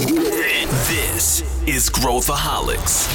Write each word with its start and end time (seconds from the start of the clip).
This 0.00 1.44
is 1.66 1.90
Growthaholics. 1.90 3.06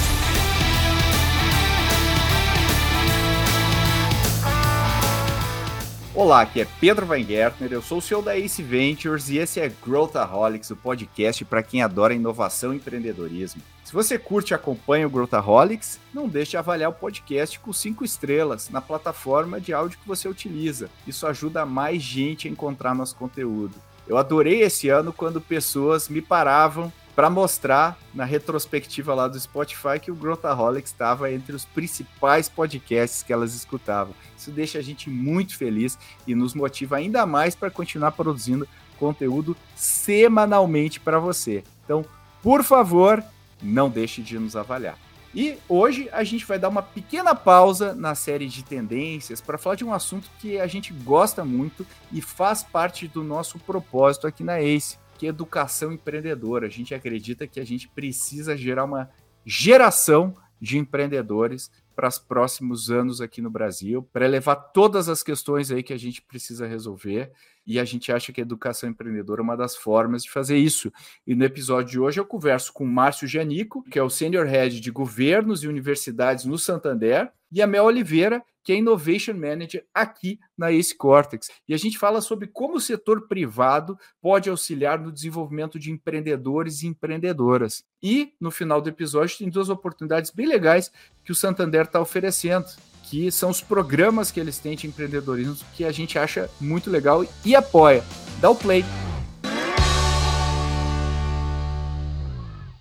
Olá, 6.14 6.42
aqui 6.42 6.62
é 6.62 6.68
Pedro 6.80 7.08
Weingärtner, 7.08 7.74
eu 7.74 7.82
sou 7.82 7.98
o 7.98 8.02
CEO 8.02 8.22
da 8.22 8.38
Ace 8.38 8.62
Ventures 8.62 9.30
e 9.30 9.40
esse 9.40 9.60
é 9.60 9.68
Growthaholics, 9.84 10.70
o 10.70 10.76
podcast 10.76 11.44
para 11.44 11.64
quem 11.64 11.82
adora 11.82 12.14
inovação 12.14 12.72
e 12.72 12.78
empreendedorismo. 12.78 13.64
Se 13.84 13.92
você 13.92 14.20
curte 14.20 14.52
e 14.52 14.54
acompanha 14.54 15.08
o 15.08 15.10
Growthaholics, 15.10 16.00
não 16.14 16.28
deixe 16.28 16.52
de 16.52 16.58
avaliar 16.58 16.92
o 16.92 16.94
podcast 16.94 17.60
com 17.60 17.74
cinco 17.74 18.06
estrelas 18.06 18.70
na 18.70 18.80
plataforma 18.80 19.60
de 19.60 19.74
áudio 19.74 19.98
que 19.98 20.08
você 20.08 20.30
utiliza. 20.30 20.88
Isso 21.08 21.26
ajuda 21.26 21.66
mais 21.66 22.04
gente 22.04 22.48
a 22.48 22.52
encontrar 22.52 22.94
nosso 22.94 23.16
conteúdo. 23.16 23.74
Eu 24.08 24.18
adorei 24.18 24.62
esse 24.62 24.90
ano 24.90 25.12
quando 25.12 25.42
pessoas 25.42 26.08
me 26.08 26.22
paravam 26.22 26.92
para 27.16 27.30
mostrar 27.30 27.98
na 28.14 28.26
retrospectiva 28.26 29.14
lá 29.14 29.28
do 29.28 29.40
Spotify 29.40 30.00
que 30.02 30.12
o 30.12 30.16
Growthaholics 30.16 30.92
estava 30.92 31.32
entre 31.32 31.56
os 31.56 31.64
principais 31.64 32.50
podcasts 32.50 33.24
que 33.24 33.32
elas 33.32 33.56
escutavam. 33.56 34.14
Isso 34.38 34.52
deixa 34.52 34.80
a 34.80 34.82
gente 34.82 35.10
muito 35.10 35.58
feliz 35.58 35.98
e 36.28 36.36
nos 36.36 36.54
motiva 36.54 36.98
ainda 36.98 37.26
mais 37.26 37.56
para 37.56 37.72
continuar 37.72 38.12
produzindo 38.12 38.68
conteúdo 39.00 39.56
semanalmente 39.76 41.00
para 41.00 41.20
você. 41.20 41.64
Então, 41.84 42.06
por 42.44 42.64
favor, 42.64 43.24
não 43.62 43.90
deixe 43.90 44.22
de 44.22 44.38
nos 44.38 44.56
avaliar. 44.56 45.05
E 45.36 45.58
hoje 45.68 46.08
a 46.14 46.24
gente 46.24 46.46
vai 46.46 46.58
dar 46.58 46.70
uma 46.70 46.82
pequena 46.82 47.36
pausa 47.36 47.94
na 47.94 48.16
série 48.16 48.48
de 48.48 48.64
tendências 48.64 49.42
para 49.42 49.58
falar 49.58 49.76
de 49.76 49.84
um 49.84 49.94
assunto 49.94 50.32
que 50.40 50.58
a 50.58 50.66
gente 50.66 50.94
gosta 50.94 51.44
muito 51.44 51.86
e 52.10 52.22
faz 52.22 52.64
parte 52.64 53.06
do 53.06 53.22
nosso 53.22 53.60
propósito 53.60 54.26
aqui 54.26 54.46
na 54.46 54.62
ACE, 54.62 54.98
que 55.18 55.26
é 55.26 55.30
educação 55.30 55.92
empreendedora. 55.92 56.68
A 56.68 56.70
gente 56.70 56.96
acredita 56.96 57.46
que 57.46 57.60
a 57.60 57.66
gente 57.66 57.90
precisa 57.90 58.56
gerar 58.56 58.86
uma 58.86 59.10
geração 59.46 60.34
de 60.62 60.78
empreendedores 60.78 61.70
para 61.96 62.08
os 62.08 62.20
próximos 62.20 62.92
anos 62.92 63.22
aqui 63.22 63.42
no 63.42 63.50
Brasil, 63.50 64.04
para 64.12 64.28
levar 64.28 64.56
todas 64.56 65.08
as 65.08 65.24
questões 65.24 65.72
aí 65.72 65.82
que 65.82 65.94
a 65.94 65.98
gente 65.98 66.22
precisa 66.22 66.68
resolver. 66.68 67.32
E 67.66 67.80
a 67.80 67.86
gente 67.86 68.12
acha 68.12 68.32
que 68.32 68.40
a 68.40 68.44
educação 68.44 68.90
empreendedora 68.90 69.42
é 69.42 69.44
uma 69.44 69.58
das 69.58 69.76
formas 69.76 70.24
de 70.24 70.30
fazer 70.30 70.58
isso. 70.58 70.92
E 71.26 71.34
no 71.34 71.44
episódio 71.44 71.92
de 71.92 72.00
hoje 72.00 72.20
eu 72.20 72.26
converso 72.26 72.72
com 72.72 72.86
Márcio 72.86 73.28
Gianico, 73.28 73.82
que 73.84 73.98
é 73.98 74.04
o 74.04 74.10
Senior 74.10 74.46
Head 74.46 74.80
de 74.80 74.92
Governos 74.92 75.64
e 75.64 75.68
Universidades 75.68 76.46
no 76.46 76.58
Santander, 76.60 77.32
e 77.52 77.62
a 77.62 77.68
Mel 77.68 77.86
Oliveira, 77.86 78.44
que 78.66 78.74
é 78.74 78.76
Innovation 78.76 79.36
Manager 79.36 79.86
aqui 79.94 80.40
na 80.58 80.72
Ace 80.72 80.98
Cortex. 80.98 81.50
E 81.68 81.74
a 81.74 81.78
gente 81.78 82.00
fala 82.00 82.20
sobre 82.20 82.48
como 82.48 82.78
o 82.78 82.82
setor 82.82 83.28
privado 83.28 83.98
pode 84.20 84.50
auxiliar 84.50 85.00
no 85.00 85.12
desenvolvimento 85.12 85.78
de 85.80 85.92
empreendedores 85.92 86.82
e 86.82 86.88
empreendedoras. 86.88 87.84
E 88.02 88.34
no 88.42 88.50
final 88.50 88.82
do 88.82 88.90
episódio 88.90 89.38
tem 89.38 89.50
duas 89.50 89.70
oportunidades 89.70 90.32
bem 90.32 90.48
legais 90.48 90.92
que 91.24 91.32
o 91.32 91.36
Santander 91.36 91.84
está 91.86 92.02
oferecendo 92.02 92.66
que 93.04 93.32
são 93.32 93.52
os 93.52 93.62
programas 93.62 94.32
que 94.32 94.40
eles 94.40 94.58
têm 94.58 94.76
de 94.76 94.88
empreendedorismo 94.88 95.56
que 95.76 95.86
a 95.86 95.92
gente 95.92 96.18
acha 96.18 96.50
muito 96.60 96.90
legal 96.90 97.24
e 97.46 97.56
apoia. 97.56 98.04
Dá 98.42 98.50
o 98.50 98.56
play. 98.56 98.84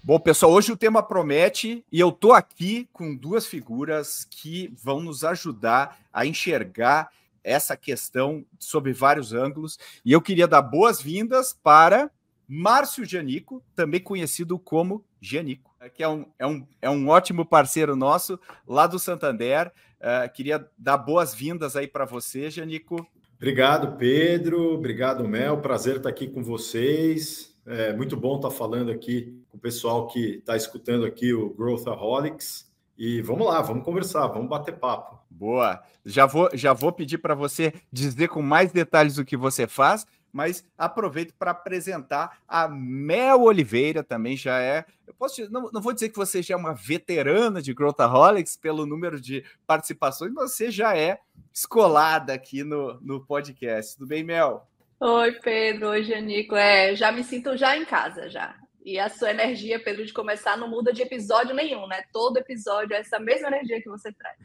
Bom, 0.06 0.20
pessoal, 0.20 0.52
hoje 0.52 0.70
o 0.70 0.76
tema 0.76 1.02
promete 1.02 1.82
e 1.90 1.98
eu 1.98 2.12
tô 2.12 2.32
aqui 2.32 2.86
com 2.92 3.16
duas 3.16 3.46
figuras 3.46 4.26
que 4.30 4.70
vão 4.76 5.00
nos 5.00 5.24
ajudar 5.24 5.98
a 6.12 6.26
enxergar 6.26 7.08
essa 7.42 7.74
questão 7.74 8.44
sob 8.58 8.92
vários 8.92 9.32
ângulos. 9.32 9.78
E 10.04 10.12
eu 10.12 10.20
queria 10.20 10.46
dar 10.46 10.60
boas-vindas 10.60 11.54
para 11.54 12.10
Márcio 12.46 13.02
Gianico, 13.06 13.64
também 13.74 13.98
conhecido 13.98 14.58
como 14.58 15.02
Gianico, 15.22 15.74
que 15.94 16.02
é 16.02 16.08
um, 16.08 16.26
é 16.38 16.46
um, 16.46 16.66
é 16.82 16.90
um 16.90 17.08
ótimo 17.08 17.46
parceiro 17.46 17.96
nosso 17.96 18.38
lá 18.68 18.86
do 18.86 18.98
Santander. 18.98 19.72
Uh, 19.98 20.30
queria 20.34 20.68
dar 20.76 20.98
boas-vindas 20.98 21.76
aí 21.76 21.88
para 21.88 22.04
você, 22.04 22.50
Gianico. 22.50 23.08
Obrigado, 23.38 23.96
Pedro. 23.96 24.74
Obrigado, 24.74 25.26
Mel. 25.26 25.62
Prazer 25.62 25.96
estar 25.96 26.10
aqui 26.10 26.28
com 26.28 26.44
vocês. 26.44 27.56
É 27.64 27.94
muito 27.94 28.18
bom 28.18 28.36
estar 28.36 28.50
falando 28.50 28.90
aqui 28.90 29.42
com 29.54 29.58
o 29.58 29.60
pessoal 29.60 30.08
que 30.08 30.38
está 30.38 30.56
escutando 30.56 31.06
aqui 31.06 31.32
o 31.32 31.54
Growthaholics. 31.54 32.72
E 32.98 33.22
vamos 33.22 33.46
lá, 33.46 33.60
vamos 33.60 33.84
conversar, 33.84 34.26
vamos 34.28 34.48
bater 34.48 34.76
papo. 34.78 35.18
Boa. 35.30 35.82
Já 36.04 36.26
vou, 36.26 36.48
já 36.52 36.72
vou 36.72 36.92
pedir 36.92 37.18
para 37.18 37.34
você 37.34 37.72
dizer 37.90 38.28
com 38.28 38.42
mais 38.42 38.72
detalhes 38.72 39.18
o 39.18 39.24
que 39.24 39.36
você 39.36 39.66
faz, 39.66 40.06
mas 40.32 40.64
aproveito 40.78 41.34
para 41.34 41.52
apresentar 41.52 42.38
a 42.46 42.68
Mel 42.68 43.42
Oliveira, 43.42 44.02
também 44.02 44.36
já 44.36 44.60
é. 44.60 44.84
Eu 45.06 45.14
posso 45.14 45.50
não, 45.50 45.70
não 45.72 45.80
vou 45.80 45.92
dizer 45.92 46.08
que 46.08 46.16
você 46.16 46.40
já 46.40 46.54
é 46.54 46.56
uma 46.56 46.74
veterana 46.74 47.60
de 47.60 47.74
Growthaholics 47.74 48.56
pelo 48.56 48.86
número 48.86 49.20
de 49.20 49.44
participações, 49.66 50.32
mas 50.32 50.52
você 50.52 50.70
já 50.70 50.96
é 50.96 51.18
escolada 51.52 52.32
aqui 52.32 52.62
no, 52.62 53.00
no 53.00 53.24
podcast. 53.24 53.96
Tudo 53.96 54.08
bem, 54.08 54.22
Mel? 54.22 54.68
Oi, 55.00 55.32
Pedro. 55.40 55.88
Oi, 55.88 56.04
Janico. 56.04 56.54
É, 56.54 56.94
já 56.94 57.10
me 57.10 57.24
sinto 57.24 57.56
já 57.56 57.76
em 57.76 57.84
casa 57.84 58.28
já. 58.28 58.56
E 58.84 58.98
a 58.98 59.08
sua 59.08 59.30
energia, 59.30 59.82
Pedro, 59.82 60.04
de 60.04 60.12
começar 60.12 60.58
não 60.58 60.68
muda 60.68 60.92
de 60.92 61.00
episódio 61.00 61.54
nenhum, 61.54 61.86
né? 61.86 62.04
Todo 62.12 62.36
episódio 62.36 62.94
é 62.94 62.98
essa 62.98 63.18
mesma 63.18 63.48
energia 63.48 63.80
que 63.80 63.88
você 63.88 64.12
traz. 64.12 64.36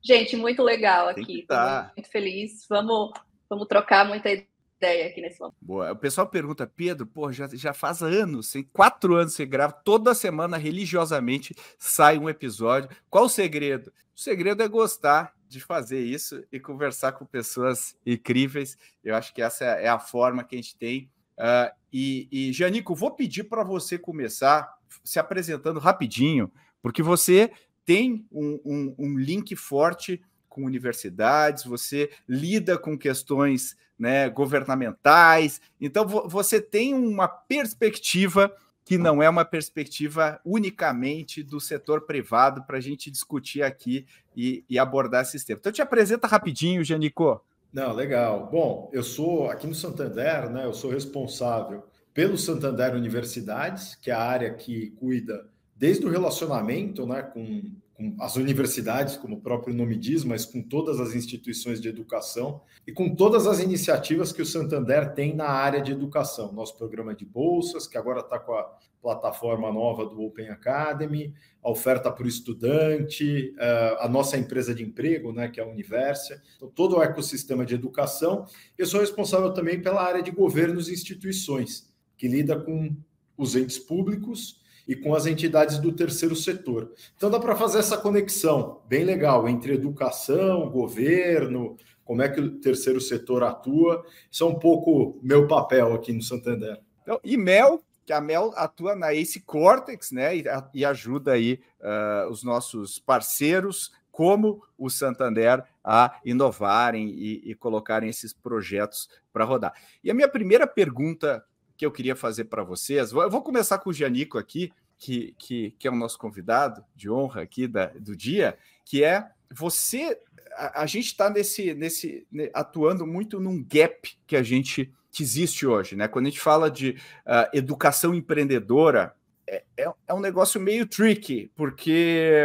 Gente, 0.00 0.36
muito 0.36 0.62
legal 0.62 1.08
aqui. 1.08 1.44
Tá. 1.48 1.92
Muito 1.96 2.08
feliz. 2.08 2.64
Vamos, 2.68 3.12
vamos 3.50 3.66
trocar 3.66 4.06
muita 4.06 4.30
ideia 4.30 5.08
aqui 5.08 5.20
nesse 5.20 5.40
momento. 5.40 5.56
Boa. 5.60 5.92
O 5.92 5.96
pessoal 5.96 6.28
pergunta, 6.28 6.64
Pedro, 6.64 7.06
pô, 7.06 7.32
já, 7.32 7.48
já 7.48 7.72
faz 7.72 8.00
anos, 8.00 8.52
quatro 8.72 9.16
anos 9.16 9.34
você 9.34 9.44
grava, 9.44 9.72
toda 9.72 10.14
semana, 10.14 10.56
religiosamente, 10.56 11.54
sai 11.76 12.18
um 12.18 12.28
episódio. 12.28 12.88
Qual 13.10 13.24
o 13.24 13.28
segredo? 13.28 13.92
O 14.16 14.20
segredo 14.20 14.62
é 14.62 14.68
gostar 14.68 15.34
de 15.48 15.60
fazer 15.60 16.00
isso 16.00 16.44
e 16.52 16.60
conversar 16.60 17.12
com 17.12 17.24
pessoas 17.24 17.96
incríveis. 18.06 18.78
Eu 19.02 19.16
acho 19.16 19.34
que 19.34 19.42
essa 19.42 19.64
é 19.64 19.88
a 19.88 19.98
forma 19.98 20.44
que 20.44 20.54
a 20.54 20.58
gente 20.58 20.76
tem 20.76 21.10
Uh, 21.38 21.72
e, 21.92 22.28
e, 22.30 22.52
Janico, 22.52 22.94
vou 22.94 23.12
pedir 23.12 23.44
para 23.44 23.62
você 23.62 23.96
começar 23.96 24.76
se 25.04 25.18
apresentando 25.18 25.78
rapidinho, 25.78 26.50
porque 26.82 27.02
você 27.02 27.50
tem 27.84 28.26
um, 28.30 28.60
um, 28.64 28.94
um, 28.98 29.18
link 29.18 29.54
forte 29.56 30.20
com 30.48 30.64
universidades, 30.64 31.64
você 31.64 32.10
lida 32.28 32.76
com 32.76 32.98
questões 32.98 33.76
né, 33.98 34.28
governamentais, 34.28 35.60
então 35.80 36.06
você 36.06 36.60
tem 36.60 36.94
uma 36.94 37.28
perspectiva 37.28 38.52
que 38.84 38.96
não 38.96 39.22
é 39.22 39.28
uma 39.28 39.44
perspectiva 39.44 40.40
unicamente 40.44 41.42
do 41.42 41.60
setor 41.60 42.06
privado 42.06 42.64
para 42.64 42.78
a 42.78 42.80
gente 42.80 43.10
discutir 43.10 43.62
aqui 43.62 44.06
e, 44.34 44.64
e 44.66 44.78
abordar 44.78 45.22
esse 45.22 45.44
tema. 45.44 45.58
Então, 45.60 45.70
te 45.70 45.82
apresenta 45.82 46.26
rapidinho, 46.26 46.82
Janico. 46.82 47.38
Não, 47.72 47.92
legal. 47.92 48.48
Bom, 48.50 48.90
eu 48.92 49.02
sou 49.02 49.48
aqui 49.50 49.66
no 49.66 49.74
Santander, 49.74 50.50
né? 50.50 50.64
Eu 50.64 50.72
sou 50.72 50.90
responsável 50.90 51.84
pelo 52.14 52.36
Santander 52.36 52.94
Universidades, 52.94 53.94
que 53.94 54.10
é 54.10 54.14
a 54.14 54.20
área 54.20 54.54
que 54.54 54.90
cuida 54.92 55.48
desde 55.76 56.04
o 56.04 56.10
relacionamento, 56.10 57.06
né, 57.06 57.22
com, 57.22 57.62
com 57.98 58.14
as 58.20 58.36
universidades, 58.36 59.16
como 59.16 59.36
o 59.36 59.40
próprio 59.40 59.74
nome 59.74 59.96
diz, 59.96 60.22
mas 60.22 60.46
com 60.46 60.62
todas 60.62 61.00
as 61.00 61.16
instituições 61.16 61.80
de 61.80 61.88
educação 61.88 62.60
e 62.86 62.92
com 62.92 63.12
todas 63.12 63.44
as 63.44 63.58
iniciativas 63.58 64.30
que 64.30 64.40
o 64.40 64.46
Santander 64.46 65.12
tem 65.14 65.34
na 65.34 65.48
área 65.48 65.82
de 65.82 65.90
educação. 65.90 66.52
Nosso 66.52 66.78
programa 66.78 67.12
de 67.12 67.26
bolsas, 67.26 67.88
que 67.88 67.98
agora 67.98 68.20
está 68.20 68.38
com 68.38 68.54
a 68.54 68.78
plataforma 69.02 69.72
nova 69.72 70.06
do 70.06 70.22
Open 70.22 70.48
Academy, 70.48 71.34
a 71.60 71.70
oferta 71.70 72.08
para 72.08 72.24
o 72.24 72.28
estudante, 72.28 73.52
eh, 73.58 73.96
a 73.98 74.08
nossa 74.08 74.38
empresa 74.38 74.72
de 74.72 74.84
emprego, 74.84 75.32
né, 75.32 75.48
que 75.48 75.58
é 75.58 75.64
a 75.64 75.66
Universa, 75.66 76.40
então, 76.56 76.68
todo 76.68 76.96
o 76.96 77.02
ecossistema 77.02 77.66
de 77.66 77.74
educação. 77.74 78.46
Eu 78.76 78.86
sou 78.86 79.00
responsável 79.00 79.52
também 79.52 79.82
pela 79.82 80.02
área 80.02 80.22
de 80.22 80.30
governos 80.30 80.88
e 80.88 80.92
instituições, 80.92 81.92
que 82.16 82.28
lida 82.28 82.60
com 82.60 82.96
os 83.36 83.56
entes 83.56 83.78
públicos 83.78 84.60
e 84.88 84.96
com 84.96 85.14
as 85.14 85.26
entidades 85.26 85.78
do 85.78 85.92
terceiro 85.92 86.34
setor. 86.34 86.90
Então 87.14 87.30
dá 87.30 87.38
para 87.38 87.54
fazer 87.54 87.78
essa 87.78 87.98
conexão 87.98 88.80
bem 88.88 89.04
legal 89.04 89.46
entre 89.46 89.74
educação, 89.74 90.70
governo, 90.70 91.76
como 92.04 92.22
é 92.22 92.28
que 92.28 92.40
o 92.40 92.58
terceiro 92.58 93.00
setor 93.00 93.44
atua. 93.44 94.02
Isso 94.32 94.42
é 94.42 94.46
um 94.46 94.58
pouco 94.58 95.20
meu 95.22 95.46
papel 95.46 95.92
aqui 95.92 96.10
no 96.10 96.22
Santander. 96.22 96.80
Então, 97.02 97.20
e 97.22 97.36
Mel, 97.36 97.82
que 98.06 98.14
a 98.14 98.20
Mel 98.20 98.50
atua 98.56 98.96
na 98.96 99.12
Ace 99.12 99.40
Cortex, 99.40 100.10
né? 100.10 100.34
E, 100.34 100.44
e 100.72 100.84
ajuda 100.86 101.32
aí 101.32 101.60
uh, 101.80 102.30
os 102.30 102.42
nossos 102.42 102.98
parceiros, 102.98 103.92
como 104.10 104.62
o 104.78 104.88
Santander, 104.88 105.62
a 105.84 106.18
inovarem 106.24 107.10
e, 107.10 107.50
e 107.50 107.54
colocarem 107.54 108.08
esses 108.08 108.32
projetos 108.32 109.08
para 109.30 109.44
rodar. 109.44 109.74
E 110.02 110.10
a 110.10 110.14
minha 110.14 110.28
primeira 110.28 110.66
pergunta 110.66 111.44
que 111.78 111.86
eu 111.86 111.92
queria 111.92 112.16
fazer 112.16 112.44
para 112.44 112.64
vocês, 112.64 113.12
eu 113.12 113.30
vou 113.30 113.40
começar 113.40 113.78
com 113.78 113.90
o 113.90 113.92
Janico 113.92 114.36
aqui, 114.36 114.72
que, 114.98 115.32
que, 115.38 115.70
que 115.78 115.86
é 115.86 115.90
o 115.90 115.94
nosso 115.94 116.18
convidado 116.18 116.84
de 116.94 117.08
honra 117.08 117.42
aqui 117.42 117.68
da, 117.68 117.86
do 117.86 118.16
dia, 118.16 118.58
que 118.84 119.04
é 119.04 119.30
você. 119.54 120.18
A, 120.56 120.82
a 120.82 120.86
gente 120.86 121.06
está 121.06 121.30
nesse, 121.30 121.72
nesse 121.74 122.26
atuando 122.52 123.06
muito 123.06 123.38
num 123.38 123.62
gap 123.62 124.18
que 124.26 124.34
a 124.34 124.42
gente 124.42 124.92
que 125.12 125.22
existe 125.22 125.66
hoje, 125.66 125.94
né? 125.94 126.08
Quando 126.08 126.26
a 126.26 126.30
gente 126.30 126.40
fala 126.40 126.68
de 126.68 126.90
uh, 127.24 127.48
educação 127.56 128.12
empreendedora, 128.12 129.14
é, 129.46 129.62
é, 129.76 129.90
é, 130.08 130.14
um 130.14 130.20
negócio 130.20 130.60
meio 130.60 130.84
tricky, 130.84 131.50
porque 131.54 132.44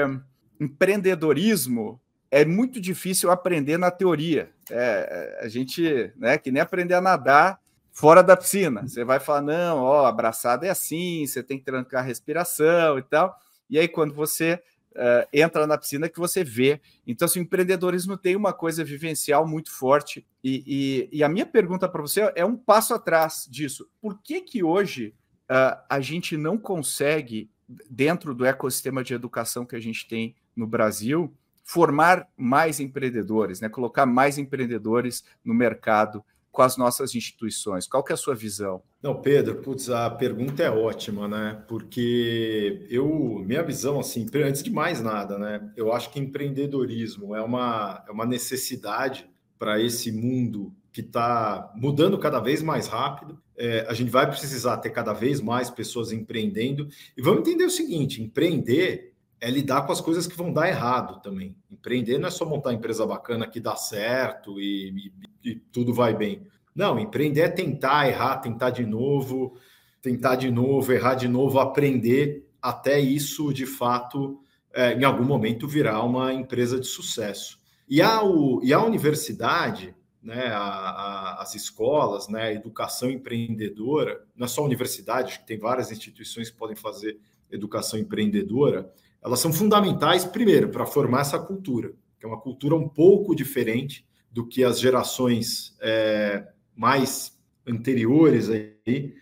empreendedorismo 0.59 1.99
é 2.29 2.45
muito 2.45 2.79
difícil 2.79 3.31
aprender 3.31 3.77
na 3.77 3.89
teoria. 3.89 4.51
É, 4.69 5.39
a 5.41 5.47
gente, 5.47 6.13
né, 6.15 6.37
que 6.37 6.51
nem 6.51 6.61
aprender 6.61 6.93
a 6.93 7.01
nadar 7.01 7.59
fora 7.93 8.21
da 8.21 8.35
piscina. 8.35 8.81
Você 8.81 9.05
vai 9.05 9.19
falar, 9.19 9.43
não, 9.43 9.77
ó, 9.77 10.05
abraçada 10.05 10.65
é 10.65 10.69
assim, 10.69 11.25
você 11.25 11.41
tem 11.41 11.57
que 11.57 11.63
trancar 11.63 12.03
a 12.03 12.05
respiração 12.05 12.97
e 12.97 13.03
tal. 13.03 13.37
E 13.69 13.79
aí, 13.79 13.87
quando 13.87 14.13
você 14.13 14.61
uh, 14.93 15.27
entra 15.31 15.65
na 15.67 15.77
piscina, 15.77 16.09
que 16.09 16.19
você 16.19 16.43
vê. 16.43 16.81
Então, 17.05 17.25
assim, 17.25 17.39
o 17.39 17.43
empreendedorismo 17.43 18.17
tem 18.17 18.35
uma 18.35 18.51
coisa 18.51 18.83
vivencial 18.83 19.47
muito 19.47 19.71
forte. 19.71 20.25
E, 20.43 21.09
e, 21.11 21.19
e 21.19 21.23
a 21.23 21.29
minha 21.29 21.45
pergunta 21.45 21.87
para 21.87 22.01
você 22.01 22.31
é 22.35 22.43
um 22.43 22.57
passo 22.57 22.93
atrás 22.93 23.47
disso. 23.49 23.87
Por 24.01 24.19
que 24.21 24.41
que 24.41 24.63
hoje 24.63 25.13
uh, 25.49 25.79
a 25.87 25.99
gente 25.99 26.35
não 26.35 26.57
consegue, 26.57 27.49
dentro 27.89 28.33
do 28.33 28.45
ecossistema 28.45 29.03
de 29.03 29.13
educação 29.13 29.65
que 29.65 29.75
a 29.75 29.79
gente 29.79 30.07
tem 30.07 30.35
no 30.55 30.67
Brasil, 30.67 31.33
formar 31.63 32.27
mais 32.35 32.79
empreendedores, 32.79 33.61
né? 33.61 33.69
colocar 33.69 34.05
mais 34.05 34.37
empreendedores 34.37 35.23
no 35.43 35.53
mercado 35.53 36.23
com 36.53 36.61
as 36.61 36.77
nossas 36.77 37.15
instituições? 37.15 37.87
Qual 37.87 38.03
que 38.03 38.13
é 38.13 38.15
a 38.15 38.17
sua 38.17 38.35
visão? 38.35 38.83
Não, 39.01 39.19
Pedro, 39.19 39.55
putz, 39.55 39.89
a 39.89 40.07
pergunta 40.07 40.61
é 40.61 40.69
ótima, 40.69 41.27
né? 41.27 41.61
Porque 41.67 42.85
eu, 42.91 43.43
minha 43.43 43.63
visão, 43.63 43.99
assim, 43.99 44.27
antes 44.35 44.61
de 44.61 44.71
mais 44.71 45.01
nada, 45.01 45.39
né? 45.39 45.73
Eu 45.75 45.91
acho 45.91 46.11
que 46.11 46.19
empreendedorismo 46.19 47.35
é 47.35 47.41
uma, 47.41 48.05
é 48.07 48.11
uma 48.11 48.25
necessidade 48.25 49.27
para 49.57 49.81
esse 49.81 50.11
mundo 50.11 50.71
que 50.91 51.01
está 51.01 51.73
mudando 51.75 52.19
cada 52.19 52.39
vez 52.39 52.61
mais 52.61 52.85
rápido. 52.85 53.41
É, 53.57 53.87
a 53.89 53.93
gente 53.95 54.11
vai 54.11 54.29
precisar 54.29 54.77
ter 54.77 54.91
cada 54.91 55.11
vez 55.11 55.41
mais 55.41 55.71
pessoas 55.71 56.11
empreendendo. 56.11 56.87
E 57.17 57.21
vamos 57.21 57.39
entender 57.41 57.65
o 57.65 57.71
seguinte: 57.71 58.21
empreender 58.21 59.12
é 59.43 59.51
lidar 59.51 59.85
com 59.85 59.91
as 59.91 59.99
coisas 59.99 60.25
que 60.25 60.37
vão 60.37 60.53
dar 60.53 60.69
errado 60.69 61.21
também. 61.21 61.53
Empreender 61.69 62.17
não 62.17 62.29
é 62.29 62.31
só 62.31 62.45
montar 62.45 62.71
empresa 62.71 63.05
bacana 63.05 63.45
que 63.45 63.59
dá 63.59 63.75
certo 63.75 64.57
e, 64.57 65.11
e, 65.43 65.51
e 65.51 65.55
tudo 65.55 65.93
vai 65.93 66.15
bem. 66.15 66.47
Não, 66.73 66.97
empreender 66.97 67.41
é 67.41 67.49
tentar 67.49 68.07
errar, 68.07 68.37
tentar 68.37 68.69
de 68.69 68.85
novo, 68.85 69.57
tentar 70.01 70.37
de 70.37 70.49
novo, 70.49 70.93
errar 70.93 71.15
de 71.15 71.27
novo, 71.27 71.59
aprender 71.59 72.49
até 72.61 72.97
isso 73.01 73.53
de 73.53 73.65
fato 73.65 74.39
é, 74.73 74.93
em 74.93 75.03
algum 75.03 75.25
momento 75.25 75.67
virar 75.67 76.01
uma 76.03 76.33
empresa 76.33 76.79
de 76.79 76.87
sucesso. 76.87 77.59
E 77.85 78.01
a, 78.01 78.23
o, 78.23 78.61
e 78.63 78.71
a 78.71 78.81
universidade, 78.81 79.93
né, 80.21 80.47
a, 80.47 80.61
a, 80.61 81.41
as 81.41 81.53
escolas, 81.53 82.29
né, 82.29 82.43
a 82.43 82.53
educação 82.53 83.11
empreendedora, 83.11 84.23
não 84.37 84.45
é 84.45 84.47
só 84.47 84.61
a 84.61 84.65
universidade, 84.65 85.33
acho 85.33 85.41
que 85.41 85.47
tem 85.47 85.59
várias 85.59 85.91
instituições 85.91 86.49
que 86.49 86.55
podem 86.55 86.77
fazer 86.77 87.19
educação 87.51 87.99
empreendedora, 87.99 88.89
elas 89.23 89.39
são 89.39 89.53
fundamentais, 89.53 90.25
primeiro, 90.25 90.69
para 90.69 90.85
formar 90.85 91.21
essa 91.21 91.39
cultura, 91.39 91.93
que 92.19 92.25
é 92.25 92.27
uma 92.27 92.39
cultura 92.39 92.75
um 92.75 92.87
pouco 92.87 93.35
diferente 93.35 94.05
do 94.31 94.45
que 94.45 94.63
as 94.63 94.79
gerações 94.79 95.77
é, 95.81 96.47
mais 96.75 97.37
anteriores 97.65 98.49
aí 98.49 99.15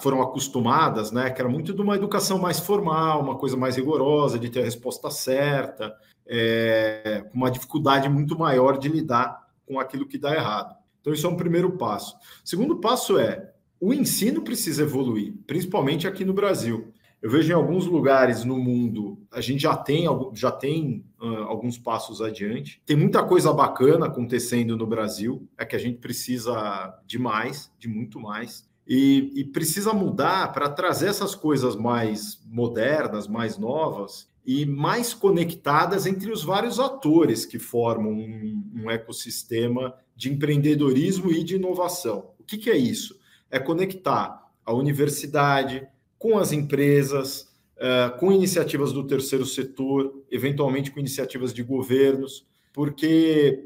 foram 0.00 0.20
acostumadas, 0.20 1.10
né? 1.10 1.30
Que 1.30 1.40
era 1.40 1.48
muito 1.48 1.72
de 1.72 1.80
uma 1.80 1.96
educação 1.96 2.38
mais 2.38 2.60
formal, 2.60 3.22
uma 3.22 3.38
coisa 3.38 3.56
mais 3.56 3.76
rigorosa, 3.76 4.38
de 4.38 4.50
ter 4.50 4.60
a 4.60 4.64
resposta 4.64 5.10
certa, 5.10 5.94
é, 6.26 7.24
uma 7.32 7.50
dificuldade 7.50 8.08
muito 8.08 8.38
maior 8.38 8.78
de 8.78 8.88
lidar 8.88 9.48
com 9.66 9.80
aquilo 9.80 10.06
que 10.06 10.18
dá 10.18 10.34
errado. 10.34 10.76
Então, 11.00 11.12
isso 11.12 11.26
é 11.26 11.30
um 11.30 11.36
primeiro 11.36 11.72
passo. 11.78 12.16
O 12.44 12.48
segundo 12.48 12.76
passo 12.80 13.18
é 13.18 13.50
o 13.80 13.94
ensino 13.94 14.42
precisa 14.42 14.82
evoluir, 14.82 15.32
principalmente 15.46 16.06
aqui 16.06 16.24
no 16.24 16.34
Brasil. 16.34 16.92
Eu 17.20 17.30
vejo 17.30 17.50
em 17.50 17.54
alguns 17.54 17.86
lugares 17.86 18.44
no 18.44 18.56
mundo, 18.56 19.18
a 19.30 19.40
gente 19.40 19.62
já 19.62 19.76
tem, 19.76 20.04
já 20.34 20.52
tem 20.52 21.04
uh, 21.20 21.42
alguns 21.44 21.76
passos 21.76 22.22
adiante. 22.22 22.80
Tem 22.86 22.96
muita 22.96 23.24
coisa 23.24 23.52
bacana 23.52 24.06
acontecendo 24.06 24.76
no 24.76 24.86
Brasil, 24.86 25.48
é 25.58 25.64
que 25.64 25.74
a 25.74 25.78
gente 25.78 25.98
precisa 25.98 26.96
de 27.06 27.18
mais, 27.18 27.72
de 27.76 27.88
muito 27.88 28.20
mais. 28.20 28.68
E, 28.86 29.32
e 29.34 29.44
precisa 29.44 29.92
mudar 29.92 30.52
para 30.52 30.68
trazer 30.68 31.08
essas 31.08 31.34
coisas 31.34 31.76
mais 31.76 32.40
modernas, 32.46 33.26
mais 33.26 33.58
novas 33.58 34.30
e 34.46 34.64
mais 34.64 35.12
conectadas 35.12 36.06
entre 36.06 36.32
os 36.32 36.42
vários 36.42 36.80
atores 36.80 37.44
que 37.44 37.58
formam 37.58 38.12
um, 38.12 38.62
um 38.76 38.90
ecossistema 38.90 39.94
de 40.16 40.32
empreendedorismo 40.32 41.30
e 41.30 41.44
de 41.44 41.56
inovação. 41.56 42.30
O 42.38 42.44
que, 42.44 42.56
que 42.56 42.70
é 42.70 42.76
isso? 42.78 43.18
É 43.50 43.58
conectar 43.58 44.42
a 44.64 44.72
universidade, 44.72 45.86
com 46.18 46.38
as 46.38 46.52
empresas, 46.52 47.48
uh, 47.76 48.18
com 48.18 48.32
iniciativas 48.32 48.92
do 48.92 49.06
terceiro 49.06 49.46
setor, 49.46 50.24
eventualmente 50.30 50.90
com 50.90 51.00
iniciativas 51.00 51.52
de 51.52 51.62
governos, 51.62 52.46
porque 52.72 53.64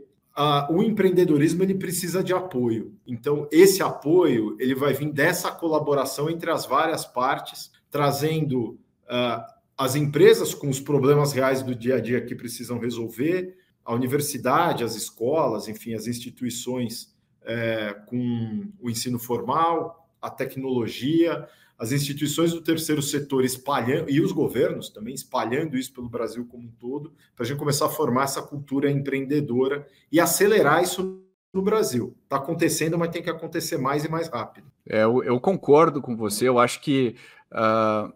o 0.71 0.83
empreendedorismo 0.83 1.63
ele 1.63 1.75
precisa 1.75 2.25
de 2.25 2.33
apoio. 2.33 2.95
Então, 3.07 3.47
esse 3.53 3.83
apoio 3.83 4.57
ele 4.59 4.75
vai 4.75 4.95
vir 4.95 5.13
dessa 5.13 5.51
colaboração 5.51 6.31
entre 6.31 6.51
as 6.51 6.65
várias 6.65 7.05
partes, 7.05 7.71
trazendo 7.91 8.79
uh, 9.05 9.45
as 9.77 9.95
empresas 9.95 10.55
com 10.55 10.69
os 10.69 10.81
problemas 10.81 11.33
reais 11.33 11.63
do 11.63 11.75
dia 11.75 11.97
a 11.97 12.01
dia 12.01 12.21
que 12.21 12.35
precisam 12.35 12.79
resolver, 12.79 13.57
a 13.85 13.95
universidade, 13.95 14.85
as 14.85 14.95
escolas, 14.95 15.69
enfim, 15.69 15.95
as 15.95 16.07
instituições 16.07 17.13
é, 17.45 17.93
com 18.07 18.69
o 18.81 18.89
ensino 18.89 19.19
formal, 19.19 20.09
a 20.21 20.31
tecnologia, 20.31 21.49
as 21.79 21.93
instituições 21.93 22.53
do 22.53 22.61
terceiro 22.61 23.03
setor 23.03 23.45
espalhando, 23.45 24.11
e 24.11 24.21
os 24.21 24.33
governos 24.33 24.89
também 24.89 25.15
espalhando 25.15 25.77
isso 25.77 25.93
pelo 25.93 26.09
Brasil 26.09 26.47
como 26.47 26.65
um 26.65 26.71
todo, 26.79 27.13
para 27.35 27.45
a 27.45 27.49
gente 27.49 27.59
começar 27.59 27.87
a 27.87 27.91
formar 27.91 28.25
essa 28.25 28.43
cultura 28.43 28.91
empreendedora 28.91 29.87
e 30.11 30.21
acelerar 30.21 30.83
isso 30.83 31.23
no 31.53 31.63
Brasil. 31.63 32.17
Está 32.25 32.37
acontecendo, 32.37 32.99
mas 32.99 33.11
tem 33.11 33.23
que 33.23 33.31
acontecer 33.31 33.77
mais 33.77 34.05
e 34.05 34.09
mais 34.09 34.29
rápido. 34.29 34.67
É, 34.89 35.03
eu, 35.03 35.23
eu 35.23 35.41
concordo 35.41 36.01
com 36.01 36.17
você, 36.17 36.49
eu 36.49 36.59
acho 36.59 36.81
que 36.81 37.15
uh, 37.53 38.13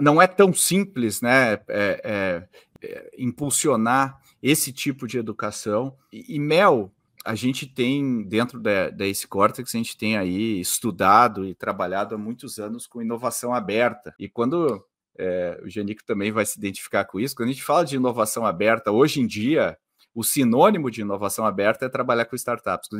não 0.00 0.20
é 0.20 0.26
tão 0.26 0.52
simples 0.52 1.20
né, 1.20 1.54
é, 1.54 1.60
é, 1.68 2.48
é, 2.82 3.10
impulsionar 3.18 4.20
esse 4.42 4.72
tipo 4.72 5.06
de 5.06 5.18
educação. 5.18 5.96
E, 6.12 6.36
e 6.36 6.38
Mel, 6.38 6.92
a 7.24 7.34
gente 7.34 7.66
tem, 7.66 8.22
dentro 8.22 8.60
da, 8.60 8.90
Ace 9.06 9.26
Cortex, 9.26 9.74
a 9.74 9.78
gente 9.78 9.96
tem 9.96 10.16
aí 10.16 10.60
estudado 10.60 11.46
e 11.46 11.54
trabalhado 11.54 12.14
há 12.14 12.18
muitos 12.18 12.58
anos 12.58 12.86
com 12.86 13.00
inovação 13.00 13.54
aberta. 13.54 14.14
E 14.18 14.28
quando 14.28 14.84
é, 15.18 15.58
o 15.64 15.70
Janico 15.70 16.04
também 16.04 16.30
vai 16.30 16.44
se 16.44 16.58
identificar 16.58 17.06
com 17.06 17.18
isso, 17.18 17.34
quando 17.34 17.48
a 17.48 17.52
gente 17.52 17.64
fala 17.64 17.84
de 17.84 17.96
inovação 17.96 18.44
aberta, 18.44 18.92
hoje 18.92 19.20
em 19.20 19.26
dia, 19.26 19.78
o 20.14 20.22
sinônimo 20.22 20.90
de 20.90 21.00
inovação 21.00 21.46
aberta 21.46 21.86
é 21.86 21.88
trabalhar 21.88 22.26
com 22.26 22.36
startups. 22.36 22.90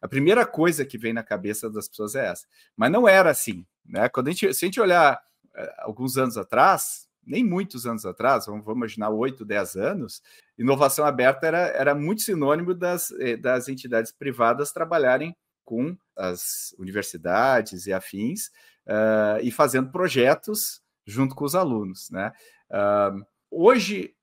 A 0.00 0.08
primeira 0.08 0.46
coisa 0.46 0.84
que 0.84 0.96
vem 0.96 1.12
na 1.12 1.22
cabeça 1.22 1.68
das 1.70 1.86
pessoas 1.86 2.14
é 2.14 2.26
essa. 2.26 2.46
Mas 2.74 2.90
não 2.90 3.06
era 3.06 3.30
assim. 3.30 3.66
Né? 3.84 4.08
Quando 4.08 4.28
a 4.28 4.30
gente, 4.30 4.54
se 4.54 4.64
a 4.64 4.66
gente 4.66 4.80
olhar 4.80 5.20
é, 5.54 5.74
alguns 5.80 6.16
anos 6.16 6.38
atrás, 6.38 7.06
nem 7.26 7.44
muitos 7.44 7.86
anos 7.86 8.04
atrás, 8.04 8.46
vamos, 8.46 8.64
vamos 8.64 8.78
imaginar 8.78 9.10
8, 9.10 9.44
10 9.44 9.76
anos, 9.76 10.22
inovação 10.58 11.04
aberta 11.04 11.46
era, 11.46 11.68
era 11.68 11.94
muito 11.94 12.22
sinônimo 12.22 12.74
das, 12.74 13.10
eh, 13.12 13.36
das 13.36 13.68
entidades 13.68 14.12
privadas 14.12 14.72
trabalharem 14.72 15.36
com 15.64 15.96
as 16.16 16.74
universidades 16.78 17.86
e 17.86 17.92
afins 17.92 18.48
uh, 18.86 19.40
e 19.42 19.50
fazendo 19.50 19.90
projetos 19.90 20.82
junto 21.06 21.34
com 21.34 21.44
os 21.44 21.54
alunos. 21.54 22.10
Né? 22.10 22.32
Uh, 22.70 23.24
hoje, 23.50 24.13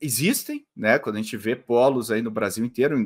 existem, 0.00 0.66
né? 0.74 0.98
Quando 0.98 1.16
a 1.16 1.22
gente 1.22 1.36
vê 1.36 1.54
polos 1.54 2.10
aí 2.10 2.22
no 2.22 2.30
Brasil 2.30 2.64
inteiro, 2.64 2.98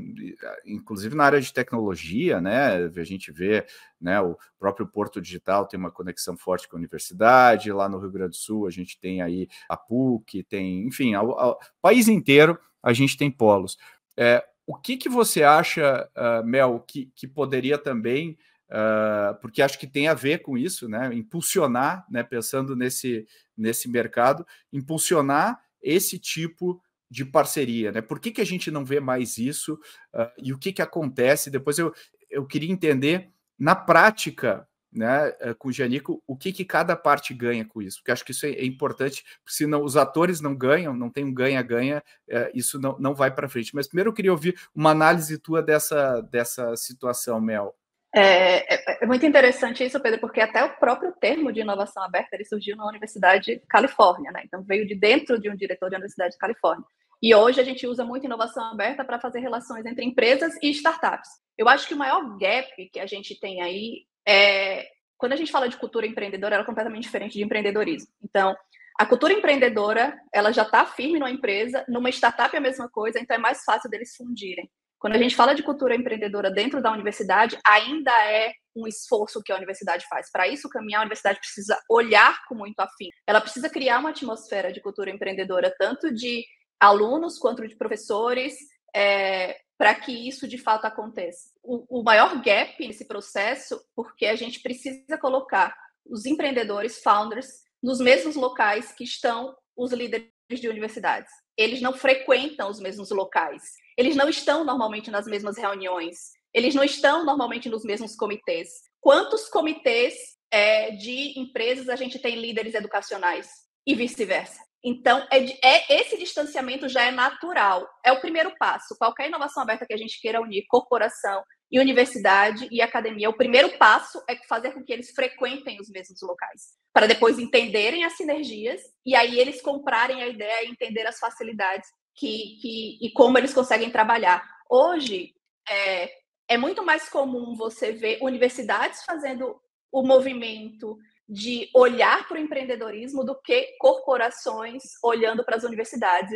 inclusive 0.65 1.15
na 1.15 1.25
área 1.25 1.41
de 1.41 1.53
tecnologia, 1.53 2.41
né? 2.41 2.85
A 2.85 3.05
gente 3.05 3.33
vê, 3.33 3.67
né? 4.01 4.21
O 4.21 4.37
próprio 4.59 4.87
Porto 4.87 5.21
Digital 5.21 5.67
tem 5.67 5.79
uma 5.79 5.91
conexão 5.91 6.37
forte 6.37 6.69
com 6.69 6.77
a 6.77 6.79
universidade. 6.79 7.73
Lá 7.73 7.89
no 7.89 7.99
Rio 7.99 8.11
Grande 8.11 8.31
do 8.31 8.37
Sul 8.37 8.67
a 8.67 8.71
gente 8.71 8.99
tem 8.99 9.23
aí 9.23 9.49
a 9.69 9.77
PUC, 9.77 10.43
tem, 10.45 10.87
enfim, 10.87 11.15
o 11.17 11.57
país 11.81 12.09
inteiro 12.09 12.59
a 12.83 12.93
gente 12.93 13.17
tem 13.17 13.31
polos. 13.31 13.77
É, 14.17 14.45
o 14.67 14.75
que 14.75 14.97
que 14.97 15.09
você 15.09 15.43
acha, 15.43 16.09
uh, 16.17 16.47
Mel, 16.47 16.85
que, 16.87 17.11
que 17.15 17.27
poderia 17.27 17.79
também 17.79 18.39
Uh, 18.69 19.33
porque 19.41 19.63
acho 19.63 19.79
que 19.79 19.87
tem 19.87 20.09
a 20.09 20.15
ver 20.15 20.43
com 20.43 20.59
isso, 20.59 20.89
né? 20.89 21.15
Impulsionar, 21.15 22.05
né? 22.11 22.25
Pensando 22.25 22.75
nesse, 22.75 23.25
nesse 23.57 23.89
mercado, 23.89 24.45
impulsionar 24.73 25.61
esse 25.87 26.19
tipo 26.19 26.83
de 27.09 27.25
parceria, 27.25 27.93
né? 27.93 28.01
Por 28.01 28.19
que, 28.19 28.33
que 28.33 28.41
a 28.41 28.47
gente 28.47 28.71
não 28.71 28.85
vê 28.85 28.99
mais 28.99 29.39
isso 29.39 29.75
uh, 30.15 30.31
e 30.43 30.53
o 30.53 30.59
que, 30.59 30.73
que 30.73 30.83
acontece? 30.83 31.51
Depois 31.51 31.79
eu, 31.79 31.95
eu 32.29 32.45
queria 32.45 32.71
entender 32.71 33.31
na 33.59 33.77
prática, 33.77 34.67
né, 34.93 35.29
uh, 35.29 35.55
com 35.57 35.69
o 35.69 35.73
Janico, 35.73 36.21
o 36.27 36.37
que, 36.37 36.53
que 36.53 36.65
cada 36.65 36.97
parte 36.97 37.33
ganha 37.33 37.65
com 37.65 37.81
isso, 37.81 37.99
porque 37.99 38.11
acho 38.11 38.25
que 38.25 38.33
isso 38.33 38.45
é, 38.45 38.51
é 38.51 38.65
importante, 38.65 39.25
se 39.47 39.67
não, 39.67 39.85
os 39.85 39.97
atores 39.97 40.41
não 40.41 40.55
ganham, 40.55 40.97
não 40.97 41.09
tem 41.09 41.25
um 41.25 41.33
ganha-ganha, 41.33 42.03
uh, 42.29 42.51
isso 42.53 42.81
não, 42.81 42.99
não 42.99 43.15
vai 43.15 43.33
para 43.33 43.49
frente. 43.49 43.75
Mas 43.75 43.87
primeiro 43.87 44.11
eu 44.11 44.15
queria 44.15 44.33
ouvir 44.33 44.59
uma 44.75 44.91
análise 44.91 45.39
tua 45.39 45.63
dessa, 45.63 46.21
dessa 46.23 46.75
situação, 46.77 47.41
Mel. 47.41 47.75
É, 48.19 48.75
é, 48.75 48.99
é, 49.03 49.07
muito 49.07 49.27
interessante 49.27 49.85
isso, 49.85 50.01
Pedro, 50.01 50.19
porque 50.19 50.41
até 50.41 50.65
o 50.65 50.75
próprio 50.79 51.13
termo 51.21 51.53
de 51.53 51.61
inovação 51.61 52.03
aberta 52.03 52.35
ele 52.35 52.47
surgiu 52.47 52.75
na 52.75 52.89
Universidade 52.89 53.45
de 53.45 53.63
Califórnia, 53.69 54.33
né? 54.33 54.41
Então 54.47 54.63
veio 54.63 54.87
de 54.87 54.95
dentro 54.95 55.39
de 55.39 55.51
um 55.51 55.55
diretor 55.55 55.91
da 55.91 55.99
Universidade 55.99 56.33
de 56.33 56.39
Califórnia. 56.39 56.87
E 57.23 57.35
hoje 57.35 57.61
a 57.61 57.65
gente 57.65 57.87
usa 57.87 58.07
muito 58.07 58.25
inovação 58.25 58.65
aberta 58.65 59.05
para 59.05 59.21
fazer 59.21 59.41
relações 59.41 59.85
entre 59.85 60.03
empresas 60.03 60.55
e 60.63 60.71
startups. 60.71 61.29
Eu 61.59 61.69
acho 61.69 61.87
que 61.87 61.93
o 61.93 61.99
maior 61.99 62.39
gap 62.39 62.89
que 62.91 62.99
a 62.99 63.07
gente 63.07 63.39
tem 63.39 63.61
aí 63.61 64.07
é 64.27 64.87
quando 65.19 65.35
a 65.35 65.37
gente 65.37 65.53
fala 65.53 65.69
de 65.69 65.77
cultura 65.77 66.07
empreendedora, 66.07 66.55
ela 66.55 66.65
é 66.65 66.67
completamente 66.67 67.05
diferente 67.05 67.35
de 67.35 67.45
empreendedorismo. 67.45 68.09
Então, 68.23 68.57
a 68.99 69.05
cultura 69.05 69.35
empreendedora, 69.35 70.19
ela 70.33 70.53
já 70.53 70.63
está 70.63 70.87
firme 70.87 71.19
numa 71.19 71.31
empresa, 71.31 71.85
numa 71.87 72.09
startup 72.09 72.55
é 72.55 72.59
a 72.59 72.63
mesma 72.63 72.89
coisa, 72.89 73.21
então 73.21 73.37
é 73.37 73.39
mais 73.39 73.63
fácil 73.63 73.91
deles 73.91 74.17
fundirem. 74.17 74.71
Quando 74.99 75.15
a 75.15 75.19
gente 75.19 75.37
fala 75.37 75.55
de 75.55 75.63
cultura 75.63 75.95
empreendedora 75.95 76.51
dentro 76.51 76.83
da 76.83 76.93
universidade, 76.93 77.59
ainda 77.67 78.11
é 78.31 78.53
um 78.75 78.87
esforço 78.87 79.43
que 79.43 79.53
a 79.53 79.57
universidade 79.57 80.07
faz. 80.09 80.31
Para 80.31 80.49
isso 80.49 80.69
caminhar, 80.69 81.01
a 81.01 81.03
universidade 81.03 81.39
precisa 81.39 81.79
olhar 81.89 82.45
com 82.47 82.55
muito 82.55 82.81
afim. 82.81 83.09
Ela 83.27 83.41
precisa 83.41 83.69
criar 83.69 83.99
uma 83.99 84.11
atmosfera 84.11 84.73
de 84.73 84.81
cultura 84.81 85.11
empreendedora, 85.11 85.75
tanto 85.79 86.13
de 86.13 86.45
alunos 86.81 87.39
quanto 87.39 87.67
de 87.67 87.77
professores, 87.77 88.55
é, 88.95 89.59
para 89.79 89.95
que 89.95 90.13
isso 90.29 90.49
de 90.49 90.59
fato 90.59 90.87
aconteça. 90.87 91.51
O, 91.63 92.01
o 92.01 92.03
maior 92.03 92.41
gap 92.43 92.87
nesse 92.87 93.07
processo, 93.07 93.81
porque 93.95 94.27
a 94.27 94.37
gente 94.37 94.61
precisa 94.61 95.19
colocar 95.19 95.75
os 96.05 96.25
empreendedores, 96.25 97.01
founders, 97.03 97.47
nos 97.83 98.01
mesmos 98.01 98.37
locais 98.37 98.93
que 98.93 99.05
estão 99.05 99.55
os 99.77 99.93
líderes 99.93 100.36
de 100.55 100.69
universidades. 100.69 101.31
Eles 101.57 101.81
não 101.81 101.93
frequentam 101.93 102.71
os 102.71 102.79
mesmos 102.79 103.11
locais. 103.11 103.63
Eles 103.97 104.15
não 104.15 104.29
estão 104.29 104.65
normalmente 104.65 105.11
nas 105.11 105.27
mesmas 105.27 105.57
reuniões. 105.57 106.17
Eles 106.55 106.75
não 106.75 106.85
estão 106.85 107.25
normalmente 107.25 107.69
nos 107.69 107.85
mesmos 107.85 108.15
comitês. 108.15 108.69
Quantos 109.01 109.49
comitês 109.49 110.15
é, 110.51 110.93
de 110.93 111.39
empresas 111.39 111.89
a 111.89 111.97
gente 111.97 112.19
tem 112.19 112.37
líderes 112.37 112.75
educacionais 112.75 113.49
e 113.87 113.95
vice-versa? 113.95 114.65
Então, 114.85 115.27
é, 115.33 115.39
é, 115.67 116.01
esse 116.01 116.17
distanciamento 116.17 116.89
já 116.89 117.03
é 117.03 117.11
natural. 117.11 117.89
É 118.05 118.13
o 118.13 118.21
primeiro 118.21 118.55
passo. 118.57 118.97
Qualquer 118.97 119.27
inovação 119.27 119.63
aberta 119.63 119.85
que 119.85 119.95
a 119.95 119.97
gente 119.99 120.21
queira 120.21 120.41
unir, 120.41 120.65
corporação 120.69 121.43
e 121.71 121.81
universidade 121.81 122.69
e 122.71 122.81
academia, 122.81 123.29
o 123.29 123.37
primeiro 123.37 123.77
passo 123.77 124.23
é 124.29 124.37
fazer 124.49 124.73
com 124.73 124.85
que 124.85 124.93
eles 124.93 125.11
frequentem 125.11 125.81
os 125.81 125.91
mesmos 125.91 126.23
locais, 126.23 126.75
para 126.93 127.07
depois 127.07 127.39
entenderem 127.39 128.05
as 128.05 128.17
sinergias 128.17 128.81
e 129.05 129.15
aí 129.15 129.39
eles 129.39 129.61
comprarem 129.61 130.23
a 130.23 130.29
ideia 130.29 130.65
e 130.65 130.71
entender 130.71 131.07
as 131.07 131.19
facilidades 131.19 131.89
que, 132.15 132.59
que, 132.61 132.99
e 133.03 133.11
como 133.13 133.37
eles 133.37 133.53
conseguem 133.53 133.91
trabalhar. 133.91 134.49
Hoje, 134.71 135.35
é, 135.69 136.11
é 136.49 136.57
muito 136.57 136.85
mais 136.85 137.09
comum 137.09 137.55
você 137.55 137.93
ver 137.93 138.19
universidades 138.23 139.05
fazendo 139.05 139.61
o 139.91 140.03
movimento 140.03 140.97
de 141.29 141.69
olhar 141.75 142.27
para 142.29 142.37
o 142.37 142.41
empreendedorismo 142.41 143.25
do 143.25 143.35
que 143.41 143.77
corporações 143.79 144.83
olhando 145.03 145.45
para 145.45 145.57
as 145.57 145.65
universidades. 145.65 146.33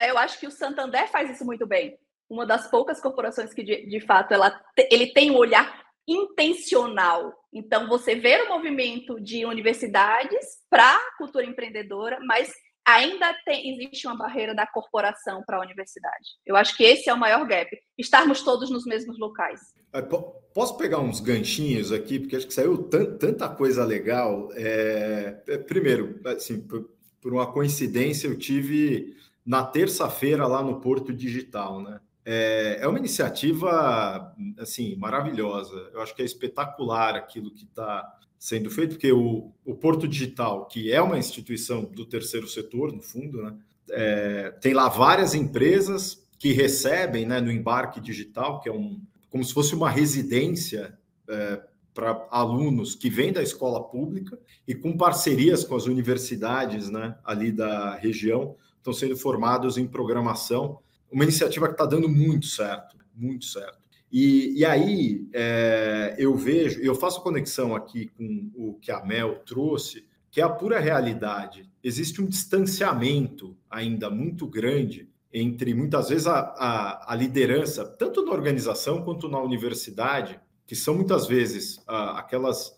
Eu 0.00 0.18
acho 0.18 0.40
que 0.40 0.46
o 0.46 0.50
Santander 0.50 1.08
faz 1.10 1.30
isso 1.30 1.44
muito 1.44 1.66
bem. 1.66 1.98
Uma 2.32 2.46
das 2.46 2.66
poucas 2.70 2.98
corporações 2.98 3.52
que, 3.52 3.62
de, 3.62 3.86
de 3.86 4.00
fato, 4.00 4.32
ela, 4.32 4.58
ele 4.90 5.08
tem 5.08 5.30
um 5.30 5.36
olhar 5.36 5.82
intencional. 6.08 7.30
Então, 7.52 7.86
você 7.86 8.14
vê 8.14 8.40
o 8.40 8.48
movimento 8.48 9.20
de 9.20 9.44
universidades 9.44 10.62
para 10.70 10.96
a 10.96 11.16
cultura 11.18 11.44
empreendedora, 11.44 12.18
mas 12.24 12.50
ainda 12.86 13.34
tem, 13.44 13.74
existe 13.74 14.06
uma 14.06 14.16
barreira 14.16 14.54
da 14.54 14.66
corporação 14.66 15.42
para 15.46 15.58
a 15.58 15.60
universidade. 15.60 16.30
Eu 16.46 16.56
acho 16.56 16.74
que 16.74 16.84
esse 16.84 17.10
é 17.10 17.12
o 17.12 17.18
maior 17.18 17.46
gap, 17.46 17.70
estarmos 17.98 18.42
todos 18.42 18.70
nos 18.70 18.86
mesmos 18.86 19.18
locais. 19.18 19.60
É, 19.92 20.00
posso 20.00 20.78
pegar 20.78 21.00
uns 21.00 21.20
ganchinhos 21.20 21.92
aqui, 21.92 22.18
porque 22.18 22.36
acho 22.36 22.46
que 22.46 22.54
saiu 22.54 22.88
tanta 23.18 23.46
coisa 23.50 23.84
legal. 23.84 24.48
É, 24.54 25.42
é, 25.48 25.58
primeiro, 25.58 26.18
assim, 26.24 26.66
por, 26.66 26.88
uma 27.32 27.52
coincidência, 27.52 28.26
eu 28.26 28.38
tive 28.38 29.16
na 29.44 29.64
terça-feira 29.64 30.46
lá 30.46 30.62
no 30.62 30.80
Porto 30.80 31.12
Digital, 31.12 31.80
né? 31.82 32.00
É, 32.24 32.78
é 32.80 32.88
uma 32.88 32.98
iniciativa 32.98 34.34
assim 34.58 34.94
maravilhosa. 34.96 35.90
Eu 35.92 36.00
acho 36.00 36.14
que 36.14 36.22
é 36.22 36.24
espetacular 36.24 37.16
aquilo 37.16 37.50
que 37.50 37.64
está 37.64 38.18
sendo 38.38 38.70
feito, 38.70 38.94
porque 38.94 39.12
o, 39.12 39.52
o 39.64 39.74
Porto 39.74 40.08
Digital, 40.08 40.66
que 40.66 40.92
é 40.92 41.00
uma 41.00 41.18
instituição 41.18 41.84
do 41.84 42.04
terceiro 42.04 42.48
setor, 42.48 42.92
no 42.92 43.00
fundo, 43.00 43.40
né, 43.40 43.56
é, 43.90 44.50
tem 44.60 44.74
lá 44.74 44.88
várias 44.88 45.34
empresas 45.34 46.26
que 46.38 46.52
recebem 46.52 47.24
né, 47.24 47.40
no 47.40 47.52
embarque 47.52 48.00
digital, 48.00 48.60
que 48.60 48.68
é 48.68 48.72
um, 48.72 49.00
como 49.30 49.44
se 49.44 49.54
fosse 49.54 49.76
uma 49.76 49.88
residência 49.88 50.98
é, 51.28 51.62
para 51.94 52.26
alunos 52.30 52.94
que 52.94 53.08
vêm 53.08 53.32
da 53.32 53.42
escola 53.42 53.82
pública 53.82 54.38
e 54.66 54.74
com 54.74 54.96
parcerias 54.96 55.62
com 55.62 55.76
as 55.76 55.86
universidades 55.86 56.90
né, 56.90 57.16
ali 57.24 57.52
da 57.52 57.94
região, 57.96 58.56
estão 58.78 58.92
sendo 58.92 59.16
formados 59.16 59.78
em 59.78 59.86
programação. 59.86 60.80
Uma 61.12 61.24
iniciativa 61.24 61.66
que 61.66 61.74
está 61.74 61.86
dando 61.86 62.08
muito 62.08 62.46
certo, 62.46 62.96
muito 63.14 63.44
certo. 63.44 63.78
E, 64.10 64.58
e 64.58 64.64
aí 64.64 65.28
é, 65.32 66.14
eu 66.18 66.34
vejo, 66.36 66.80
eu 66.80 66.94
faço 66.94 67.22
conexão 67.22 67.74
aqui 67.74 68.08
com 68.08 68.50
o 68.54 68.74
que 68.74 68.90
a 68.90 69.04
Mel 69.04 69.40
trouxe, 69.46 70.06
que 70.30 70.40
é 70.40 70.44
a 70.44 70.48
pura 70.48 70.80
realidade. 70.80 71.68
Existe 71.82 72.20
um 72.20 72.26
distanciamento 72.26 73.56
ainda 73.70 74.10
muito 74.10 74.46
grande 74.46 75.08
entre, 75.32 75.74
muitas 75.74 76.10
vezes, 76.10 76.26
a, 76.26 76.40
a, 76.40 77.12
a 77.12 77.14
liderança, 77.14 77.84
tanto 77.84 78.24
na 78.24 78.32
organização 78.32 79.02
quanto 79.02 79.28
na 79.28 79.40
universidade, 79.40 80.38
que 80.66 80.76
são 80.76 80.94
muitas 80.94 81.26
vezes 81.26 81.82
aquelas 81.86 82.74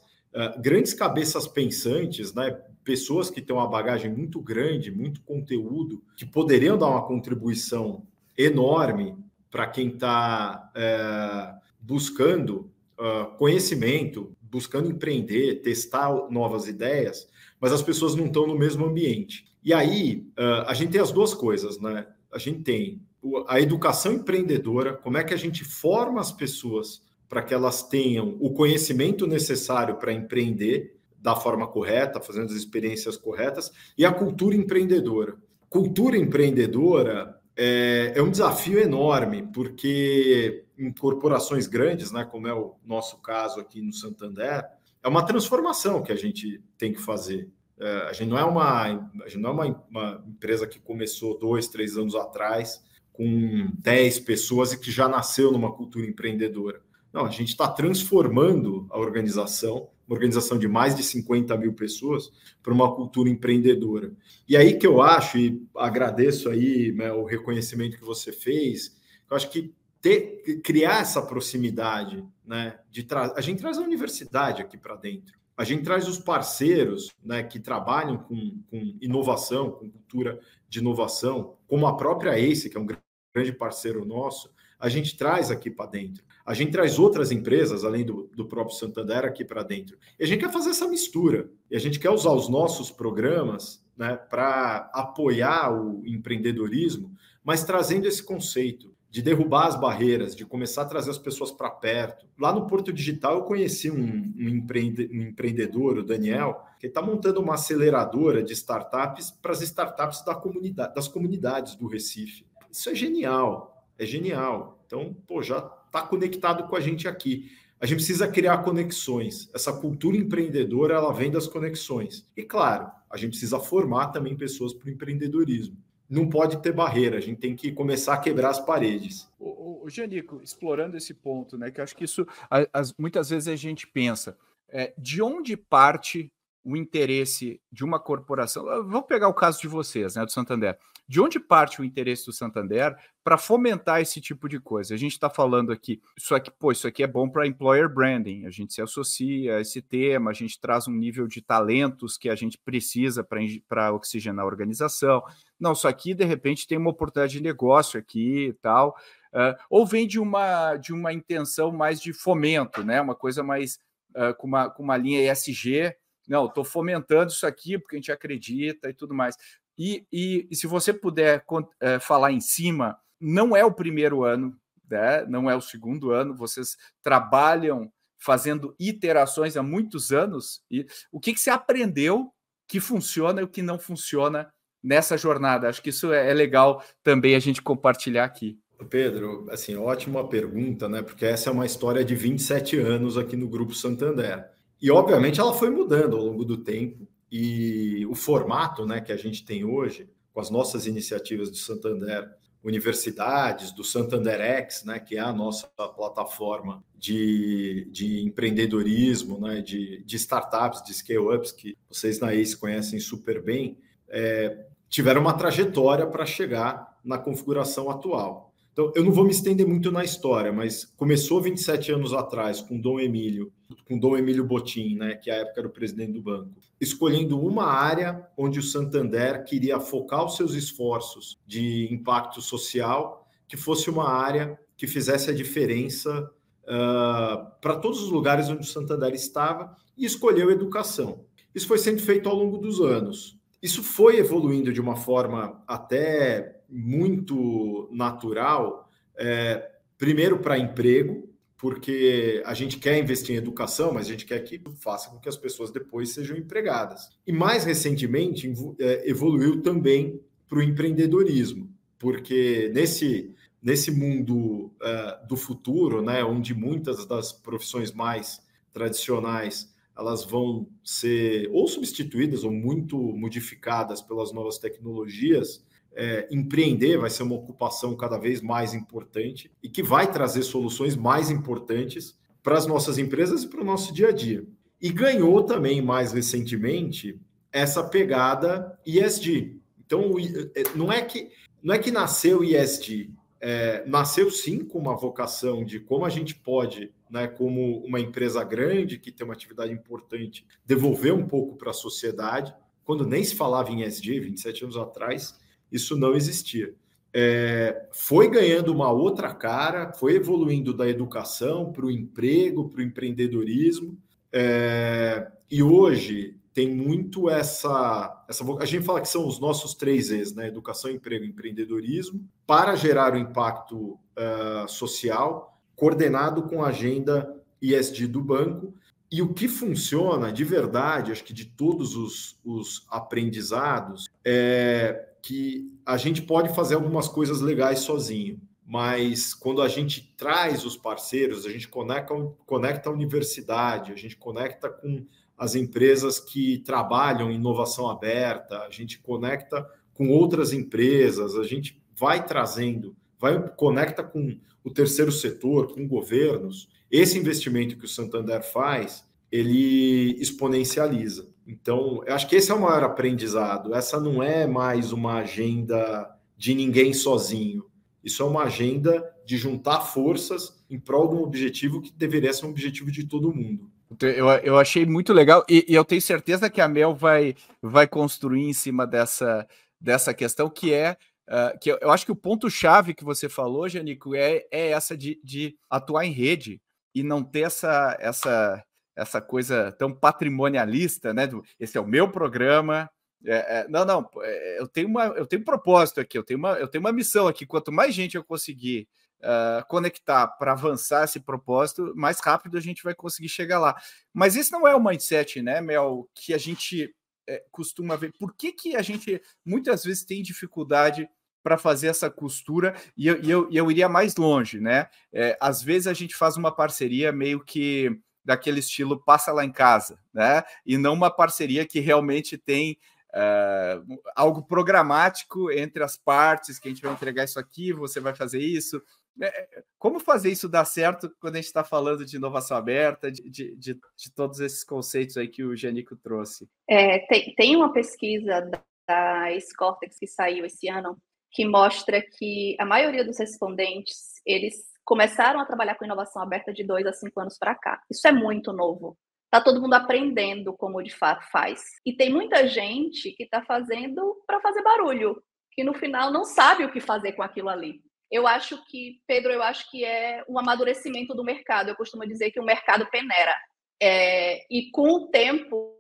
grandes 0.60 0.92
cabeças 0.94 1.46
pensantes, 1.46 2.34
né? 2.34 2.50
pessoas 2.82 3.30
que 3.30 3.40
têm 3.40 3.54
uma 3.54 3.68
bagagem 3.68 4.12
muito 4.12 4.40
grande, 4.40 4.90
muito 4.90 5.22
conteúdo, 5.22 6.02
que 6.16 6.26
poderiam 6.26 6.76
dar 6.76 6.88
uma 6.88 7.06
contribuição 7.06 8.06
enorme 8.36 9.16
para 9.50 9.66
quem 9.66 9.88
está 9.88 10.70
é, 10.74 11.54
buscando 11.80 12.70
uh, 12.98 13.36
conhecimento, 13.36 14.34
buscando 14.42 14.90
empreender, 14.90 15.62
testar 15.62 16.10
novas 16.30 16.66
ideias, 16.66 17.28
mas 17.60 17.72
as 17.72 17.82
pessoas 17.82 18.14
não 18.14 18.26
estão 18.26 18.46
no 18.46 18.58
mesmo 18.58 18.84
ambiente. 18.84 19.46
E 19.62 19.72
aí 19.72 20.26
uh, 20.38 20.66
a 20.66 20.74
gente 20.74 20.92
tem 20.92 21.00
as 21.00 21.12
duas 21.12 21.34
coisas, 21.34 21.78
né? 21.80 22.06
A 22.32 22.38
gente 22.38 22.62
tem 22.62 23.00
a 23.48 23.60
educação 23.60 24.12
empreendedora, 24.12 24.94
como 24.94 25.16
é 25.16 25.24
que 25.24 25.32
a 25.32 25.36
gente 25.38 25.64
forma 25.64 26.20
as 26.20 26.32
pessoas 26.32 27.02
para 27.28 27.42
que 27.42 27.54
elas 27.54 27.82
tenham 27.82 28.36
o 28.40 28.52
conhecimento 28.52 29.26
necessário 29.26 29.96
para 29.96 30.12
empreender 30.12 30.96
da 31.18 31.34
forma 31.34 31.66
correta, 31.66 32.20
fazendo 32.20 32.46
as 32.46 32.56
experiências 32.56 33.16
corretas, 33.16 33.72
e 33.96 34.04
a 34.04 34.12
cultura 34.12 34.54
empreendedora. 34.54 35.36
Cultura 35.70 36.18
empreendedora 36.18 37.34
é, 37.56 38.12
é 38.16 38.23
um 38.23 38.30
desafio 38.30 38.78
enorme, 38.78 39.49
porque 39.52 40.64
em 40.76 40.92
corporações 40.92 41.66
grandes, 41.66 42.11
né, 42.11 42.25
como 42.25 42.49
é 42.49 42.54
o 42.54 42.75
nosso 42.84 43.18
caso 43.18 43.61
aqui 43.61 43.80
no 43.80 43.92
Santander, 43.92 44.64
é 45.02 45.08
uma 45.08 45.25
transformação 45.25 46.02
que 46.02 46.11
a 46.11 46.16
gente 46.16 46.62
tem 46.76 46.92
que 46.92 47.00
fazer. 47.00 47.49
É, 47.78 48.08
a 48.08 48.12
gente 48.12 48.28
não 48.28 48.38
é, 48.38 48.44
uma, 48.44 48.82
a 49.25 49.28
gente 49.28 49.38
não 49.38 49.50
é 49.50 49.52
uma, 49.52 49.84
uma, 49.90 50.25
empresa 50.26 50.66
que 50.66 50.78
começou 50.78 51.38
dois, 51.38 51.68
três 51.68 51.96
anos 51.96 52.14
atrás 52.14 52.82
com 53.12 53.70
10 53.78 54.20
pessoas 54.20 54.73
e 54.73 54.80
que 54.80 54.90
já 54.90 55.08
nasceu 55.08 55.52
numa 55.52 55.73
cultura 55.73 56.06
empreendedora. 56.06 56.82
Não, 57.14 57.25
a 57.25 57.30
gente 57.30 57.49
está 57.49 57.68
transformando 57.68 58.87
a 58.90 58.99
organização 58.99 59.88
uma 60.06 60.14
organização 60.14 60.59
de 60.59 60.68
mais 60.68 60.94
de 60.94 61.02
50 61.02 61.56
mil 61.56 61.73
pessoas, 61.73 62.30
para 62.62 62.73
uma 62.73 62.94
cultura 62.94 63.28
empreendedora. 63.28 64.12
E 64.49 64.56
aí 64.56 64.78
que 64.78 64.87
eu 64.87 65.00
acho, 65.00 65.38
e 65.38 65.62
agradeço 65.76 66.49
aí 66.50 66.92
né, 66.92 67.12
o 67.12 67.25
reconhecimento 67.25 67.97
que 67.97 68.04
você 68.04 68.30
fez, 68.30 68.97
eu 69.30 69.37
acho 69.37 69.50
que 69.50 69.73
ter, 70.00 70.61
criar 70.62 71.00
essa 71.00 71.23
proximidade, 71.23 72.25
né, 72.44 72.78
de 72.90 73.06
a 73.35 73.40
gente 73.40 73.61
traz 73.61 73.78
a 73.78 73.83
universidade 73.83 74.61
aqui 74.61 74.76
para 74.76 74.97
dentro, 74.97 75.35
a 75.56 75.64
gente 75.64 75.85
traz 75.85 76.06
os 76.09 76.18
parceiros 76.18 77.11
né, 77.25 77.42
que 77.42 77.59
trabalham 77.59 78.18
com, 78.18 78.59
com 78.71 78.97
inovação, 79.00 79.71
com 79.71 79.90
cultura 79.90 80.38
de 80.68 80.80
inovação, 80.80 81.56
como 81.66 81.87
a 81.87 81.97
própria 81.97 82.38
ACE, 82.38 82.68
que 82.68 82.76
é 82.76 82.80
um 82.80 82.87
grande 83.35 83.52
parceiro 83.52 84.04
nosso, 84.04 84.52
a 84.78 84.88
gente 84.88 85.16
traz 85.16 85.50
aqui 85.50 85.71
para 85.71 85.87
dentro. 85.87 86.25
A 86.44 86.52
gente 86.52 86.72
traz 86.72 86.98
outras 86.98 87.32
empresas, 87.32 87.84
além 87.84 88.04
do, 88.04 88.30
do 88.36 88.46
próprio 88.46 88.76
Santander, 88.76 89.24
aqui 89.24 89.44
para 89.44 89.62
dentro. 89.62 89.96
E 90.18 90.24
a 90.24 90.26
gente 90.26 90.40
quer 90.40 90.52
fazer 90.52 90.70
essa 90.70 90.86
mistura. 90.86 91.48
E 91.70 91.76
a 91.76 91.80
gente 91.80 91.98
quer 91.98 92.10
usar 92.10 92.32
os 92.32 92.48
nossos 92.48 92.90
programas 92.90 93.82
né, 93.96 94.16
para 94.16 94.90
apoiar 94.92 95.72
o 95.72 96.02
empreendedorismo, 96.06 97.14
mas 97.42 97.64
trazendo 97.64 98.06
esse 98.06 98.22
conceito 98.22 98.94
de 99.14 99.22
derrubar 99.22 99.68
as 99.68 99.78
barreiras, 99.78 100.34
de 100.34 100.44
começar 100.44 100.82
a 100.82 100.86
trazer 100.86 101.10
as 101.10 101.18
pessoas 101.18 101.52
para 101.52 101.70
perto. 101.70 102.26
Lá 102.36 102.52
no 102.52 102.66
Porto 102.66 102.92
Digital, 102.92 103.36
eu 103.36 103.42
conheci 103.44 103.88
um, 103.88 104.34
um, 104.36 104.48
empreende, 104.48 105.08
um 105.12 105.22
empreendedor, 105.22 105.98
o 105.98 106.02
Daniel, 106.02 106.64
que 106.80 106.88
está 106.88 107.00
montando 107.00 107.40
uma 107.40 107.54
aceleradora 107.54 108.42
de 108.42 108.52
startups 108.52 109.30
para 109.30 109.52
as 109.52 109.62
startups 109.62 110.24
da 110.24 110.34
comunidade, 110.34 110.94
das 110.96 111.06
comunidades 111.06 111.76
do 111.76 111.86
Recife. 111.86 112.44
Isso 112.68 112.90
é 112.90 112.94
genial, 112.94 113.86
é 113.96 114.04
genial. 114.04 114.82
Então, 114.84 115.16
pô, 115.28 115.40
já 115.40 115.60
está 115.94 116.02
conectado 116.02 116.66
com 116.68 116.74
a 116.74 116.80
gente 116.80 117.06
aqui. 117.06 117.50
a 117.80 117.86
gente 117.86 117.96
precisa 117.96 118.26
criar 118.26 118.58
conexões. 118.58 119.50
Essa 119.54 119.72
cultura 119.72 120.16
empreendedora, 120.16 120.94
ela 120.94 121.12
vem 121.12 121.30
das 121.30 121.46
conexões. 121.46 122.26
E 122.36 122.42
claro, 122.42 122.90
a 123.10 123.16
gente 123.16 123.30
precisa 123.30 123.60
formar 123.60 124.08
também 124.08 124.36
pessoas 124.36 124.72
para 124.72 124.88
o 124.88 124.90
empreendedorismo. 124.90 125.76
Não 126.08 126.28
pode 126.28 126.58
ter 126.62 126.72
barreira, 126.72 127.18
a 127.18 127.20
gente 127.20 127.38
tem 127.38 127.54
que 127.54 127.72
começar 127.72 128.14
a 128.14 128.18
quebrar 128.18 128.50
as 128.50 128.60
paredes. 128.60 129.28
O, 129.38 129.84
o, 129.84 129.90
Janico, 129.90 130.40
explorando 130.42 130.96
esse 130.96 131.14
ponto, 131.14 131.56
né? 131.58 131.70
Que 131.70 131.80
acho 131.80 131.96
que 131.96 132.04
isso 132.04 132.26
as, 132.50 132.94
muitas 132.98 133.30
vezes 133.30 133.48
a 133.48 133.56
gente 133.56 133.86
pensa 133.86 134.36
é, 134.68 134.94
de 134.98 135.22
onde 135.22 135.56
parte 135.56 136.32
o 136.64 136.76
interesse 136.76 137.60
de 137.70 137.84
uma 137.84 138.00
corporação. 138.00 138.64
Vou 138.88 139.02
pegar 139.02 139.28
o 139.28 139.34
caso 139.34 139.60
de 139.60 139.68
vocês, 139.68 140.14
né, 140.14 140.24
do 140.24 140.32
Santander. 140.32 140.78
De 141.06 141.20
onde 141.20 141.38
parte 141.38 141.80
o 141.80 141.84
interesse 141.84 142.25
do 142.25 142.32
Santander 142.32 142.96
para 143.23 143.37
fomentar 143.37 144.00
esse 144.00 144.20
tipo 144.20 144.49
de 144.49 144.58
coisa? 144.58 144.94
A 144.94 144.96
gente 144.96 145.12
está 145.12 145.28
falando 145.28 145.70
aqui, 145.70 146.00
isso 146.16 146.34
aqui, 146.34 146.50
pô, 146.50 146.73
isso 146.73 146.87
aqui 146.87 147.02
é 147.02 147.06
bom 147.06 147.28
para 147.28 147.46
employer 147.46 147.92
branding. 147.92 148.46
A 148.46 148.50
gente 148.50 148.73
se 148.73 148.80
associa 148.80 149.56
a 149.56 149.61
esse 149.61 149.82
tema, 149.82 150.30
a 150.30 150.34
gente 150.34 150.58
traz 150.58 150.88
um 150.88 150.94
nível 150.94 151.26
de 151.26 151.42
talentos 151.42 152.16
que 152.16 152.30
a 152.30 152.34
gente 152.34 152.56
precisa 152.56 153.26
para 153.68 153.92
oxigenar 153.92 154.44
a 154.44 154.49
organização. 154.49 155.23
Não, 155.61 155.73
isso 155.73 155.87
aqui 155.87 156.14
de 156.14 156.25
repente 156.25 156.66
tem 156.66 156.78
uma 156.78 156.90
oportunidade 156.90 157.34
de 157.34 157.42
negócio 157.42 158.00
aqui 158.00 158.46
e 158.49 158.52
tal. 158.54 158.96
Uh, 159.32 159.54
ou 159.68 159.87
vem 159.87 160.06
de 160.06 160.18
uma 160.18 160.76
de 160.76 160.92
uma 160.92 161.12
intenção 161.12 161.70
mais 161.70 162.00
de 162.00 162.12
fomento, 162.12 162.82
né? 162.82 163.00
Uma 163.00 163.14
coisa 163.14 163.42
mais 163.42 163.78
uh, 164.16 164.34
com, 164.38 164.46
uma, 164.46 164.70
com 164.70 164.82
uma 164.82 164.96
linha 164.96 165.30
ESG 165.30 165.94
não, 166.26 166.46
estou 166.46 166.64
fomentando 166.64 167.30
isso 167.30 167.46
aqui 167.46 167.78
porque 167.78 167.96
a 167.96 167.99
gente 167.99 168.12
acredita 168.12 168.88
e 168.88 168.94
tudo 168.94 169.14
mais. 169.14 169.37
E, 169.78 170.06
e, 170.12 170.46
e 170.50 170.56
se 170.56 170.66
você 170.66 170.92
puder 170.92 171.44
é, 171.80 171.98
falar 171.98 172.32
em 172.32 172.40
cima, 172.40 172.96
não 173.20 173.56
é 173.56 173.64
o 173.64 173.72
primeiro 173.72 174.24
ano, 174.24 174.56
né? 174.90 175.24
não 175.26 175.50
é 175.50 175.56
o 175.56 175.60
segundo 175.60 176.10
ano, 176.10 176.36
vocês 176.36 176.76
trabalham 177.02 177.90
fazendo 178.18 178.74
iterações 178.78 179.56
há 179.56 179.62
muitos 179.62 180.12
anos. 180.12 180.62
E 180.70 180.86
o 181.12 181.20
que, 181.20 181.34
que 181.34 181.40
você 181.40 181.50
aprendeu 181.50 182.32
que 182.66 182.80
funciona 182.80 183.40
e 183.40 183.44
o 183.44 183.48
que 183.48 183.62
não 183.62 183.78
funciona 183.78 184.50
nessa 184.82 185.16
jornada? 185.18 185.68
Acho 185.68 185.82
que 185.82 185.90
isso 185.90 186.12
é, 186.12 186.30
é 186.30 186.34
legal 186.34 186.82
também 187.02 187.34
a 187.34 187.38
gente 187.38 187.60
compartilhar 187.60 188.24
aqui. 188.24 188.58
Pedro, 188.88 189.46
assim, 189.50 189.76
ótima 189.76 190.28
pergunta, 190.28 190.88
né? 190.88 191.02
Porque 191.02 191.24
essa 191.24 191.48
é 191.48 191.52
uma 191.52 191.66
história 191.66 192.04
de 192.04 192.14
27 192.14 192.78
anos 192.78 193.16
aqui 193.16 193.36
no 193.36 193.48
Grupo 193.48 193.74
Santander. 193.74 194.50
E, 194.80 194.90
obviamente, 194.90 195.40
ela 195.40 195.54
foi 195.54 195.70
mudando 195.70 196.16
ao 196.16 196.24
longo 196.24 196.44
do 196.44 196.56
tempo. 196.56 197.08
E 197.36 198.06
o 198.06 198.14
formato 198.14 198.86
né, 198.86 199.00
que 199.00 199.10
a 199.10 199.16
gente 199.16 199.44
tem 199.44 199.64
hoje, 199.64 200.08
com 200.32 200.38
as 200.38 200.50
nossas 200.50 200.86
iniciativas 200.86 201.50
do 201.50 201.56
Santander 201.56 202.32
Universidades, 202.62 203.72
do 203.72 203.82
Santander 203.82 204.40
X, 204.40 204.84
né, 204.84 205.00
que 205.00 205.16
é 205.16 205.20
a 205.20 205.32
nossa 205.32 205.66
plataforma 205.66 206.84
de, 206.96 207.88
de 207.90 208.24
empreendedorismo, 208.24 209.40
né, 209.40 209.60
de, 209.60 210.04
de 210.04 210.14
startups, 210.14 210.84
de 210.84 210.94
scale-ups, 210.94 211.50
que 211.50 211.76
vocês 211.88 212.20
na 212.20 212.32
ACE 212.32 212.56
conhecem 212.56 213.00
super 213.00 213.42
bem, 213.42 213.78
é, 214.08 214.66
tiveram 214.88 215.20
uma 215.20 215.34
trajetória 215.34 216.06
para 216.06 216.24
chegar 216.24 216.96
na 217.04 217.18
configuração 217.18 217.90
atual. 217.90 218.43
Então, 218.74 218.90
eu 218.96 219.04
não 219.04 219.12
vou 219.12 219.22
me 219.22 219.30
estender 219.30 219.64
muito 219.64 219.92
na 219.92 220.02
história, 220.02 220.52
mas 220.52 220.84
começou 220.96 221.40
27 221.40 221.92
anos 221.92 222.12
atrás 222.12 222.60
com 222.60 222.76
Dom 222.76 222.98
Emílio, 222.98 223.52
com 223.84 223.96
Dom 223.96 224.16
Emílio 224.16 224.44
Botim, 224.44 224.96
né, 224.96 225.14
que 225.14 225.30
à 225.30 225.36
época 225.36 225.60
era 225.60 225.68
o 225.68 225.72
presidente 225.72 226.10
do 226.10 226.20
banco, 226.20 226.50
escolhendo 226.80 227.40
uma 227.40 227.66
área 227.66 228.26
onde 228.36 228.58
o 228.58 228.62
Santander 228.62 229.44
queria 229.44 229.78
focar 229.78 230.24
os 230.24 230.36
seus 230.36 230.54
esforços 230.54 231.38
de 231.46 231.88
impacto 231.94 232.42
social, 232.42 233.28
que 233.46 233.56
fosse 233.56 233.88
uma 233.88 234.08
área 234.08 234.58
que 234.76 234.88
fizesse 234.88 235.30
a 235.30 235.34
diferença 235.34 236.28
uh, 236.64 237.60
para 237.60 237.76
todos 237.76 238.02
os 238.02 238.10
lugares 238.10 238.48
onde 238.48 238.62
o 238.62 238.70
Santander 238.70 239.14
estava 239.14 239.76
e 239.96 240.04
escolheu 240.04 240.50
educação. 240.50 241.24
Isso 241.54 241.68
foi 241.68 241.78
sendo 241.78 242.02
feito 242.02 242.28
ao 242.28 242.34
longo 242.34 242.58
dos 242.58 242.80
anos. 242.80 243.38
Isso 243.62 243.84
foi 243.84 244.18
evoluindo 244.18 244.72
de 244.72 244.80
uma 244.80 244.96
forma 244.96 245.62
até 245.68 246.53
muito 246.68 247.88
natural, 247.92 248.90
é, 249.16 249.70
primeiro 249.96 250.38
para 250.38 250.59
emprego, 250.59 251.29
porque 251.57 252.42
a 252.44 252.53
gente 252.53 252.79
quer 252.79 252.98
investir 252.98 253.35
em 253.35 253.38
educação, 253.38 253.92
mas 253.92 254.07
a 254.07 254.11
gente 254.11 254.27
quer 254.27 254.38
que 254.40 254.61
faça 254.77 255.09
com 255.09 255.18
que 255.18 255.29
as 255.29 255.37
pessoas 255.37 255.70
depois 255.70 256.11
sejam 256.11 256.37
empregadas. 256.37 257.09
E 257.27 257.33
mais 257.33 257.64
recentemente 257.64 258.53
é, 258.79 259.09
evoluiu 259.09 259.62
também 259.62 260.20
para 260.48 260.59
o 260.59 260.62
empreendedorismo, 260.62 261.70
porque 261.98 262.70
nesse 262.74 263.35
nesse 263.64 263.90
mundo 263.90 264.66
uh, 264.66 265.27
do 265.27 265.38
futuro, 265.38 266.03
né, 266.03 266.22
onde 266.22 266.53
muitas 266.53 267.07
das 267.07 267.33
profissões 267.33 267.90
mais 267.92 268.42
tradicionais 268.74 269.72
elas 269.96 270.22
vão 270.22 270.68
ser 270.83 271.48
ou 271.50 271.66
substituídas 271.66 272.44
ou 272.44 272.50
muito 272.50 272.98
modificadas 272.98 274.03
pelas 274.03 274.33
novas 274.33 274.59
tecnologias, 274.59 275.64
é, 275.96 276.28
empreender 276.30 276.98
vai 276.98 277.11
ser 277.11 277.22
uma 277.22 277.37
ocupação 277.37 277.96
cada 277.96 278.18
vez 278.18 278.40
mais 278.40 278.74
importante 278.74 279.50
e 279.62 279.68
que 279.68 279.83
vai 279.83 280.11
trazer 280.11 280.42
soluções 280.42 280.96
mais 280.96 281.30
importantes 281.30 282.18
para 282.42 282.59
as 282.59 282.66
nossas 282.66 282.98
empresas 282.98 283.42
e 283.42 283.48
para 283.48 283.61
o 283.61 283.64
nosso 283.64 283.92
dia 283.92 284.09
a 284.09 284.12
dia. 284.12 284.44
E 284.80 284.90
ganhou 284.90 285.42
também 285.42 285.80
mais 285.80 286.12
recentemente 286.12 287.18
essa 287.52 287.83
pegada 287.83 288.78
ESG. 288.85 289.61
Então, 289.87 290.14
é, 290.54 290.64
não 290.74 290.92
é 290.92 291.00
que 291.00 291.30
não 291.62 291.72
é 291.72 291.78
que 291.78 291.90
nasceu 291.90 292.44
ESG, 292.44 293.11
é, 293.40 293.85
nasceu 293.87 294.30
sim 294.30 294.64
com 294.64 294.78
uma 294.78 294.94
vocação 294.94 295.64
de 295.64 295.80
como 295.80 296.04
a 296.04 296.11
gente 296.11 296.35
pode, 296.35 296.92
né, 297.09 297.26
como 297.26 297.78
uma 297.85 297.98
empresa 297.98 298.44
grande 298.44 298.98
que 298.98 299.11
tem 299.11 299.24
uma 299.24 299.33
atividade 299.33 299.72
importante, 299.72 300.46
devolver 300.66 301.14
um 301.14 301.26
pouco 301.26 301.57
para 301.57 301.70
a 301.70 301.74
sociedade. 301.74 302.54
Quando 302.85 303.07
nem 303.07 303.24
se 303.24 303.35
falava 303.35 303.70
em 303.70 303.83
ESG, 303.83 304.20
27 304.20 304.64
anos 304.64 304.76
atrás, 304.76 305.38
isso 305.74 305.96
não 305.96 306.14
existia. 306.14 306.74
É, 307.12 307.87
foi 307.92 308.28
ganhando 308.28 308.72
uma 308.72 308.90
outra 308.90 309.32
cara, 309.34 309.92
foi 309.92 310.14
evoluindo 310.14 310.72
da 310.72 310.88
educação 310.88 311.72
para 311.72 311.87
o 311.87 311.90
emprego, 311.90 312.68
para 312.68 312.80
o 312.80 312.82
empreendedorismo, 312.82 313.96
é, 314.32 315.30
e 315.48 315.62
hoje 315.62 316.37
tem 316.52 316.74
muito 316.74 317.28
essa, 317.28 318.24
essa. 318.28 318.44
A 318.60 318.64
gente 318.64 318.84
fala 318.84 319.00
que 319.00 319.08
são 319.08 319.26
os 319.26 319.40
nossos 319.40 319.74
três 319.74 320.10
E's, 320.10 320.32
né? 320.34 320.48
Educação, 320.48 320.90
emprego 320.90 321.24
empreendedorismo, 321.24 322.24
para 322.46 322.76
gerar 322.76 323.14
o 323.14 323.18
impacto 323.18 323.98
uh, 324.16 324.68
social, 324.68 325.58
coordenado 325.74 326.44
com 326.44 326.62
a 326.62 326.68
agenda 326.68 327.37
ISD 327.60 328.06
do 328.06 328.20
banco. 328.20 328.72
E 329.10 329.22
o 329.22 329.32
que 329.32 329.46
funciona 329.46 330.32
de 330.32 330.44
verdade, 330.44 331.12
acho 331.12 331.24
que 331.24 331.32
de 331.32 331.44
todos 331.44 331.94
os, 331.96 332.38
os 332.44 332.87
aprendizados, 332.88 334.08
é 334.24 335.13
que 335.24 335.72
a 335.87 335.96
gente 335.96 336.20
pode 336.20 336.54
fazer 336.54 336.74
algumas 336.74 337.08
coisas 337.08 337.40
legais 337.40 337.78
sozinho, 337.78 338.38
mas 338.66 339.32
quando 339.32 339.62
a 339.62 339.68
gente 339.68 340.14
traz 340.18 340.66
os 340.66 340.76
parceiros, 340.76 341.46
a 341.46 341.50
gente 341.50 341.66
conecta, 341.66 342.14
conecta 342.44 342.90
a 342.90 342.92
universidade, 342.92 343.90
a 343.90 343.96
gente 343.96 344.18
conecta 344.18 344.68
com 344.68 345.06
as 345.37 345.54
empresas 345.54 346.20
que 346.20 346.58
trabalham 346.58 347.30
em 347.30 347.37
inovação 347.37 347.88
aberta, 347.88 348.58
a 348.64 348.70
gente 348.70 348.98
conecta 348.98 349.66
com 349.94 350.10
outras 350.10 350.52
empresas, 350.52 351.37
a 351.37 351.42
gente 351.42 351.82
vai 351.96 352.22
trazendo, 352.22 352.94
vai 353.18 353.48
conecta 353.56 354.04
com 354.04 354.38
o 354.62 354.70
terceiro 354.70 355.10
setor, 355.10 355.72
com 355.72 355.88
governos. 355.88 356.68
Esse 356.90 357.18
investimento 357.18 357.78
que 357.78 357.87
o 357.87 357.88
Santander 357.88 358.42
faz, 358.42 359.08
ele 359.32 360.20
exponencializa. 360.20 361.34
Então, 361.46 362.02
eu 362.07 362.14
acho 362.14 362.28
que 362.28 362.37
esse 362.37 362.50
é 362.50 362.54
o 362.54 362.61
maior 362.61 362.83
aprendizado. 362.85 363.74
Essa 363.74 364.00
não 364.00 364.22
é 364.22 364.46
mais 364.46 364.92
uma 364.92 365.16
agenda 365.16 366.11
de 366.37 366.54
ninguém 366.54 366.92
sozinho. 366.92 367.66
Isso 368.02 368.22
é 368.22 368.26
uma 368.26 368.44
agenda 368.44 369.04
de 369.24 369.37
juntar 369.37 369.80
forças 369.80 370.64
em 370.68 370.78
prol 370.78 371.09
de 371.09 371.14
um 371.14 371.22
objetivo 371.22 371.80
que 371.80 371.92
deveria 371.92 372.33
ser 372.33 372.46
um 372.46 372.50
objetivo 372.50 372.90
de 372.90 373.04
todo 373.04 373.35
mundo. 373.35 373.70
Eu, 374.00 374.28
eu 374.42 374.59
achei 374.59 374.85
muito 374.85 375.12
legal 375.12 375.44
e, 375.48 375.64
e 375.68 375.74
eu 375.74 375.85
tenho 375.85 376.02
certeza 376.02 376.50
que 376.50 376.61
a 376.61 376.68
Mel 376.68 376.94
vai, 376.94 377.35
vai 377.62 377.87
construir 377.87 378.42
em 378.42 378.52
cima 378.52 378.87
dessa, 378.87 379.46
dessa 379.80 380.12
questão, 380.12 380.48
que 380.48 380.72
é 380.72 380.96
Uh, 381.26 381.59
que 381.59 381.72
eu, 381.72 381.78
eu, 381.80 381.90
acho 381.90 382.04
que 382.04 382.12
o 382.12 382.16
ponto-chave 382.16 382.92
que 382.92 383.02
você 383.02 383.30
falou, 383.30 383.66
Janico, 383.66 384.14
é, 384.14 384.44
é 384.50 384.68
essa 384.72 384.94
de, 384.94 385.18
de, 385.24 385.57
atuar 385.70 386.04
em 386.04 386.12
rede 386.12 386.61
e 386.94 387.02
não 387.02 387.24
ter 387.24 387.46
essa, 387.46 387.96
essa, 387.98 388.62
essa 388.96 389.20
coisa 389.20 389.72
tão 389.72 389.92
patrimonialista, 389.92 391.12
né? 391.12 391.26
Do, 391.26 391.42
esse 391.59 391.76
é 391.76 391.80
o 391.80 391.87
meu 391.87 392.11
programa. 392.11 392.88
É, 393.24 393.61
é, 393.61 393.68
não, 393.68 393.85
não, 393.85 394.11
é, 394.22 394.61
eu 394.61 394.68
tenho 394.68 394.88
uma, 394.88 395.07
eu 395.07 395.26
tenho 395.26 395.42
um 395.42 395.44
propósito 395.44 396.00
aqui, 396.00 396.18
eu 396.18 396.22
tenho 396.22 396.38
uma, 396.38 396.52
eu 396.59 396.68
tenho 396.68 396.83
uma 396.83 396.92
missão 396.92 397.26
aqui. 397.26 397.46
Quanto 397.46 397.72
mais 397.72 397.94
gente 397.94 398.16
eu 398.16 398.24
conseguir 398.24 398.88
uh, 399.20 399.66
conectar 399.66 400.28
para 400.28 400.52
avançar 400.52 401.04
esse 401.04 401.18
propósito, 401.18 401.92
mais 401.96 402.20
rápido 402.20 402.59
a 402.59 402.61
gente 402.61 402.83
vai 402.83 402.94
conseguir 402.94 403.28
chegar 403.28 403.59
lá. 403.59 403.74
Mas 404.12 404.37
esse 404.37 404.52
não 404.52 404.68
é 404.68 404.74
o 404.74 404.83
mindset, 404.83 405.40
né, 405.42 405.61
Mel, 405.61 406.09
que 406.14 406.35
a 406.35 406.38
gente 406.38 406.94
é, 407.26 407.42
costuma 407.50 407.96
ver. 407.96 408.12
Por 408.18 408.35
que, 408.35 408.52
que 408.52 408.76
a 408.76 408.83
gente 408.83 409.20
muitas 409.44 409.85
vezes 409.85 410.04
tem 410.04 410.22
dificuldade 410.22 411.09
para 411.42 411.59
fazer 411.59 411.88
essa 411.88 412.11
costura 412.11 412.74
e 412.96 413.07
eu, 413.07 413.16
eu, 413.22 413.48
eu 413.52 413.70
iria 413.70 413.88
mais 413.88 414.16
longe, 414.16 414.59
né? 414.59 414.88
É, 415.12 415.37
às 415.38 415.62
vezes 415.62 415.87
a 415.87 415.92
gente 415.92 416.14
faz 416.14 416.38
uma 416.38 416.50
parceria 416.50 417.12
meio 417.12 417.44
que 417.44 418.00
daquele 418.24 418.60
estilo 418.60 419.02
passa 419.02 419.32
lá 419.32 419.44
em 419.44 419.52
casa, 419.52 419.98
né? 420.12 420.42
E 420.64 420.78
não 420.78 420.94
uma 420.94 421.10
parceria 421.10 421.66
que 421.66 421.80
realmente 421.80 422.38
tem 422.38 422.78
uh, 423.14 424.00
algo 424.16 424.42
programático 424.42 425.50
entre 425.50 425.82
as 425.82 425.96
partes, 425.96 426.58
que 426.58 426.68
a 426.68 426.70
gente 426.70 426.82
vai 426.82 426.92
entregar 426.92 427.24
isso 427.24 427.38
aqui, 427.38 427.72
você 427.72 428.00
vai 428.00 428.14
fazer 428.14 428.40
isso. 428.40 428.82
É, 429.20 429.26
é, 429.26 429.62
como 429.78 430.00
fazer 430.00 430.32
isso 430.32 430.48
dar 430.48 430.64
certo 430.64 431.14
quando 431.20 431.34
a 431.34 431.38
gente 431.38 431.46
está 431.46 431.62
falando 431.62 432.04
de 432.04 432.16
inovação 432.16 432.56
aberta, 432.56 433.12
de, 433.12 433.22
de, 433.30 433.54
de, 433.56 433.74
de, 433.74 434.12
todos 434.12 434.40
esses 434.40 434.64
conceitos 434.64 435.16
aí 435.16 435.28
que 435.28 435.44
o 435.44 435.54
Janico 435.54 435.94
trouxe? 435.96 436.48
É, 436.68 436.98
tem, 437.06 437.34
tem 437.37 437.56
uma 437.56 437.72
pesquisa 437.72 438.40
da, 438.40 438.62
da 438.88 439.40
Scortex 439.40 439.98
que 439.98 440.06
saiu 440.06 440.44
esse 440.44 440.68
ano 440.68 440.98
que 441.30 441.46
mostra 441.46 442.00
que 442.00 442.56
a 442.58 442.64
maioria 442.64 443.04
dos 443.04 443.18
respondentes 443.18 444.20
eles 444.24 444.73
começaram 444.85 445.40
a 445.40 445.47
trabalhar 445.47 445.75
com 445.77 445.85
inovação 445.85 446.23
aberta 446.23 446.53
de 446.53 446.62
dois 446.64 446.87
a 446.87 446.92
cinco 446.92 447.20
anos 447.20 447.38
para 447.38 447.55
cá. 447.55 447.81
Isso 447.90 448.07
é 448.07 448.12
muito 448.12 448.53
novo. 448.53 448.97
Está 449.25 449.42
todo 449.42 449.61
mundo 449.61 449.75
aprendendo 449.75 450.55
como 450.57 450.83
de 450.83 450.94
fato 450.94 451.25
faz. 451.31 451.62
E 451.85 451.92
tem 451.92 452.12
muita 452.12 452.47
gente 452.47 453.11
que 453.12 453.25
está 453.25 453.42
fazendo 453.42 454.23
para 454.27 454.40
fazer 454.40 454.62
barulho, 454.62 455.20
que 455.53 455.64
no 455.64 455.75
final 455.75 456.12
não 456.12 456.25
sabe 456.25 456.64
o 456.64 456.70
que 456.70 456.81
fazer 456.81 457.12
com 457.12 457.23
aquilo 457.23 457.49
ali. 457.49 457.81
Eu 458.11 458.29
acho 458.29 458.64
que, 458.66 459.01
Pedro, 459.09 459.33
eu 459.33 459.42
acho 459.42 459.68
que 459.70 459.85
é 459.85 460.25
um 460.29 460.38
amadurecimento 460.38 461.14
do 461.14 461.25
mercado. 461.25 461.68
Eu 461.68 461.77
costumo 461.77 462.07
dizer 462.07 462.31
que 462.31 462.38
o 462.38 462.44
mercado 462.44 462.87
peneira. 462.90 463.35
É, 463.83 464.44
e 464.49 464.70
com 464.70 464.88
o 464.88 465.09
tempo, 465.09 465.75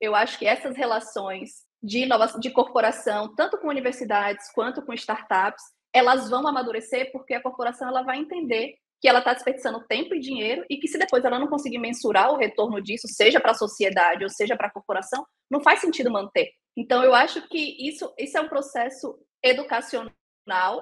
eu 0.00 0.14
acho 0.14 0.38
que 0.38 0.46
essas 0.46 0.76
relações 0.76 1.64
de 1.80 2.00
inovação, 2.00 2.40
de 2.40 2.50
corporação, 2.50 3.32
tanto 3.36 3.58
com 3.58 3.68
universidades 3.68 4.50
quanto 4.52 4.82
com 4.82 4.92
startups, 4.94 5.62
elas 5.92 6.28
vão 6.28 6.46
amadurecer 6.46 7.10
porque 7.12 7.34
a 7.34 7.42
corporação 7.42 7.88
ela 7.88 8.02
vai 8.02 8.18
entender 8.18 8.74
que 9.00 9.08
ela 9.08 9.18
está 9.18 9.34
desperdiçando 9.34 9.84
tempo 9.86 10.14
e 10.14 10.20
dinheiro 10.20 10.64
e 10.70 10.78
que 10.78 10.88
se 10.88 10.98
depois 10.98 11.24
ela 11.24 11.38
não 11.38 11.48
conseguir 11.48 11.78
mensurar 11.78 12.32
o 12.32 12.36
retorno 12.36 12.80
disso, 12.80 13.06
seja 13.08 13.40
para 13.40 13.52
a 13.52 13.54
sociedade 13.54 14.24
ou 14.24 14.30
seja 14.30 14.56
para 14.56 14.68
a 14.68 14.72
corporação, 14.72 15.26
não 15.50 15.60
faz 15.60 15.80
sentido 15.80 16.10
manter. 16.10 16.50
Então 16.76 17.02
eu 17.02 17.14
acho 17.14 17.46
que 17.48 17.76
isso, 17.88 18.12
isso 18.18 18.36
é 18.36 18.40
um 18.40 18.48
processo 18.48 19.18
educacional 19.42 20.12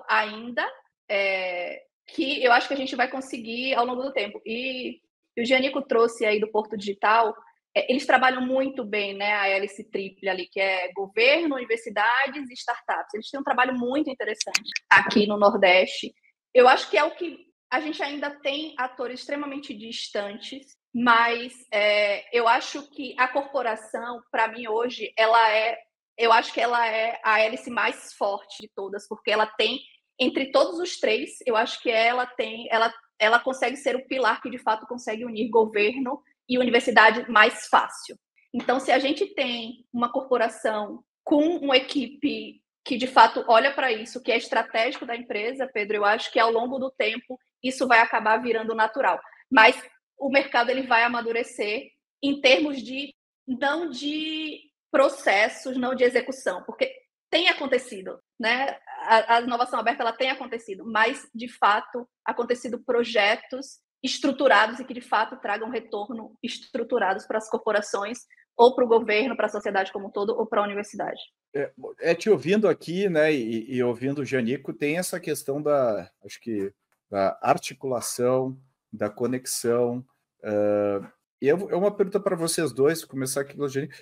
ainda 0.08 0.66
é, 1.08 1.82
que 2.06 2.42
eu 2.42 2.52
acho 2.52 2.68
que 2.68 2.74
a 2.74 2.76
gente 2.76 2.96
vai 2.96 3.10
conseguir 3.10 3.74
ao 3.74 3.84
longo 3.84 4.02
do 4.02 4.12
tempo. 4.12 4.40
E, 4.44 5.00
e 5.36 5.42
o 5.42 5.44
Gianico 5.44 5.82
trouxe 5.82 6.24
aí 6.24 6.40
do 6.40 6.50
Porto 6.50 6.76
Digital 6.76 7.34
eles 7.74 8.06
trabalham 8.06 8.40
muito 8.40 8.84
bem, 8.84 9.14
né, 9.14 9.34
a 9.34 9.48
hélice 9.48 9.90
triple 9.90 10.28
ali, 10.28 10.46
que 10.46 10.60
é 10.60 10.92
governo, 10.92 11.56
universidades 11.56 12.48
e 12.48 12.54
startups. 12.54 13.14
Eles 13.14 13.30
têm 13.30 13.40
um 13.40 13.44
trabalho 13.44 13.76
muito 13.76 14.08
interessante 14.08 14.70
aqui 14.88 15.26
no 15.26 15.36
Nordeste. 15.36 16.14
Eu 16.52 16.68
acho 16.68 16.88
que 16.88 16.96
é 16.96 17.02
o 17.02 17.14
que 17.16 17.36
a 17.70 17.80
gente 17.80 18.00
ainda 18.02 18.30
tem 18.30 18.74
atores 18.78 19.20
extremamente 19.20 19.74
distantes, 19.74 20.76
mas 20.94 21.52
é, 21.72 22.24
eu 22.36 22.46
acho 22.46 22.88
que 22.90 23.16
a 23.18 23.26
corporação, 23.26 24.22
para 24.30 24.46
mim 24.46 24.68
hoje, 24.68 25.12
ela 25.18 25.50
é, 25.50 25.76
eu 26.16 26.32
acho 26.32 26.52
que 26.52 26.60
ela 26.60 26.86
é 26.86 27.20
a 27.24 27.40
hélice 27.40 27.70
mais 27.70 28.12
forte 28.12 28.62
de 28.62 28.70
todas, 28.72 29.08
porque 29.08 29.32
ela 29.32 29.46
tem 29.46 29.80
entre 30.16 30.52
todos 30.52 30.78
os 30.78 31.00
três, 31.00 31.38
eu 31.44 31.56
acho 31.56 31.82
que 31.82 31.90
ela 31.90 32.24
tem, 32.24 32.68
ela, 32.70 32.94
ela 33.18 33.40
consegue 33.40 33.76
ser 33.76 33.96
o 33.96 34.06
pilar 34.06 34.40
que 34.40 34.48
de 34.48 34.58
fato 34.58 34.86
consegue 34.86 35.24
unir 35.24 35.50
governo 35.50 36.22
e 36.48 36.58
universidade 36.58 37.30
mais 37.30 37.66
fácil. 37.66 38.16
Então, 38.52 38.78
se 38.78 38.92
a 38.92 38.98
gente 38.98 39.26
tem 39.34 39.84
uma 39.92 40.12
corporação 40.12 41.02
com 41.24 41.56
uma 41.56 41.76
equipe 41.76 42.62
que 42.84 42.98
de 42.98 43.06
fato 43.06 43.42
olha 43.48 43.72
para 43.72 43.90
isso, 43.90 44.22
que 44.22 44.30
é 44.30 44.36
estratégico 44.36 45.06
da 45.06 45.16
empresa, 45.16 45.66
Pedro, 45.72 45.96
eu 45.96 46.04
acho 46.04 46.30
que 46.30 46.38
ao 46.38 46.50
longo 46.50 46.78
do 46.78 46.90
tempo 46.90 47.38
isso 47.62 47.88
vai 47.88 48.00
acabar 48.00 48.36
virando 48.36 48.74
natural. 48.74 49.18
Mas 49.50 49.82
o 50.18 50.28
mercado 50.28 50.70
ele 50.70 50.86
vai 50.86 51.02
amadurecer 51.02 51.88
em 52.22 52.40
termos 52.40 52.82
de 52.82 53.14
não 53.46 53.88
de 53.88 54.60
processos, 54.90 55.76
não 55.76 55.94
de 55.94 56.04
execução, 56.04 56.62
porque 56.64 56.94
tem 57.30 57.48
acontecido, 57.48 58.20
né? 58.38 58.78
A, 59.00 59.36
a 59.36 59.40
inovação 59.40 59.80
aberta 59.80 60.02
ela 60.02 60.12
tem 60.12 60.30
acontecido, 60.30 60.84
mas 60.86 61.28
de 61.34 61.48
fato 61.48 62.08
acontecido 62.24 62.84
projetos 62.84 63.78
estruturados 64.04 64.78
e 64.78 64.84
que 64.84 64.92
de 64.92 65.00
fato 65.00 65.36
tragam 65.36 65.70
retorno 65.70 66.36
estruturados 66.42 67.26
para 67.26 67.38
as 67.38 67.48
corporações 67.48 68.18
ou 68.54 68.74
para 68.74 68.84
o 68.84 68.88
governo, 68.88 69.34
para 69.34 69.46
a 69.46 69.48
sociedade 69.48 69.90
como 69.90 70.08
um 70.08 70.10
todo, 70.10 70.38
ou 70.38 70.46
para 70.46 70.60
a 70.60 70.64
universidade. 70.64 71.18
É, 71.54 71.72
é, 71.98 72.14
te 72.14 72.28
ouvindo 72.28 72.68
aqui, 72.68 73.08
né, 73.08 73.32
e, 73.32 73.74
e, 73.74 73.82
ouvindo 73.82 74.20
o 74.20 74.24
Janico, 74.24 74.72
tem 74.72 74.98
essa 74.98 75.18
questão 75.18 75.60
da, 75.60 76.08
acho 76.24 76.40
que, 76.40 76.72
da 77.10 77.36
articulação, 77.42 78.56
da 78.92 79.08
conexão. 79.10 80.04
Uh, 80.40 81.04
e 81.40 81.48
eu, 81.48 81.68
é 81.70 81.74
uma 81.74 81.90
pergunta 81.90 82.20
para 82.20 82.36
vocês 82.36 82.72
dois, 82.72 83.04
começar 83.04 83.40
aqui 83.40 83.56
pelo 83.56 83.68
Janico. 83.68 83.94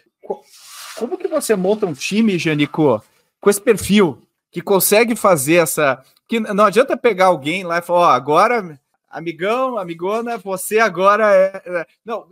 Como 0.99 1.17
que 1.17 1.29
você 1.29 1.55
monta 1.57 1.87
um 1.87 1.95
time, 1.95 2.39
Janico, 2.39 3.03
com 3.41 3.49
esse 3.49 3.61
perfil, 3.61 4.21
que 4.51 4.61
consegue 4.61 5.17
fazer 5.17 5.57
essa... 5.57 6.05
que 6.29 6.41
Não 6.41 6.67
adianta 6.67 6.95
pegar 6.95 7.27
alguém 7.27 7.65
lá 7.65 7.79
e 7.79 7.83
falar, 7.83 8.01
ó, 8.01 8.11
oh, 8.11 8.15
agora 8.15 8.79
amigão, 9.13 9.77
amigona, 9.77 10.39
você 10.39 10.79
agora 10.79 11.33
é, 11.35 11.63
é. 11.65 11.87
Não, 12.05 12.27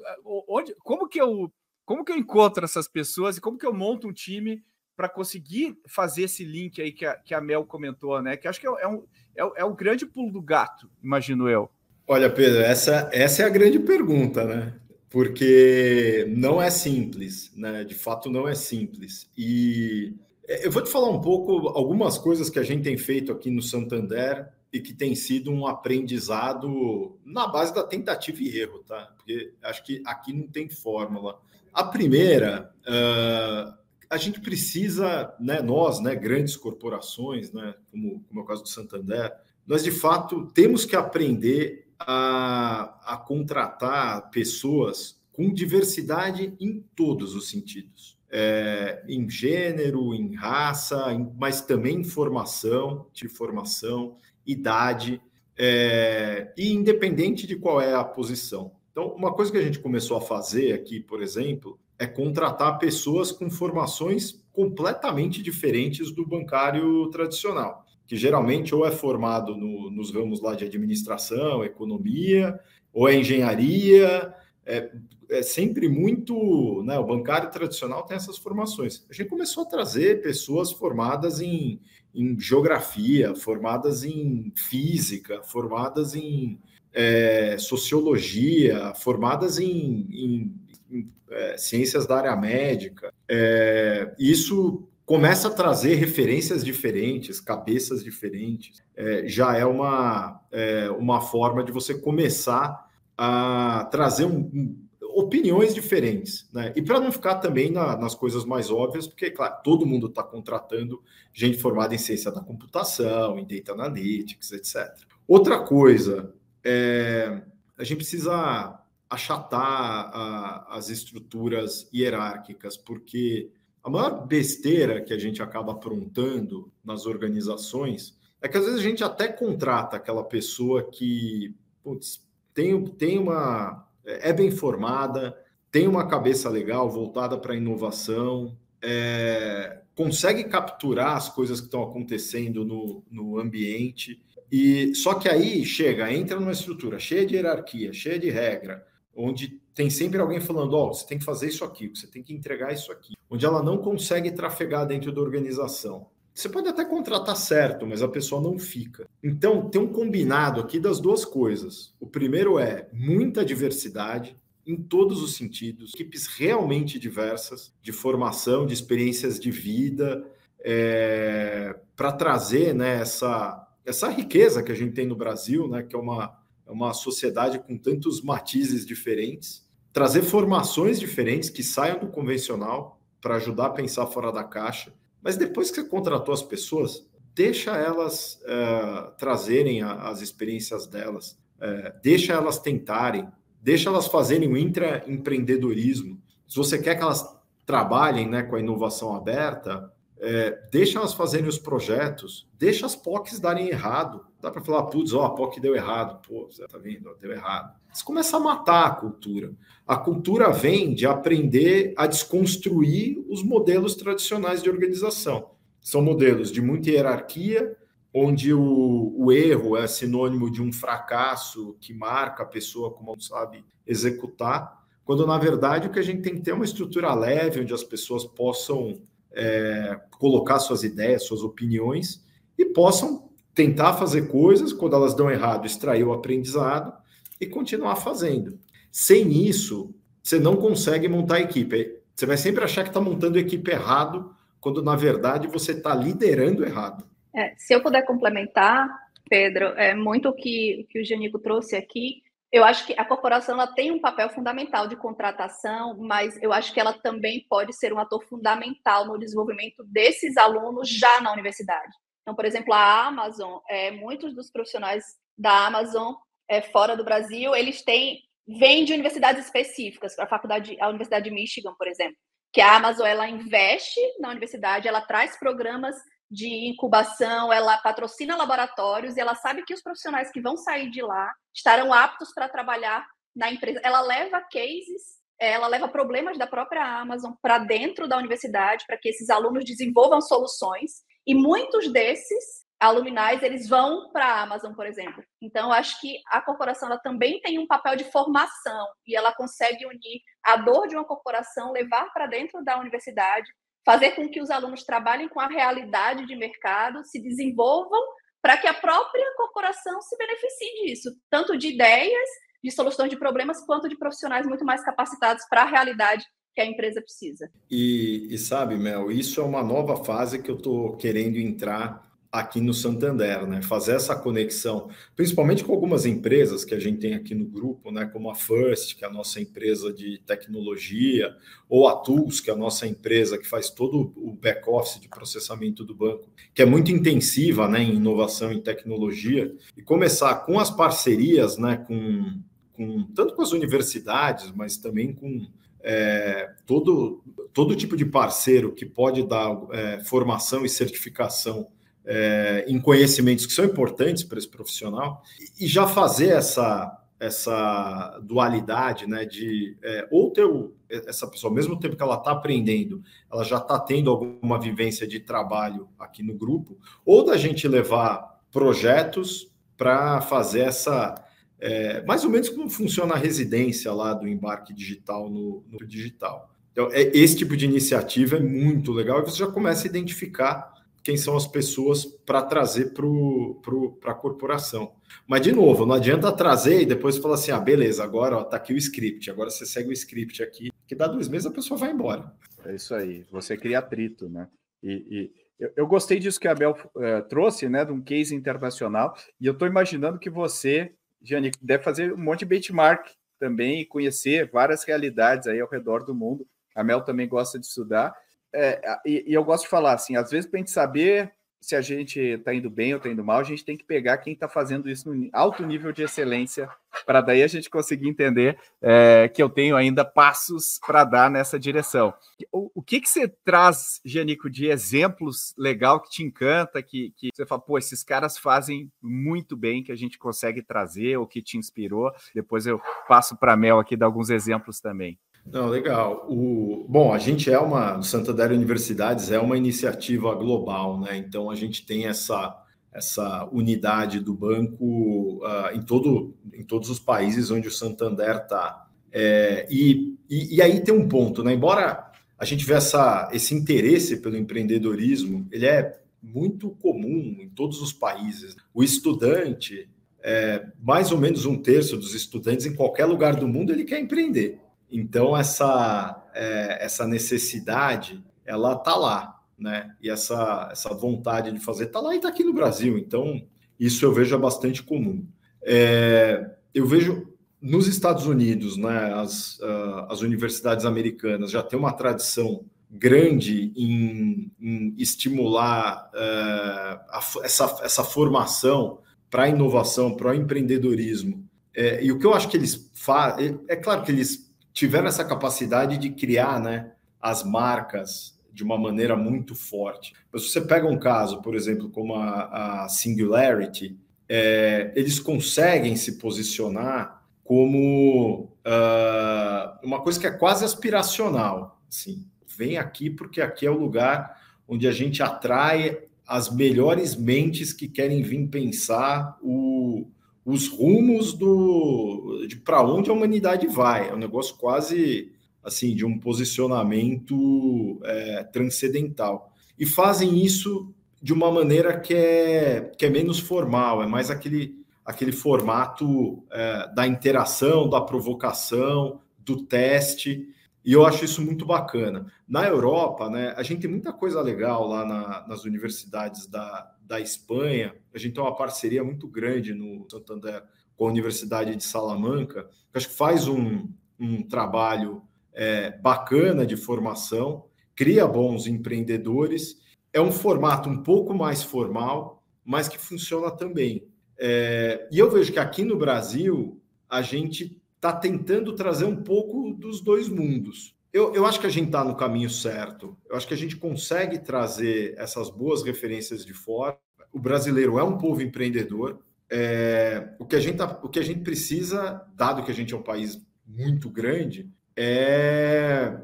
onde, 0.48 0.74
como 0.76 1.06
que 1.06 1.20
eu, 1.20 1.52
como 1.84 2.04
que 2.04 2.10
eu 2.10 2.16
encontro 2.16 2.64
essas 2.64 2.88
pessoas 2.88 3.36
e 3.36 3.40
como 3.40 3.58
que 3.58 3.66
eu 3.66 3.72
monto 3.72 4.08
um 4.08 4.12
time 4.12 4.64
para 4.96 5.08
conseguir 5.08 5.78
fazer 5.86 6.24
esse 6.24 6.44
link 6.44 6.80
aí 6.80 6.90
que 6.90 7.04
a, 7.04 7.14
que 7.16 7.34
a 7.34 7.40
Mel 7.40 7.64
comentou, 7.64 8.20
né? 8.22 8.36
Que 8.36 8.48
acho 8.48 8.60
que 8.60 8.66
é, 8.66 8.70
é 8.80 8.88
um, 8.88 9.04
é, 9.36 9.60
é 9.60 9.64
um 9.64 9.74
grande 9.74 10.06
pulo 10.06 10.32
do 10.32 10.42
gato, 10.42 10.90
imagino 11.02 11.48
eu. 11.48 11.70
Olha, 12.06 12.30
Pedro, 12.30 12.60
essa, 12.60 13.08
essa 13.12 13.42
é 13.42 13.44
a 13.44 13.50
grande 13.50 13.78
pergunta, 13.78 14.44
né? 14.44 14.74
Porque 15.08 16.26
não 16.36 16.60
é 16.60 16.70
simples, 16.70 17.52
né? 17.56 17.84
De 17.84 17.94
fato, 17.94 18.30
não 18.30 18.48
é 18.48 18.54
simples. 18.54 19.30
E 19.36 20.14
eu 20.48 20.70
vou 20.70 20.82
te 20.82 20.90
falar 20.90 21.10
um 21.10 21.20
pouco 21.20 21.68
algumas 21.68 22.18
coisas 22.18 22.50
que 22.50 22.58
a 22.58 22.62
gente 22.62 22.82
tem 22.82 22.96
feito 22.96 23.30
aqui 23.30 23.50
no 23.50 23.62
Santander 23.62 24.48
e 24.72 24.80
que 24.80 24.92
tem 24.92 25.14
sido 25.14 25.50
um 25.50 25.66
aprendizado 25.66 27.18
na 27.24 27.46
base 27.46 27.74
da 27.74 27.82
tentativa 27.82 28.42
e 28.42 28.58
erro, 28.58 28.80
tá? 28.80 29.12
Porque 29.16 29.52
acho 29.62 29.84
que 29.84 30.02
aqui 30.04 30.32
não 30.32 30.46
tem 30.46 30.68
fórmula. 30.68 31.40
A 31.72 31.84
primeira, 31.84 32.72
uh, 32.82 33.74
a 34.08 34.16
gente 34.16 34.40
precisa, 34.40 35.34
né, 35.40 35.60
nós, 35.60 36.00
né, 36.00 36.14
grandes 36.14 36.56
corporações, 36.56 37.52
né, 37.52 37.74
como, 37.90 38.24
como 38.28 38.40
é 38.40 38.42
o 38.42 38.46
caso 38.46 38.62
do 38.62 38.68
Santander, 38.68 39.32
nós 39.66 39.84
de 39.84 39.90
fato 39.90 40.46
temos 40.46 40.84
que 40.84 40.96
aprender 40.96 41.88
a, 41.98 43.14
a 43.14 43.16
contratar 43.16 44.30
pessoas 44.30 45.20
com 45.32 45.52
diversidade 45.52 46.54
em 46.58 46.84
todos 46.94 47.34
os 47.34 47.48
sentidos. 47.48 48.18
É, 48.32 49.02
em 49.08 49.28
gênero, 49.28 50.14
em 50.14 50.34
raça, 50.34 51.12
em, 51.12 51.32
mas 51.36 51.60
também 51.60 52.00
em 52.00 52.04
formação, 52.04 53.06
de 53.12 53.28
formação 53.28 54.16
idade, 54.46 55.20
é, 55.56 56.52
e 56.56 56.72
independente 56.72 57.46
de 57.46 57.56
qual 57.56 57.80
é 57.80 57.94
a 57.94 58.02
posição. 58.02 58.72
Então, 58.90 59.08
uma 59.14 59.32
coisa 59.32 59.52
que 59.52 59.58
a 59.58 59.62
gente 59.62 59.78
começou 59.78 60.16
a 60.16 60.20
fazer 60.20 60.72
aqui, 60.72 61.00
por 61.00 61.22
exemplo, 61.22 61.78
é 61.98 62.06
contratar 62.06 62.78
pessoas 62.78 63.30
com 63.30 63.50
formações 63.50 64.42
completamente 64.52 65.42
diferentes 65.42 66.10
do 66.10 66.26
bancário 66.26 67.08
tradicional, 67.10 67.84
que 68.06 68.16
geralmente 68.16 68.74
ou 68.74 68.86
é 68.86 68.90
formado 68.90 69.54
no, 69.54 69.90
nos 69.90 70.12
ramos 70.12 70.40
lá 70.40 70.54
de 70.54 70.64
administração, 70.64 71.62
economia, 71.62 72.58
ou 72.92 73.08
é 73.08 73.14
engenharia, 73.14 74.34
é, 74.66 74.90
é, 75.28 75.42
sempre 75.42 75.88
muito. 75.88 76.82
Né, 76.84 76.98
o 76.98 77.04
bancário 77.04 77.50
tradicional 77.50 78.04
tem 78.04 78.16
essas 78.16 78.38
formações. 78.38 79.04
A 79.08 79.12
gente 79.12 79.28
começou 79.28 79.64
a 79.64 79.66
trazer 79.66 80.22
pessoas 80.22 80.72
formadas 80.72 81.40
em 81.40 81.80
em 82.14 82.38
geografia, 82.38 83.34
formadas 83.34 84.04
em 84.04 84.52
física, 84.54 85.42
formadas 85.42 86.14
em 86.14 86.58
é, 86.92 87.56
sociologia, 87.58 88.92
formadas 88.94 89.58
em, 89.58 90.06
em, 90.10 90.54
em 90.90 91.08
é, 91.30 91.56
ciências 91.56 92.06
da 92.06 92.16
área 92.16 92.36
médica. 92.36 93.12
É, 93.28 94.12
isso 94.18 94.88
começa 95.06 95.48
a 95.48 95.52
trazer 95.52 95.96
referências 95.96 96.64
diferentes, 96.64 97.40
cabeças 97.40 98.02
diferentes. 98.02 98.82
É, 98.96 99.26
já 99.26 99.56
é 99.56 99.64
uma, 99.64 100.40
é, 100.52 100.90
uma 100.90 101.20
forma 101.20 101.64
de 101.64 101.72
você 101.72 101.94
começar 101.94 102.88
a 103.16 103.88
trazer 103.90 104.24
um, 104.24 104.76
opiniões 105.14 105.74
diferentes, 105.74 106.48
né? 106.52 106.72
E 106.76 106.82
para 106.82 107.00
não 107.00 107.10
ficar 107.12 107.36
também 107.36 107.70
na, 107.70 107.96
nas 107.96 108.14
coisas 108.14 108.44
mais 108.44 108.70
óbvias, 108.70 109.06
porque, 109.06 109.30
claro, 109.30 109.62
todo 109.62 109.86
mundo 109.86 110.06
está 110.06 110.22
contratando 110.22 111.02
gente 111.32 111.58
formada 111.58 111.94
em 111.94 111.98
ciência 111.98 112.30
da 112.30 112.40
computação, 112.40 113.38
em 113.38 113.46
data 113.46 113.72
analytics, 113.72 114.52
etc. 114.52 114.96
Outra 115.26 115.60
coisa, 115.64 116.34
é, 116.64 117.42
a 117.76 117.84
gente 117.84 117.98
precisa 117.98 118.80
achatar 119.08 120.10
a, 120.12 120.76
as 120.76 120.88
estruturas 120.88 121.88
hierárquicas, 121.92 122.76
porque 122.76 123.50
A 123.82 123.88
maior 123.88 124.26
besteira 124.26 125.00
que 125.00 125.12
a 125.12 125.18
gente 125.18 125.42
acaba 125.42 125.72
aprontando 125.72 126.70
nas 126.84 127.06
organizações 127.06 128.14
é 128.42 128.48
que 128.48 128.58
às 128.58 128.64
vezes 128.64 128.80
a 128.80 128.82
gente 128.82 129.02
até 129.02 129.26
contrata 129.28 129.96
aquela 129.96 130.22
pessoa 130.22 130.82
que 130.90 131.54
putz, 131.82 132.22
tem, 132.54 132.84
tem 132.86 133.18
uma. 133.18 133.86
É 134.22 134.32
bem 134.32 134.50
formada, 134.50 135.36
tem 135.70 135.86
uma 135.86 136.06
cabeça 136.06 136.48
legal 136.48 136.90
voltada 136.90 137.38
para 137.38 137.52
a 137.52 137.56
inovação, 137.56 138.56
é, 138.82 139.80
consegue 139.94 140.44
capturar 140.44 141.16
as 141.16 141.28
coisas 141.28 141.60
que 141.60 141.66
estão 141.66 141.82
acontecendo 141.82 142.64
no, 142.64 143.04
no 143.10 143.38
ambiente. 143.38 144.22
E 144.50 144.94
só 144.94 145.14
que 145.14 145.28
aí 145.28 145.64
chega, 145.64 146.12
entra 146.12 146.40
numa 146.40 146.52
estrutura 146.52 146.98
cheia 146.98 147.24
de 147.24 147.36
hierarquia, 147.36 147.92
cheia 147.92 148.18
de 148.18 148.30
regra, 148.30 148.84
onde 149.14 149.60
tem 149.74 149.88
sempre 149.88 150.20
alguém 150.20 150.40
falando: 150.40 150.74
Ó, 150.74 150.88
oh, 150.88 150.94
você 150.94 151.06
tem 151.06 151.18
que 151.18 151.24
fazer 151.24 151.48
isso 151.48 151.64
aqui, 151.64 151.88
você 151.88 152.06
tem 152.06 152.22
que 152.22 152.32
entregar 152.32 152.72
isso 152.72 152.90
aqui, 152.90 153.14
onde 153.28 153.46
ela 153.46 153.62
não 153.62 153.78
consegue 153.78 154.30
trafegar 154.32 154.86
dentro 154.86 155.12
da 155.12 155.20
organização. 155.20 156.08
Você 156.34 156.48
pode 156.48 156.68
até 156.68 156.84
contratar 156.84 157.36
certo, 157.36 157.86
mas 157.86 158.02
a 158.02 158.08
pessoa 158.08 158.40
não 158.40 158.58
fica. 158.58 159.08
Então, 159.22 159.68
tem 159.68 159.80
um 159.80 159.92
combinado 159.92 160.60
aqui 160.60 160.78
das 160.78 161.00
duas 161.00 161.24
coisas. 161.24 161.94
O 162.00 162.06
primeiro 162.06 162.58
é 162.58 162.88
muita 162.92 163.44
diversidade 163.44 164.36
em 164.66 164.76
todos 164.76 165.22
os 165.22 165.36
sentidos, 165.36 165.92
equipes 165.94 166.26
realmente 166.26 166.98
diversas, 166.98 167.72
de 167.82 167.92
formação, 167.92 168.66
de 168.66 168.74
experiências 168.74 169.40
de 169.40 169.50
vida, 169.50 170.24
é, 170.60 171.76
para 171.96 172.12
trazer 172.12 172.74
né, 172.74 173.00
essa, 173.00 173.66
essa 173.84 174.08
riqueza 174.08 174.62
que 174.62 174.70
a 174.70 174.74
gente 174.74 174.92
tem 174.92 175.06
no 175.06 175.16
Brasil, 175.16 175.66
né, 175.68 175.82
que 175.82 175.96
é 175.96 175.98
uma, 175.98 176.38
é 176.66 176.70
uma 176.70 176.92
sociedade 176.92 177.58
com 177.58 177.76
tantos 177.76 178.22
matizes 178.22 178.86
diferentes, 178.86 179.68
trazer 179.92 180.22
formações 180.22 181.00
diferentes 181.00 181.50
que 181.50 181.62
saiam 181.62 181.98
do 181.98 182.06
convencional 182.06 183.00
para 183.20 183.36
ajudar 183.36 183.66
a 183.66 183.70
pensar 183.70 184.06
fora 184.06 184.30
da 184.30 184.44
caixa. 184.44 184.92
Mas 185.22 185.36
depois 185.36 185.70
que 185.70 185.80
você 185.80 185.88
contratou 185.88 186.32
as 186.32 186.42
pessoas, 186.42 187.06
deixa 187.34 187.76
elas 187.76 188.40
é, 188.44 189.10
trazerem 189.18 189.82
a, 189.82 190.08
as 190.08 190.20
experiências 190.20 190.86
delas, 190.86 191.38
é, 191.60 191.94
deixa 192.02 192.32
elas 192.32 192.58
tentarem, 192.58 193.28
deixa 193.60 193.88
elas 193.88 194.06
fazerem 194.06 194.52
o 194.52 194.56
intraempreendedorismo. 194.56 196.20
Se 196.48 196.56
você 196.56 196.78
quer 196.78 196.96
que 196.96 197.02
elas 197.02 197.38
trabalhem 197.66 198.28
né, 198.28 198.42
com 198.42 198.56
a 198.56 198.60
inovação 198.60 199.14
aberta, 199.14 199.92
é, 200.22 200.68
deixa 200.70 200.98
elas 200.98 201.14
fazerem 201.14 201.48
os 201.48 201.58
projetos, 201.58 202.46
deixa 202.58 202.84
as 202.84 202.94
POCs 202.94 203.40
darem 203.40 203.68
errado. 203.68 204.26
Dá 204.38 204.50
para 204.50 204.60
falar, 204.60 204.82
putz, 204.84 205.14
ó, 205.14 205.24
a 205.24 205.34
POC 205.34 205.60
deu 205.60 205.74
errado. 205.74 206.20
Pô, 206.26 206.46
você 206.46 206.66
tá 206.66 206.76
vendo? 206.76 207.14
Deu 207.18 207.32
errado. 207.32 207.74
Você 207.90 208.04
começa 208.04 208.36
a 208.36 208.40
matar 208.40 208.86
a 208.86 208.90
cultura. 208.90 209.52
A 209.86 209.96
cultura 209.96 210.50
vem 210.50 210.92
de 210.92 211.06
aprender 211.06 211.94
a 211.96 212.06
desconstruir 212.06 213.24
os 213.28 213.42
modelos 213.42 213.94
tradicionais 213.94 214.62
de 214.62 214.68
organização. 214.68 215.52
São 215.80 216.02
modelos 216.02 216.52
de 216.52 216.60
muita 216.60 216.90
hierarquia, 216.90 217.74
onde 218.12 218.52
o, 218.52 219.14
o, 219.16 219.32
erro 219.32 219.76
é 219.76 219.86
sinônimo 219.86 220.50
de 220.50 220.60
um 220.60 220.72
fracasso 220.72 221.76
que 221.80 221.94
marca 221.94 222.42
a 222.42 222.46
pessoa 222.46 222.90
como 222.90 223.12
não 223.12 223.20
sabe 223.20 223.64
executar, 223.86 224.84
quando 225.04 225.26
na 225.26 225.38
verdade 225.38 225.88
o 225.88 225.90
que 225.90 225.98
a 225.98 226.02
gente 226.02 226.22
tem 226.22 226.34
que 226.34 226.42
ter 226.42 226.50
é 226.50 226.54
uma 226.54 226.64
estrutura 226.64 227.14
leve, 227.14 227.60
onde 227.60 227.72
as 227.72 227.84
pessoas 227.84 228.24
possam 228.24 229.00
é, 229.32 229.98
colocar 230.18 230.58
suas 230.58 230.82
ideias, 230.82 231.24
suas 231.24 231.42
opiniões 231.42 232.24
e 232.58 232.64
possam 232.64 233.30
tentar 233.54 233.94
fazer 233.94 234.28
coisas, 234.28 234.72
quando 234.72 234.96
elas 234.96 235.14
dão 235.14 235.30
errado, 235.30 235.66
extrair 235.66 236.04
o 236.04 236.12
aprendizado 236.12 236.92
e 237.40 237.46
continuar 237.46 237.96
fazendo. 237.96 238.58
Sem 238.90 239.32
isso, 239.32 239.94
você 240.22 240.38
não 240.38 240.56
consegue 240.56 241.08
montar 241.08 241.36
a 241.36 241.40
equipe. 241.40 242.00
Você 242.14 242.26
vai 242.26 242.36
sempre 242.36 242.64
achar 242.64 242.82
que 242.82 242.90
está 242.90 243.00
montando 243.00 243.38
a 243.38 243.40
equipe 243.40 243.70
errado, 243.70 244.34
quando 244.60 244.82
na 244.82 244.94
verdade 244.94 245.48
você 245.48 245.72
está 245.72 245.94
liderando 245.94 246.64
errado. 246.64 247.04
É, 247.34 247.54
se 247.56 247.74
eu 247.74 247.82
puder 247.82 248.04
complementar, 248.04 248.88
Pedro, 249.28 249.66
é 249.76 249.94
muito 249.94 250.28
o 250.28 250.34
que, 250.34 250.86
que 250.90 251.00
o 251.00 251.04
Genico 251.04 251.38
trouxe 251.38 251.76
aqui. 251.76 252.22
Eu 252.52 252.64
acho 252.64 252.84
que 252.84 252.94
a 252.98 253.04
corporação 253.04 253.54
ela 253.54 253.66
tem 253.66 253.92
um 253.92 254.00
papel 254.00 254.28
fundamental 254.30 254.88
de 254.88 254.96
contratação, 254.96 255.96
mas 255.98 256.40
eu 256.42 256.52
acho 256.52 256.72
que 256.72 256.80
ela 256.80 256.92
também 256.92 257.46
pode 257.48 257.72
ser 257.72 257.92
um 257.92 257.98
ator 257.98 258.24
fundamental 258.24 259.06
no 259.06 259.18
desenvolvimento 259.18 259.84
desses 259.84 260.36
alunos 260.36 260.88
já 260.88 261.20
na 261.20 261.32
universidade. 261.32 261.92
Então, 262.22 262.34
por 262.34 262.44
exemplo, 262.44 262.74
a 262.74 263.06
Amazon, 263.06 263.58
é, 263.68 263.92
muitos 263.92 264.34
dos 264.34 264.50
profissionais 264.50 265.04
da 265.38 265.66
Amazon 265.66 266.14
é, 266.48 266.60
fora 266.60 266.96
do 266.96 267.04
Brasil, 267.04 267.54
eles 267.54 267.82
têm 267.82 268.18
vêm 268.58 268.84
de 268.84 268.92
universidades 268.92 269.44
específicas, 269.44 270.18
a 270.18 270.26
faculdade, 270.26 270.76
a 270.80 270.88
Universidade 270.88 271.28
de 271.28 271.30
Michigan, 271.30 271.72
por 271.78 271.86
exemplo, 271.86 272.16
que 272.52 272.60
a 272.60 272.76
Amazon 272.76 273.06
ela 273.06 273.28
investe 273.28 274.00
na 274.18 274.30
universidade, 274.30 274.88
ela 274.88 275.00
traz 275.00 275.38
programas 275.38 275.94
de 276.30 276.68
incubação, 276.68 277.52
ela 277.52 277.76
patrocina 277.78 278.36
laboratórios 278.36 279.16
e 279.16 279.20
ela 279.20 279.34
sabe 279.34 279.64
que 279.64 279.74
os 279.74 279.82
profissionais 279.82 280.30
que 280.30 280.40
vão 280.40 280.56
sair 280.56 280.88
de 280.88 281.02
lá 281.02 281.34
estarão 281.54 281.92
aptos 281.92 282.32
para 282.32 282.48
trabalhar 282.48 283.04
na 283.34 283.50
empresa. 283.50 283.80
Ela 283.82 284.00
leva 284.00 284.40
cases, 284.40 285.18
ela 285.40 285.66
leva 285.66 285.88
problemas 285.88 286.38
da 286.38 286.46
própria 286.46 286.84
Amazon 287.00 287.32
para 287.42 287.58
dentro 287.58 288.06
da 288.06 288.16
universidade 288.16 288.84
para 288.86 288.96
que 288.96 289.08
esses 289.08 289.28
alunos 289.28 289.64
desenvolvam 289.64 290.20
soluções 290.20 291.02
e 291.26 291.34
muitos 291.34 291.92
desses 291.92 292.60
aluminais 292.78 293.42
eles 293.42 293.68
vão 293.68 294.10
para 294.10 294.26
a 294.26 294.42
Amazon, 294.42 294.72
por 294.72 294.86
exemplo. 294.86 295.22
Então, 295.42 295.70
acho 295.70 296.00
que 296.00 296.18
a 296.28 296.40
corporação 296.40 296.88
ela 296.88 296.98
também 296.98 297.40
tem 297.40 297.58
um 297.58 297.66
papel 297.66 297.94
de 297.94 298.04
formação 298.04 298.86
e 299.06 299.14
ela 299.14 299.34
consegue 299.34 299.84
unir 299.84 300.22
a 300.42 300.56
dor 300.56 300.86
de 300.86 300.94
uma 300.94 301.04
corporação, 301.04 301.72
levar 301.72 302.10
para 302.12 302.26
dentro 302.26 302.64
da 302.64 302.78
universidade 302.78 303.52
fazer 303.90 304.12
com 304.12 304.28
que 304.28 304.40
os 304.40 304.50
alunos 304.50 304.84
trabalhem 304.84 305.28
com 305.28 305.40
a 305.40 305.48
realidade 305.48 306.24
de 306.24 306.36
mercado, 306.36 307.04
se 307.04 307.20
desenvolvam 307.20 308.00
para 308.40 308.56
que 308.56 308.68
a 308.68 308.74
própria 308.74 309.26
corporação 309.36 310.00
se 310.00 310.16
beneficie 310.16 310.84
disso, 310.84 311.10
tanto 311.28 311.58
de 311.58 311.74
ideias, 311.74 312.28
de 312.62 312.70
soluções 312.70 313.10
de 313.10 313.18
problemas, 313.18 313.64
quanto 313.66 313.88
de 313.88 313.98
profissionais 313.98 314.46
muito 314.46 314.64
mais 314.64 314.84
capacitados 314.84 315.44
para 315.50 315.62
a 315.62 315.66
realidade 315.66 316.24
que 316.54 316.60
a 316.60 316.64
empresa 316.64 317.00
precisa. 317.00 317.50
E, 317.68 318.28
e 318.30 318.38
sabe, 318.38 318.76
Mel, 318.76 319.10
isso 319.10 319.40
é 319.40 319.44
uma 319.44 319.62
nova 319.62 320.04
fase 320.04 320.40
que 320.40 320.50
eu 320.50 320.56
estou 320.56 320.96
querendo 320.96 321.36
entrar 321.38 322.09
aqui 322.32 322.60
no 322.60 322.72
Santander, 322.72 323.44
né? 323.46 323.60
Fazer 323.60 323.92
essa 323.92 324.14
conexão, 324.14 324.88
principalmente 325.16 325.64
com 325.64 325.72
algumas 325.72 326.06
empresas 326.06 326.64
que 326.64 326.74
a 326.74 326.78
gente 326.78 327.00
tem 327.00 327.14
aqui 327.14 327.34
no 327.34 327.44
grupo, 327.44 327.90
né? 327.90 328.06
Como 328.06 328.30
a 328.30 328.34
First, 328.34 328.96
que 328.96 329.04
é 329.04 329.08
a 329.08 329.12
nossa 329.12 329.40
empresa 329.40 329.92
de 329.92 330.18
tecnologia, 330.18 331.34
ou 331.68 331.88
a 331.88 331.96
Tools, 331.96 332.40
que 332.40 332.48
é 332.48 332.52
a 332.52 332.56
nossa 332.56 332.86
empresa 332.86 333.36
que 333.36 333.48
faz 333.48 333.70
todo 333.70 334.12
o 334.16 334.32
back-office 334.32 335.00
de 335.00 335.08
processamento 335.08 335.84
do 335.84 335.94
banco, 335.94 336.28
que 336.54 336.62
é 336.62 336.66
muito 336.66 336.92
intensiva, 336.92 337.66
né? 337.66 337.82
Em 337.82 337.96
inovação 337.96 338.52
e 338.52 338.60
tecnologia, 338.60 339.52
e 339.76 339.82
começar 339.82 340.34
com 340.46 340.60
as 340.60 340.70
parcerias, 340.70 341.58
né? 341.58 341.78
Com, 341.78 342.40
com 342.74 343.04
tanto 343.12 343.34
com 343.34 343.42
as 343.42 343.50
universidades, 343.50 344.52
mas 344.54 344.76
também 344.76 345.12
com 345.12 345.48
é, 345.82 346.48
todo, 346.64 347.24
todo 347.52 347.74
tipo 347.74 347.96
de 347.96 348.04
parceiro 348.04 348.72
que 348.72 348.86
pode 348.86 349.26
dar 349.26 349.50
é, 349.72 350.04
formação 350.04 350.64
e 350.64 350.68
certificação 350.68 351.66
é, 352.04 352.64
em 352.68 352.80
conhecimentos 352.80 353.46
que 353.46 353.52
são 353.52 353.64
importantes 353.64 354.22
para 354.24 354.38
esse 354.38 354.48
profissional 354.48 355.22
e 355.58 355.66
já 355.66 355.86
fazer 355.86 356.30
essa 356.30 356.96
essa 357.20 358.18
dualidade, 358.22 359.06
né, 359.06 359.26
de 359.26 359.76
é, 359.82 360.08
ou 360.10 360.30
ter 360.30 360.46
o, 360.46 360.72
essa 360.88 361.26
pessoa, 361.26 361.50
ao 361.50 361.54
mesmo 361.54 361.78
tempo 361.78 361.94
que 361.94 362.02
ela 362.02 362.16
está 362.16 362.32
aprendendo, 362.32 363.02
ela 363.30 363.44
já 363.44 363.58
está 363.58 363.78
tendo 363.78 364.08
alguma 364.10 364.58
vivência 364.58 365.06
de 365.06 365.20
trabalho 365.20 365.86
aqui 365.98 366.22
no 366.22 366.32
grupo, 366.32 366.78
ou 367.04 367.22
da 367.22 367.36
gente 367.36 367.68
levar 367.68 368.40
projetos 368.50 369.52
para 369.76 370.22
fazer 370.22 370.60
essa, 370.60 371.14
é, 371.60 372.02
mais 372.04 372.24
ou 372.24 372.30
menos 372.30 372.48
como 372.48 372.70
funciona 372.70 373.14
a 373.14 373.18
residência 373.18 373.92
lá 373.92 374.14
do 374.14 374.26
embarque 374.26 374.72
digital 374.72 375.28
no, 375.28 375.62
no 375.70 375.86
digital. 375.86 376.50
Então, 376.72 376.88
é, 376.90 377.02
esse 377.14 377.36
tipo 377.36 377.54
de 377.54 377.66
iniciativa 377.66 378.36
é 378.36 378.40
muito 378.40 378.92
legal 378.92 379.20
e 379.20 379.24
você 379.24 379.36
já 379.36 379.46
começa 379.46 379.86
a 379.86 379.90
identificar 379.90 380.72
quem 381.02 381.16
são 381.16 381.36
as 381.36 381.46
pessoas 381.46 382.04
para 382.04 382.42
trazer 382.42 382.92
para 382.92 384.12
a 384.12 384.14
corporação. 384.14 384.94
Mas, 385.26 385.40
de 385.42 385.52
novo, 385.52 385.86
não 385.86 385.94
adianta 385.94 386.30
trazer 386.32 386.82
e 386.82 386.86
depois 386.86 387.16
falar 387.18 387.34
assim: 387.34 387.50
ah, 387.50 387.60
beleza, 387.60 388.04
agora 388.04 388.40
está 388.40 388.56
aqui 388.56 388.72
o 388.72 388.76
script, 388.76 389.30
agora 389.30 389.50
você 389.50 389.66
segue 389.66 389.88
o 389.88 389.92
script 389.92 390.42
aqui, 390.42 390.70
que 390.86 390.94
dá 390.94 391.06
dois 391.06 391.28
meses 391.28 391.46
a 391.46 391.50
pessoa 391.50 391.78
vai 391.78 391.90
embora. 391.90 392.32
É 392.64 392.74
isso 392.74 392.94
aí, 392.94 393.24
você 393.30 393.56
cria 393.56 393.78
atrito, 393.78 394.28
né? 394.28 394.48
E, 394.82 394.92
e 395.10 395.32
eu, 395.58 395.72
eu, 395.76 395.86
gostei 395.86 396.18
disso 396.18 396.40
que 396.40 396.48
a 396.48 396.52
Abel 396.52 396.76
uh, 396.94 397.28
trouxe, 397.28 397.68
né, 397.68 397.84
de 397.84 397.92
um 397.92 398.00
case 398.00 398.34
internacional, 398.34 399.14
e 399.38 399.46
eu 399.46 399.52
estou 399.52 399.68
imaginando 399.68 400.18
que 400.18 400.30
você, 400.30 400.92
Jane, 401.22 401.50
deve 401.60 401.82
fazer 401.82 402.14
um 402.14 402.18
monte 402.18 402.40
de 402.40 402.46
benchmark 402.46 403.10
também 403.38 403.80
e 403.80 403.86
conhecer 403.86 404.50
várias 404.50 404.84
realidades 404.84 405.46
aí 405.46 405.60
ao 405.60 405.68
redor 405.68 406.04
do 406.04 406.14
mundo. 406.14 406.46
A 406.74 406.82
Mel 406.82 407.02
também 407.02 407.28
gosta 407.28 407.58
de 407.58 407.66
estudar 407.66 408.14
é, 408.54 408.80
e, 409.06 409.24
e, 409.28 409.34
eu 409.34 409.44
gosto 409.44 409.64
de 409.64 409.70
falar 409.70 409.92
assim, 409.92 410.16
às 410.16 410.30
vezes 410.30 410.48
para 410.48 410.58
a 410.58 410.60
gente 410.60 410.70
saber 410.70 411.32
se 411.60 411.76
a 411.76 411.80
gente 411.82 412.18
está 412.18 412.54
indo 412.54 412.70
bem 412.70 412.94
ou 412.94 412.96
está 412.96 413.10
indo 413.10 413.22
mal, 413.22 413.38
a 413.38 413.44
gente 413.44 413.64
tem 413.64 413.76
que 413.76 413.84
pegar 413.84 414.16
quem 414.18 414.32
está 414.32 414.48
fazendo 414.48 414.88
isso 414.88 415.12
no 415.12 415.28
alto 415.32 415.64
nível 415.64 415.92
de 415.92 416.02
excelência, 416.02 416.68
para 417.04 417.20
daí 417.20 417.42
a 417.42 417.46
gente 417.46 417.68
conseguir 417.68 418.08
entender 418.08 418.58
é, 418.80 419.28
que 419.28 419.42
eu 419.42 419.48
tenho 419.48 419.76
ainda 419.76 420.02
passos 420.02 420.80
para 420.86 421.04
dar 421.04 421.30
nessa 421.30 421.58
direção. 421.58 422.14
O, 422.50 422.70
o, 422.76 422.82
que, 422.82 423.00
que 423.00 423.08
você 423.08 423.28
traz, 423.44 424.00
Janico, 424.04 424.48
de 424.48 424.68
exemplos 424.68 425.54
legal 425.58 426.00
que 426.00 426.08
te 426.08 426.22
encanta, 426.22 426.82
que, 426.82 427.12
que 427.16 427.28
você 427.34 427.44
fala, 427.44 427.60
pô, 427.60 427.76
esses 427.76 428.02
caras 428.02 428.38
fazem 428.38 428.90
muito 429.02 429.54
bem, 429.54 429.82
que 429.82 429.92
a 429.92 429.96
gente 429.96 430.18
consegue 430.18 430.62
trazer, 430.62 431.18
ou 431.18 431.26
que 431.26 431.42
te 431.42 431.58
inspirou? 431.58 432.10
Depois 432.34 432.66
eu 432.66 432.80
passo 433.06 433.36
para 433.36 433.52
a 433.52 433.56
Mel 433.56 433.78
aqui 433.78 433.96
dar 433.96 434.06
alguns 434.06 434.30
exemplos 434.30 434.80
também. 434.80 435.18
Não, 435.46 435.68
legal. 435.68 436.26
O, 436.28 436.86
bom, 436.88 437.12
a 437.12 437.18
gente 437.18 437.50
é 437.50 437.58
uma, 437.58 437.98
o 437.98 438.02
Santander 438.02 438.52
Universidades 438.52 439.30
é 439.30 439.38
uma 439.38 439.56
iniciativa 439.56 440.34
global, 440.34 441.00
né? 441.00 441.16
Então 441.16 441.50
a 441.50 441.54
gente 441.54 441.84
tem 441.84 442.06
essa, 442.06 442.56
essa 442.92 443.48
unidade 443.52 444.20
do 444.20 444.34
banco 444.34 445.44
uh, 445.44 445.74
em, 445.74 445.82
todo, 445.82 446.34
em 446.52 446.64
todos 446.64 446.90
os 446.90 446.98
países 446.98 447.50
onde 447.50 447.68
o 447.68 447.72
Santander 447.72 448.36
está. 448.36 448.86
É, 449.12 449.66
e, 449.70 450.16
e, 450.28 450.56
e, 450.56 450.62
aí 450.62 450.80
tem 450.80 450.94
um 450.94 451.08
ponto, 451.08 451.42
né? 451.42 451.52
Embora 451.52 452.10
a 452.38 452.44
gente 452.44 452.64
vê 452.64 452.74
essa, 452.74 453.28
esse 453.32 453.54
interesse 453.54 454.18
pelo 454.18 454.36
empreendedorismo, 454.36 455.46
ele 455.50 455.66
é 455.66 456.00
muito 456.22 456.70
comum 456.70 457.36
em 457.40 457.48
todos 457.48 457.80
os 457.82 457.92
países. 457.92 458.56
O 458.72 458.84
estudante, 458.84 459.88
é, 460.22 460.64
mais 460.80 461.10
ou 461.10 461.18
menos 461.18 461.44
um 461.44 461.56
terço 461.56 461.96
dos 461.96 462.14
estudantes 462.14 462.66
em 462.66 462.74
qualquer 462.74 463.06
lugar 463.06 463.36
do 463.36 463.48
mundo, 463.48 463.72
ele 463.72 463.84
quer 463.84 464.00
empreender. 464.00 464.58
Então 464.90 465.36
essa 465.36 466.22
é, 466.34 466.84
essa 466.84 467.06
necessidade 467.06 468.22
ela 468.44 468.74
tá 468.76 468.96
lá, 468.96 469.40
né? 469.58 469.94
E 470.00 470.10
essa 470.10 470.68
essa 470.72 470.92
vontade 470.94 471.52
de 471.52 471.58
fazer 471.60 471.86
tá 471.86 472.00
lá 472.00 472.14
e 472.14 472.20
tá 472.20 472.28
aqui 472.28 472.44
no 472.44 472.52
Brasil. 472.52 472.98
Então 472.98 473.42
isso 473.78 474.04
eu 474.04 474.12
vejo 474.12 474.34
é 474.34 474.38
bastante 474.38 474.82
comum. 474.82 475.26
É, 475.62 476.50
eu 476.74 476.86
vejo 476.86 477.30
nos 477.60 477.86
Estados 477.86 478.26
Unidos, 478.26 478.76
né? 478.76 479.12
As, 479.14 479.58
uh, 479.58 480.06
as 480.08 480.22
universidades 480.22 480.84
americanas 480.84 481.50
já 481.50 481.62
têm 481.62 481.78
uma 481.78 481.92
tradição 481.92 482.64
grande 482.90 483.72
em, 483.76 484.50
em 484.60 484.94
estimular 484.98 486.10
uh, 486.14 487.00
a, 487.10 487.20
essa, 487.42 487.80
essa 487.82 488.02
formação 488.02 488.98
para 489.30 489.48
inovação, 489.48 490.16
para 490.16 490.34
empreendedorismo. 490.34 491.48
É, 491.72 492.02
e 492.04 492.10
o 492.10 492.18
que 492.18 492.26
eu 492.26 492.34
acho 492.34 492.48
que 492.48 492.56
eles 492.56 492.90
fazem, 492.94 493.60
é 493.68 493.76
claro 493.76 494.02
que 494.02 494.10
eles 494.10 494.49
tiveram 494.72 495.08
essa 495.08 495.24
capacidade 495.24 495.98
de 495.98 496.10
criar 496.10 496.60
né, 496.60 496.92
as 497.20 497.42
marcas 497.42 498.38
de 498.52 498.62
uma 498.62 498.78
maneira 498.78 499.16
muito 499.16 499.54
forte. 499.54 500.12
Mas 500.32 500.42
se 500.42 500.48
você 500.50 500.60
pega 500.60 500.86
um 500.86 500.98
caso, 500.98 501.40
por 501.40 501.54
exemplo, 501.54 501.88
como 501.88 502.14
a, 502.14 502.84
a 502.84 502.88
Singularity, 502.88 503.96
é, 504.28 504.92
eles 504.94 505.18
conseguem 505.18 505.96
se 505.96 506.18
posicionar 506.18 507.22
como 507.42 508.48
uh, 508.64 509.78
uma 509.82 510.00
coisa 510.00 510.20
que 510.20 510.26
é 510.26 510.30
quase 510.30 510.64
aspiracional. 510.64 511.80
Assim, 511.88 512.24
vem 512.46 512.78
aqui 512.78 513.10
porque 513.10 513.40
aqui 513.40 513.66
é 513.66 513.70
o 513.70 513.78
lugar 513.78 514.40
onde 514.68 514.86
a 514.86 514.92
gente 514.92 515.20
atrai 515.20 515.98
as 516.28 516.48
melhores 516.48 517.16
mentes 517.16 517.72
que 517.72 517.88
querem 517.88 518.22
vir 518.22 518.46
pensar 518.46 519.36
o, 519.42 520.06
os 520.50 520.68
rumos 520.68 521.32
do 521.32 522.44
de 522.48 522.56
para 522.56 522.82
onde 522.82 523.10
a 523.10 523.12
humanidade 523.12 523.66
vai. 523.66 524.08
É 524.08 524.14
um 524.14 524.18
negócio 524.18 524.56
quase 524.56 525.30
assim 525.62 525.94
de 525.94 526.04
um 526.04 526.18
posicionamento 526.18 528.00
é, 528.02 528.44
transcendental. 528.44 529.52
E 529.78 529.86
fazem 529.86 530.44
isso 530.44 530.92
de 531.22 531.32
uma 531.32 531.50
maneira 531.50 532.00
que 532.00 532.14
é, 532.14 532.92
que 532.96 533.06
é 533.06 533.10
menos 533.10 533.38
formal, 533.38 534.02
é 534.02 534.06
mais 534.06 534.30
aquele, 534.30 534.74
aquele 535.04 535.32
formato 535.32 536.42
é, 536.50 536.90
da 536.94 537.06
interação, 537.06 537.88
da 537.88 538.00
provocação, 538.00 539.20
do 539.38 539.62
teste. 539.62 540.48
E 540.84 540.92
eu 540.92 541.04
acho 541.04 541.24
isso 541.24 541.42
muito 541.42 541.66
bacana. 541.66 542.32
Na 542.48 542.66
Europa, 542.66 543.28
né, 543.28 543.52
a 543.56 543.62
gente 543.62 543.82
tem 543.82 543.90
muita 543.90 544.12
coisa 544.12 544.40
legal 544.40 544.86
lá 544.88 545.04
na, 545.04 545.46
nas 545.46 545.64
universidades 545.64 546.46
da, 546.46 546.90
da 547.02 547.20
Espanha. 547.20 547.94
A 548.14 548.18
gente 548.18 548.34
tem 548.34 548.42
uma 548.42 548.56
parceria 548.56 549.04
muito 549.04 549.28
grande 549.28 549.74
no 549.74 550.06
Santander 550.10 550.62
com 550.96 551.06
a 551.06 551.10
Universidade 551.10 551.76
de 551.76 551.84
Salamanca, 551.84 552.68
que 552.90 552.98
acho 552.98 553.08
que 553.08 553.14
faz 553.14 553.46
um, 553.46 553.88
um 554.18 554.42
trabalho 554.42 555.22
é, 555.52 555.90
bacana 555.98 556.66
de 556.66 556.76
formação, 556.76 557.66
cria 557.94 558.26
bons 558.26 558.66
empreendedores. 558.66 559.78
É 560.12 560.20
um 560.20 560.32
formato 560.32 560.88
um 560.88 561.02
pouco 561.02 561.34
mais 561.34 561.62
formal, 561.62 562.42
mas 562.64 562.88
que 562.88 562.98
funciona 562.98 563.50
também. 563.50 564.06
É, 564.38 565.08
e 565.10 565.18
eu 565.18 565.30
vejo 565.30 565.52
que 565.52 565.58
aqui 565.58 565.84
no 565.84 565.96
Brasil 565.96 566.80
a 567.08 567.20
gente 567.20 567.79
está 568.00 568.14
tentando 568.14 568.74
trazer 568.74 569.04
um 569.04 569.16
pouco 569.16 569.74
dos 569.74 570.00
dois 570.00 570.26
mundos. 570.26 570.96
Eu, 571.12 571.34
eu 571.34 571.44
acho 571.44 571.60
que 571.60 571.66
a 571.66 571.70
gente 571.70 571.86
está 571.86 572.02
no 572.02 572.16
caminho 572.16 572.48
certo. 572.48 573.14
Eu 573.28 573.36
acho 573.36 573.46
que 573.46 573.52
a 573.52 573.56
gente 573.56 573.76
consegue 573.76 574.38
trazer 574.38 575.14
essas 575.18 575.50
boas 575.50 575.82
referências 575.82 576.44
de 576.46 576.54
fora. 576.54 576.96
O 577.30 577.38
brasileiro 577.38 577.98
é 577.98 578.02
um 578.02 578.16
povo 578.16 578.40
empreendedor. 578.40 579.20
É, 579.50 580.34
o, 580.38 580.46
que 580.46 580.56
a 580.56 580.60
gente 580.60 580.78
tá, 580.78 580.98
o 581.02 581.10
que 581.10 581.18
a 581.18 581.22
gente 581.22 581.40
precisa, 581.40 582.26
dado 582.34 582.62
que 582.62 582.70
a 582.70 582.74
gente 582.74 582.94
é 582.94 582.96
um 582.96 583.02
país 583.02 583.38
muito 583.66 584.08
grande, 584.08 584.70
é 584.96 586.16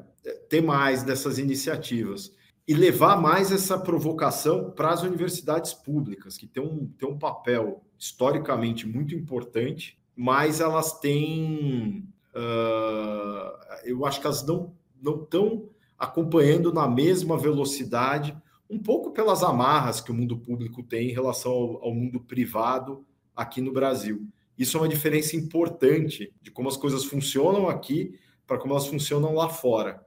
ter 0.49 0.63
mais 0.63 1.03
dessas 1.03 1.39
iniciativas 1.39 2.35
e 2.67 2.75
levar 2.75 3.21
mais 3.21 3.53
essa 3.53 3.79
provocação 3.79 4.71
para 4.71 4.91
as 4.91 5.03
universidades 5.03 5.75
públicas, 5.75 6.37
que 6.37 6.47
tem 6.47 6.63
um, 6.63 6.87
tem 6.99 7.09
um 7.09 7.19
papel 7.19 7.85
historicamente 7.99 8.87
muito 8.87 9.15
importante 9.15 9.99
mas 10.17 10.61
elas 10.61 10.99
têm. 10.99 12.09
Uh, 12.35 13.85
eu 13.85 14.05
acho 14.07 14.21
que 14.21 14.27
elas 14.27 14.45
não 14.47 14.75
estão 15.03 15.69
acompanhando 15.99 16.73
na 16.73 16.89
mesma 16.89 17.37
velocidade, 17.37 18.37
um 18.69 18.79
pouco 18.79 19.13
pelas 19.13 19.43
amarras 19.43 20.01
que 20.01 20.11
o 20.11 20.15
mundo 20.15 20.39
público 20.39 20.83
tem 20.83 21.11
em 21.11 21.13
relação 21.13 21.53
ao, 21.53 21.85
ao 21.85 21.95
mundo 21.95 22.21
privado 22.21 23.05
aqui 23.35 23.61
no 23.61 23.73
Brasil. 23.73 24.27
Isso 24.59 24.77
é 24.77 24.81
uma 24.81 24.89
diferença 24.89 25.37
importante 25.37 26.33
de 26.41 26.51
como 26.51 26.69
as 26.69 26.77
coisas 26.77 27.05
funcionam 27.05 27.69
aqui 27.69 28.19
para 28.47 28.59
como 28.59 28.73
elas 28.73 28.87
funcionam 28.87 29.35
lá 29.35 29.49
fora. 29.49 30.05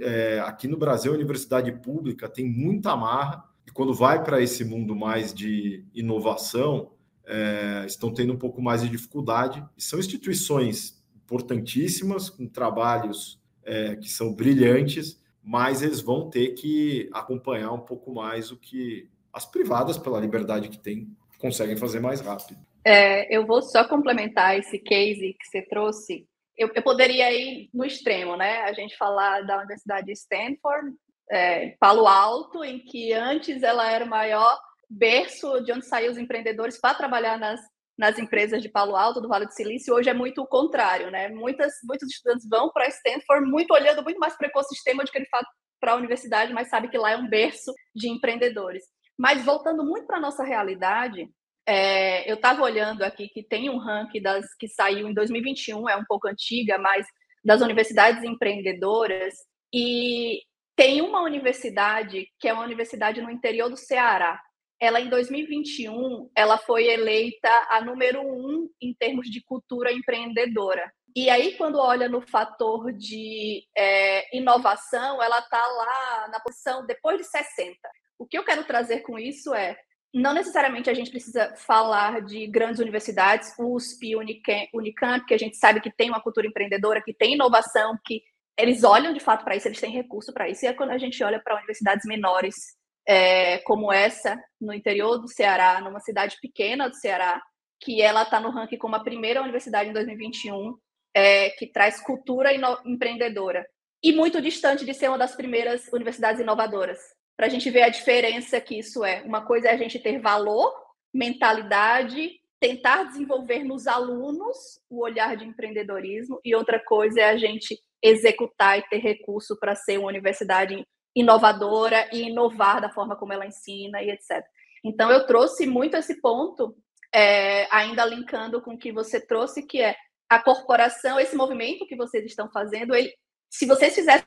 É, 0.00 0.40
aqui 0.40 0.66
no 0.66 0.76
Brasil, 0.76 1.12
a 1.12 1.14
universidade 1.14 1.70
pública 1.72 2.28
tem 2.28 2.48
muita 2.48 2.92
amarra, 2.92 3.44
e 3.66 3.70
quando 3.70 3.94
vai 3.94 4.22
para 4.22 4.40
esse 4.40 4.64
mundo 4.64 4.94
mais 4.94 5.32
de 5.32 5.84
inovação, 5.94 6.90
é, 7.26 7.84
estão 7.86 8.12
tendo 8.12 8.32
um 8.32 8.38
pouco 8.38 8.60
mais 8.60 8.82
de 8.82 8.88
dificuldade. 8.88 9.64
E 9.76 9.82
são 9.82 9.98
instituições 9.98 11.02
importantíssimas, 11.14 12.28
com 12.28 12.46
trabalhos 12.46 13.40
é, 13.64 13.96
que 13.96 14.08
são 14.08 14.34
brilhantes, 14.34 15.20
mas 15.42 15.82
eles 15.82 16.00
vão 16.00 16.28
ter 16.28 16.54
que 16.54 17.08
acompanhar 17.12 17.72
um 17.72 17.80
pouco 17.80 18.12
mais 18.12 18.50
o 18.50 18.56
que 18.56 19.08
as 19.32 19.46
privadas, 19.46 19.96
pela 19.96 20.20
liberdade 20.20 20.68
que 20.68 20.78
têm, 20.78 21.08
conseguem 21.38 21.76
fazer 21.76 22.00
mais 22.00 22.20
rápido. 22.20 22.60
É, 22.84 23.34
eu 23.34 23.46
vou 23.46 23.62
só 23.62 23.86
complementar 23.86 24.58
esse 24.58 24.78
case 24.78 25.34
que 25.34 25.46
você 25.46 25.62
trouxe. 25.62 26.26
Eu, 26.56 26.70
eu, 26.74 26.82
poderia 26.82 27.32
ir 27.32 27.70
no 27.72 27.84
extremo, 27.84 28.36
né? 28.36 28.62
A 28.62 28.72
gente 28.72 28.96
falar 28.96 29.40
da 29.42 29.58
Universidade 29.58 30.06
de 30.06 30.12
Stanford, 30.12 30.94
é, 31.30 31.70
Palo 31.80 32.06
Alto, 32.06 32.62
em 32.62 32.78
que 32.78 33.12
antes 33.12 33.62
ela 33.62 33.90
era 33.90 34.04
o 34.04 34.08
maior 34.08 34.58
berço 34.92 35.60
de 35.60 35.72
onde 35.72 35.86
saíram 35.86 36.12
os 36.12 36.18
empreendedores 36.18 36.78
para 36.80 36.94
trabalhar 36.94 37.38
nas, 37.38 37.60
nas 37.98 38.18
empresas 38.18 38.62
de 38.62 38.68
Palo 38.68 38.96
Alto, 38.96 39.20
do 39.20 39.28
Vale 39.28 39.46
do 39.46 39.52
Silício, 39.52 39.94
hoje 39.94 40.10
é 40.10 40.14
muito 40.14 40.42
o 40.42 40.46
contrário, 40.46 41.10
né? 41.10 41.28
Muitas, 41.28 41.72
muitos 41.84 42.08
estudantes 42.10 42.46
vão 42.48 42.70
para 42.70 42.88
Stanford 42.88 43.50
muito 43.50 43.72
olhando 43.72 44.02
muito 44.02 44.18
mais 44.18 44.36
para 44.36 44.46
o 44.46 44.50
ecossistema 44.50 45.04
do 45.04 45.10
que 45.10 45.18
ele 45.18 45.28
faz 45.30 45.46
para 45.80 45.92
a 45.92 45.96
universidade, 45.96 46.52
mas 46.52 46.68
sabe 46.68 46.88
que 46.88 46.98
lá 46.98 47.10
é 47.12 47.16
um 47.16 47.28
berço 47.28 47.72
de 47.94 48.08
empreendedores. 48.08 48.84
Mas 49.18 49.44
voltando 49.44 49.84
muito 49.84 50.06
para 50.06 50.18
a 50.18 50.20
nossa 50.20 50.44
realidade, 50.44 51.28
é, 51.66 52.30
eu 52.30 52.36
estava 52.36 52.62
olhando 52.62 53.02
aqui 53.02 53.28
que 53.28 53.42
tem 53.42 53.70
um 53.70 53.78
ranking 53.78 54.20
das 54.20 54.46
que 54.58 54.68
saiu 54.68 55.08
em 55.08 55.14
2021, 55.14 55.88
é 55.88 55.96
um 55.96 56.04
pouco 56.04 56.28
antiga, 56.28 56.78
mas 56.78 57.06
das 57.44 57.60
universidades 57.60 58.22
empreendedoras, 58.22 59.34
e 59.72 60.40
tem 60.76 61.00
uma 61.00 61.22
universidade 61.22 62.26
que 62.38 62.48
é 62.48 62.52
uma 62.52 62.64
universidade 62.64 63.20
no 63.20 63.30
interior 63.30 63.68
do 63.68 63.76
Ceará, 63.76 64.40
ela 64.82 65.00
em 65.00 65.08
2021 65.08 66.28
ela 66.34 66.58
foi 66.58 66.88
eleita 66.88 67.48
a 67.70 67.80
número 67.80 68.20
um 68.20 68.68
em 68.80 68.92
termos 68.92 69.30
de 69.30 69.40
cultura 69.40 69.92
empreendedora. 69.92 70.92
E 71.14 71.30
aí, 71.30 71.56
quando 71.56 71.78
olha 71.78 72.08
no 72.08 72.20
fator 72.20 72.92
de 72.92 73.62
é, 73.78 74.36
inovação, 74.36 75.22
ela 75.22 75.38
está 75.38 75.64
lá 75.64 76.28
na 76.32 76.40
posição 76.40 76.84
depois 76.84 77.16
de 77.18 77.24
60. 77.24 77.76
O 78.18 78.26
que 78.26 78.36
eu 78.36 78.44
quero 78.44 78.64
trazer 78.64 79.02
com 79.02 79.16
isso 79.16 79.54
é 79.54 79.76
não 80.12 80.34
necessariamente 80.34 80.90
a 80.90 80.94
gente 80.94 81.12
precisa 81.12 81.54
falar 81.54 82.20
de 82.22 82.48
grandes 82.48 82.80
universidades, 82.80 83.54
USP, 83.56 84.16
Unicamp, 84.16 85.26
que 85.26 85.34
a 85.34 85.38
gente 85.38 85.56
sabe 85.58 85.80
que 85.80 85.92
tem 85.92 86.08
uma 86.08 86.20
cultura 86.20 86.48
empreendedora, 86.48 87.00
que 87.00 87.14
tem 87.14 87.34
inovação, 87.34 87.96
que 88.04 88.20
eles 88.58 88.82
olham 88.82 89.12
de 89.12 89.20
fato 89.20 89.44
para 89.44 89.54
isso, 89.54 89.68
eles 89.68 89.80
têm 89.80 89.92
recurso 89.92 90.32
para 90.32 90.48
isso. 90.48 90.64
E 90.64 90.68
é 90.68 90.72
quando 90.72 90.90
a 90.90 90.98
gente 90.98 91.22
olha 91.22 91.40
para 91.40 91.56
universidades 91.56 92.04
menores 92.04 92.81
é, 93.06 93.58
como 93.58 93.92
essa, 93.92 94.38
no 94.60 94.72
interior 94.72 95.18
do 95.18 95.28
Ceará, 95.28 95.80
numa 95.80 96.00
cidade 96.00 96.36
pequena 96.40 96.88
do 96.88 96.96
Ceará, 96.96 97.40
que 97.80 98.00
ela 98.00 98.22
está 98.22 98.40
no 98.40 98.50
ranking 98.50 98.78
como 98.78 98.94
a 98.94 99.02
primeira 99.02 99.42
universidade 99.42 99.90
em 99.90 99.92
2021 99.92 100.76
é, 101.14 101.50
que 101.50 101.66
traz 101.66 102.00
cultura 102.00 102.50
empreendedora. 102.84 103.66
E 104.02 104.12
muito 104.12 104.40
distante 104.40 104.84
de 104.84 104.94
ser 104.94 105.08
uma 105.08 105.18
das 105.18 105.34
primeiras 105.34 105.86
universidades 105.92 106.40
inovadoras. 106.40 106.98
Para 107.36 107.46
a 107.46 107.48
gente 107.48 107.70
ver 107.70 107.82
a 107.82 107.88
diferença 107.88 108.60
que 108.60 108.78
isso 108.78 109.04
é. 109.04 109.22
Uma 109.22 109.44
coisa 109.44 109.68
é 109.68 109.72
a 109.72 109.76
gente 109.76 109.98
ter 109.98 110.20
valor, 110.20 110.72
mentalidade, 111.12 112.30
tentar 112.60 113.04
desenvolver 113.04 113.64
nos 113.64 113.86
alunos 113.86 114.56
o 114.88 115.02
olhar 115.02 115.36
de 115.36 115.44
empreendedorismo, 115.44 116.40
e 116.44 116.54
outra 116.54 116.78
coisa 116.78 117.20
é 117.20 117.24
a 117.24 117.36
gente 117.36 117.76
executar 118.00 118.78
e 118.78 118.88
ter 118.88 118.98
recurso 118.98 119.58
para 119.58 119.74
ser 119.74 119.98
uma 119.98 120.08
universidade 120.08 120.84
inovadora 121.14 122.08
e 122.12 122.22
inovar 122.22 122.80
da 122.80 122.90
forma 122.90 123.16
como 123.16 123.32
ela 123.32 123.46
ensina 123.46 124.02
e 124.02 124.10
etc. 124.10 124.44
Então, 124.84 125.10
eu 125.10 125.26
trouxe 125.26 125.66
muito 125.66 125.96
esse 125.96 126.20
ponto, 126.20 126.74
é, 127.14 127.68
ainda 127.70 128.04
linkando 128.04 128.60
com 128.60 128.74
o 128.74 128.78
que 128.78 128.92
você 128.92 129.20
trouxe, 129.20 129.66
que 129.66 129.80
é 129.80 129.94
a 130.28 130.42
corporação, 130.42 131.20
esse 131.20 131.36
movimento 131.36 131.86
que 131.86 131.94
vocês 131.94 132.24
estão 132.24 132.50
fazendo, 132.50 132.94
ele, 132.94 133.12
se 133.50 133.66
vocês 133.66 133.94
fizessem 133.94 134.26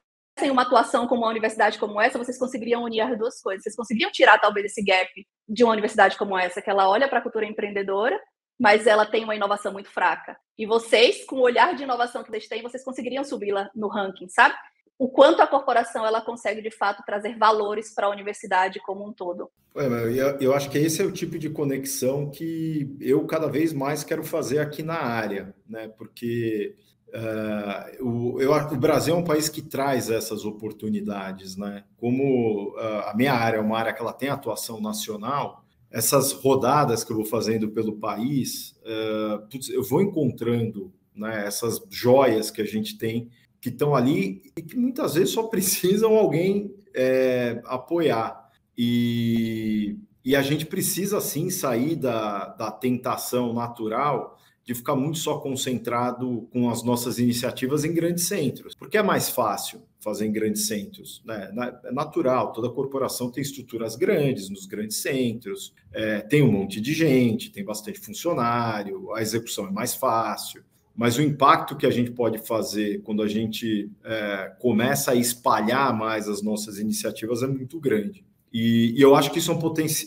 uma 0.52 0.62
atuação 0.62 1.08
com 1.08 1.16
uma 1.16 1.28
universidade 1.28 1.80
como 1.80 2.00
essa, 2.00 2.18
vocês 2.18 2.38
conseguiriam 2.38 2.84
unir 2.84 3.02
as 3.02 3.18
duas 3.18 3.42
coisas. 3.42 3.64
Vocês 3.64 3.76
conseguiriam 3.76 4.12
tirar 4.12 4.38
talvez 4.38 4.68
esse 4.68 4.84
gap 4.84 5.10
de 5.48 5.64
uma 5.64 5.74
universidade 5.74 6.18
como 6.18 6.38
essa, 6.38 6.62
que 6.62 6.70
ela 6.70 6.88
olha 6.88 7.08
para 7.08 7.20
a 7.20 7.22
cultura 7.22 7.46
empreendedora, 7.46 8.20
mas 8.60 8.86
ela 8.86 9.06
tem 9.06 9.24
uma 9.24 9.36
inovação 9.36 9.74
muito 9.74 9.90
fraca. 9.90 10.38
E 10.58 10.66
vocês, 10.66 11.26
com 11.26 11.38
o 11.38 11.42
olhar 11.42 11.74
de 11.76 11.84
inovação 11.84 12.24
que 12.24 12.30
vocês 12.30 12.48
têm, 12.48 12.62
vocês 12.62 12.84
conseguiriam 12.84 13.24
subir-la 13.24 13.70
no 13.76 13.88
ranking, 13.88 14.30
sabe? 14.30 14.56
O 14.98 15.10
quanto 15.10 15.42
a 15.42 15.48
corporação 15.48 16.06
ela 16.06 16.22
consegue 16.22 16.62
de 16.62 16.72
fato 16.72 17.04
trazer 17.06 17.38
valores 17.38 17.94
para 17.94 18.08
a 18.08 18.10
universidade 18.10 18.80
como 18.80 19.08
um 19.08 19.12
todo. 19.12 19.50
Eu, 19.76 20.40
eu 20.40 20.54
acho 20.54 20.70
que 20.70 20.78
esse 20.78 21.02
é 21.02 21.06
o 21.06 21.12
tipo 21.12 21.38
de 21.38 21.50
conexão 21.50 22.30
que 22.30 22.96
eu 23.02 23.26
cada 23.26 23.48
vez 23.48 23.74
mais 23.74 24.04
quero 24.06 24.24
fazer 24.24 24.60
aqui 24.60 24.82
na 24.82 24.96
área, 24.96 25.54
né? 25.68 25.90
Porque 25.90 26.76
uh, 27.10 28.08
o, 28.08 28.42
eu, 28.42 28.54
o 28.54 28.78
Brasil 28.78 29.14
é 29.14 29.18
um 29.18 29.24
país 29.24 29.50
que 29.50 29.62
traz 29.62 30.10
essas 30.10 30.46
oportunidades, 30.46 31.58
né? 31.58 31.84
Como 31.98 32.70
uh, 32.78 33.10
a 33.10 33.14
minha 33.16 33.34
área 33.34 33.58
é 33.58 33.62
uma 33.62 33.78
área 33.78 33.92
que 33.92 34.02
ela 34.02 34.14
tem 34.14 34.30
atuação 34.30 34.80
nacional, 34.80 35.66
essas 35.92 36.32
rodadas 36.32 37.04
que 37.04 37.12
eu 37.12 37.18
vou 37.18 37.26
fazendo 37.26 37.70
pelo 37.70 37.98
país, 37.98 38.80
uh, 38.86 39.46
eu 39.74 39.84
vou 39.84 40.02
encontrando 40.02 40.94
né, 41.14 41.46
essas 41.46 41.82
joias 41.90 42.52
que 42.52 42.62
a 42.62 42.66
gente 42.66 42.98
tem 42.98 43.30
que 43.66 43.70
estão 43.70 43.96
ali 43.96 44.44
e 44.56 44.62
que 44.62 44.78
muitas 44.78 45.16
vezes 45.16 45.32
só 45.32 45.42
precisam 45.50 46.16
alguém 46.16 46.72
é, 46.94 47.60
apoiar. 47.66 48.48
E, 48.78 49.98
e 50.24 50.36
a 50.36 50.42
gente 50.44 50.68
precisa 50.68 51.20
sim 51.20 51.50
sair 51.50 51.96
da, 51.96 52.50
da 52.50 52.70
tentação 52.70 53.54
natural 53.54 54.38
de 54.64 54.76
ficar 54.76 54.96
muito 54.96 55.18
só 55.18 55.40
concentrado 55.40 56.48
com 56.52 56.70
as 56.70 56.84
nossas 56.84 57.18
iniciativas 57.18 57.84
em 57.84 57.94
grandes 57.94 58.28
centros, 58.28 58.76
porque 58.76 58.98
é 58.98 59.04
mais 59.04 59.30
fácil 59.30 59.82
fazer 60.00 60.26
em 60.28 60.32
grandes 60.32 60.68
centros, 60.68 61.24
né? 61.26 61.52
É 61.86 61.92
natural, 61.92 62.52
toda 62.52 62.70
corporação 62.70 63.32
tem 63.32 63.42
estruturas 63.42 63.96
grandes 63.96 64.50
nos 64.50 64.66
grandes 64.66 64.98
centros, 64.98 65.74
é, 65.94 66.22
tem 66.22 66.42
um 66.42 66.52
monte 66.52 66.82
de 66.82 66.94
gente, 66.94 67.52
tem 67.52 67.64
bastante 67.64 68.00
funcionário, 68.00 69.14
a 69.14 69.22
execução 69.22 69.68
é 69.68 69.72
mais 69.72 69.94
fácil 69.96 70.64
mas 70.96 71.18
o 71.18 71.22
impacto 71.22 71.76
que 71.76 71.86
a 71.86 71.92
gente 71.92 72.12
pode 72.12 72.40
fazer 72.40 73.02
quando 73.02 73.22
a 73.22 73.28
gente 73.28 73.92
é, 74.04 74.54
começa 74.60 75.12
a 75.12 75.16
espalhar 75.16 75.96
mais 75.96 76.28
as 76.28 76.42
nossas 76.42 76.80
iniciativas 76.80 77.44
é 77.44 77.48
muito 77.48 77.80
grande. 77.80 78.24
E, 78.54 78.94
e 78.98 79.02
eu 79.02 79.14
acho 79.16 79.32
que 79.32 79.40
isso 79.40 79.52
é, 79.52 79.56
um 79.56 79.60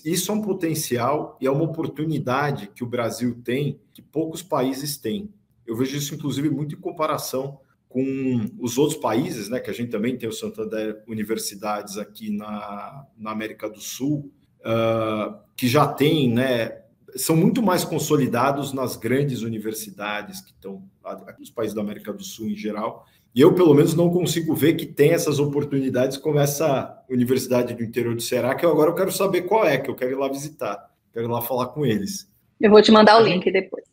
isso 0.04 0.32
é 0.32 0.34
um 0.34 0.40
potencial 0.40 1.36
e 1.38 1.46
é 1.46 1.50
uma 1.50 1.64
oportunidade 1.64 2.70
que 2.74 2.82
o 2.82 2.86
Brasil 2.86 3.38
tem 3.44 3.78
que 3.92 4.00
poucos 4.00 4.42
países 4.42 4.96
têm. 4.96 5.28
Eu 5.66 5.76
vejo 5.76 5.98
isso, 5.98 6.14
inclusive, 6.14 6.48
muito 6.48 6.74
em 6.74 6.80
comparação 6.80 7.60
com 7.88 8.46
os 8.58 8.78
outros 8.78 8.98
países, 8.98 9.50
né, 9.50 9.60
que 9.60 9.70
a 9.70 9.74
gente 9.74 9.90
também 9.90 10.16
tem 10.16 10.28
o 10.28 10.32
Santander 10.32 11.02
Universidades 11.06 11.98
aqui 11.98 12.30
na, 12.30 13.06
na 13.18 13.30
América 13.30 13.68
do 13.68 13.80
Sul, 13.80 14.32
uh, 14.60 15.38
que 15.56 15.68
já 15.68 15.86
tem 15.86 16.32
né, 16.32 16.82
são 17.16 17.36
muito 17.36 17.62
mais 17.62 17.84
consolidados 17.84 18.72
nas 18.72 18.96
grandes 18.96 19.42
universidades 19.42 20.40
que 20.40 20.50
estão 20.50 20.82
nos 21.38 21.50
países 21.50 21.74
da 21.74 21.80
América 21.80 22.12
do 22.12 22.22
Sul 22.22 22.48
em 22.48 22.56
geral. 22.56 23.06
E 23.34 23.40
eu, 23.40 23.54
pelo 23.54 23.74
menos, 23.74 23.94
não 23.94 24.10
consigo 24.10 24.54
ver 24.54 24.74
que 24.74 24.86
tem 24.86 25.12
essas 25.12 25.38
oportunidades 25.38 26.16
como 26.16 26.38
essa 26.38 27.02
universidade 27.08 27.74
do 27.74 27.82
interior 27.82 28.14
do 28.14 28.22
Ceará, 28.22 28.54
que 28.54 28.64
eu 28.64 28.70
agora 28.70 28.90
eu 28.90 28.94
quero 28.94 29.12
saber 29.12 29.42
qual 29.42 29.64
é, 29.64 29.78
que 29.78 29.90
eu 29.90 29.94
quero 29.94 30.12
ir 30.12 30.16
lá 30.16 30.28
visitar, 30.28 30.90
quero 31.12 31.26
ir 31.26 31.30
lá 31.30 31.40
falar 31.40 31.66
com 31.68 31.84
eles. 31.84 32.30
Eu 32.60 32.70
vou 32.70 32.82
te 32.82 32.90
mandar 32.90 33.20
o 33.20 33.24
link 33.24 33.50
depois. 33.50 33.84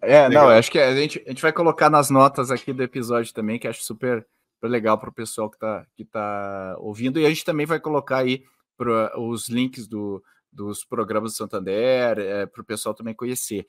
É, 0.00 0.28
legal. 0.28 0.48
não, 0.48 0.50
acho 0.52 0.70
que 0.70 0.78
a 0.78 0.94
gente, 0.94 1.22
a 1.26 1.30
gente 1.30 1.42
vai 1.42 1.52
colocar 1.52 1.90
nas 1.90 2.08
notas 2.08 2.50
aqui 2.50 2.72
do 2.72 2.82
episódio 2.82 3.32
também, 3.34 3.58
que 3.58 3.68
acho 3.68 3.82
super, 3.82 4.26
super 4.54 4.68
legal 4.68 4.96
para 4.96 5.10
o 5.10 5.14
pessoal 5.14 5.50
que 5.50 5.56
está 5.56 5.84
que 5.96 6.04
tá 6.04 6.76
ouvindo. 6.78 7.18
E 7.18 7.26
a 7.26 7.28
gente 7.28 7.44
também 7.44 7.66
vai 7.66 7.80
colocar 7.80 8.18
aí 8.18 8.42
para 8.76 9.18
os 9.20 9.48
links 9.48 9.86
do, 9.86 10.22
dos 10.54 10.84
programas 10.84 11.32
do 11.32 11.36
Santander, 11.36 12.18
é, 12.18 12.46
para 12.46 12.62
o 12.62 12.64
pessoal 12.64 12.94
também 12.94 13.14
conhecer. 13.14 13.66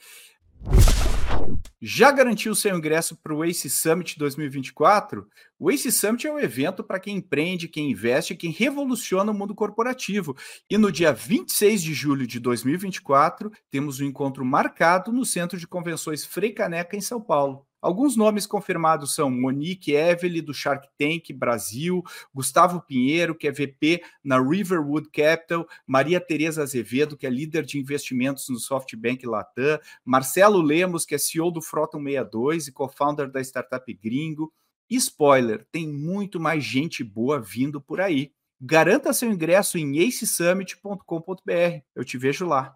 Já 1.81 2.11
garantiu 2.11 2.55
seu 2.55 2.75
ingresso 2.75 3.15
para 3.17 3.33
o 3.33 3.43
ACE 3.43 3.69
Summit 3.69 4.17
2024? 4.17 5.27
O 5.59 5.69
ACE 5.69 5.91
Summit 5.91 6.25
é 6.25 6.31
um 6.31 6.39
evento 6.39 6.83
para 6.83 6.99
quem 6.99 7.17
empreende, 7.17 7.67
quem 7.67 7.91
investe, 7.91 8.35
quem 8.35 8.51
revoluciona 8.51 9.31
o 9.31 9.35
mundo 9.35 9.53
corporativo. 9.53 10.35
E 10.69 10.77
no 10.77 10.91
dia 10.91 11.11
26 11.11 11.83
de 11.83 11.93
julho 11.93 12.25
de 12.25 12.39
2024, 12.39 13.51
temos 13.69 13.99
um 13.99 14.05
encontro 14.05 14.43
marcado 14.43 15.11
no 15.11 15.25
Centro 15.25 15.59
de 15.59 15.67
Convenções 15.67 16.25
Frei 16.25 16.51
Caneca, 16.51 16.95
em 16.95 17.01
São 17.01 17.21
Paulo. 17.21 17.67
Alguns 17.85 18.17
nomes 18.17 18.47
confirmados 18.47 19.13
são 19.13 19.29
Monique 19.29 19.93
Evely, 19.93 20.41
do 20.41 20.55
Shark 20.55 20.89
Tank 20.97 21.31
Brasil, 21.31 22.01
Gustavo 22.33 22.81
Pinheiro, 22.81 23.35
que 23.35 23.47
é 23.47 23.51
VP 23.51 24.01
na 24.23 24.41
Riverwood 24.41 25.07
Capital, 25.11 25.67
Maria 25.85 26.19
Tereza 26.19 26.63
Azevedo, 26.63 27.15
que 27.15 27.27
é 27.27 27.29
líder 27.29 27.63
de 27.63 27.77
investimentos 27.77 28.49
no 28.49 28.57
SoftBank 28.57 29.27
Latam, 29.27 29.77
Marcelo 30.03 30.63
Lemos, 30.63 31.05
que 31.05 31.13
é 31.13 31.19
CEO 31.19 31.51
do 31.51 31.61
Frota 31.61 31.99
62 31.99 32.69
e 32.69 32.71
co-founder 32.71 33.29
da 33.29 33.39
startup 33.39 33.93
Gringo. 33.93 34.51
E 34.89 34.95
spoiler, 34.95 35.63
tem 35.71 35.87
muito 35.87 36.39
mais 36.39 36.63
gente 36.63 37.03
boa 37.03 37.39
vindo 37.39 37.79
por 37.79 38.01
aí. 38.01 38.31
Garanta 38.59 39.13
seu 39.13 39.29
ingresso 39.29 39.77
em 39.77 40.07
acesummit.com.br. 40.07 41.81
Eu 41.95 42.03
te 42.03 42.17
vejo 42.17 42.47
lá. 42.47 42.73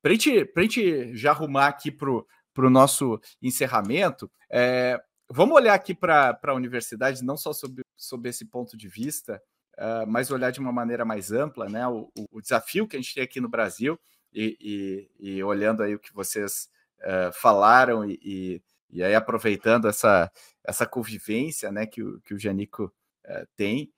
Para 0.00 0.12
a 0.12 0.62
gente 0.62 1.14
já 1.14 1.32
arrumar 1.32 1.66
aqui 1.66 1.90
para 1.90 2.08
para 2.52 2.66
o 2.66 2.70
nosso 2.70 3.20
encerramento, 3.40 4.30
é, 4.50 5.00
vamos 5.30 5.54
olhar 5.54 5.74
aqui 5.74 5.94
para 5.94 6.38
a 6.42 6.54
universidade, 6.54 7.24
não 7.24 7.36
só 7.36 7.52
sob, 7.52 7.82
sob 7.96 8.28
esse 8.28 8.44
ponto 8.44 8.76
de 8.76 8.88
vista, 8.88 9.40
uh, 9.78 10.06
mas 10.06 10.30
olhar 10.30 10.50
de 10.50 10.58
uma 10.58 10.72
maneira 10.72 11.04
mais 11.04 11.30
ampla, 11.30 11.68
né? 11.68 11.86
O, 11.86 12.10
o, 12.30 12.40
desafio 12.40 12.88
que 12.88 12.96
a 12.96 13.00
gente 13.00 13.14
tem 13.14 13.22
aqui 13.22 13.40
no 13.40 13.48
Brasil, 13.48 13.98
e, 14.32 15.08
e, 15.20 15.36
e 15.36 15.42
olhando 15.42 15.82
aí 15.82 15.94
o 15.94 15.98
que 15.98 16.12
vocês 16.12 16.68
uh, 17.00 17.32
falaram, 17.32 18.04
e, 18.04 18.62
e, 18.90 19.02
aí 19.02 19.14
aproveitando 19.14 19.88
essa, 19.88 20.30
essa 20.64 20.84
convivência 20.84 21.70
né, 21.70 21.86
que, 21.86 22.02
o, 22.02 22.20
que 22.20 22.34
o 22.34 22.38
Janico 22.38 22.92
uh, 23.26 23.46
tem. 23.56 23.92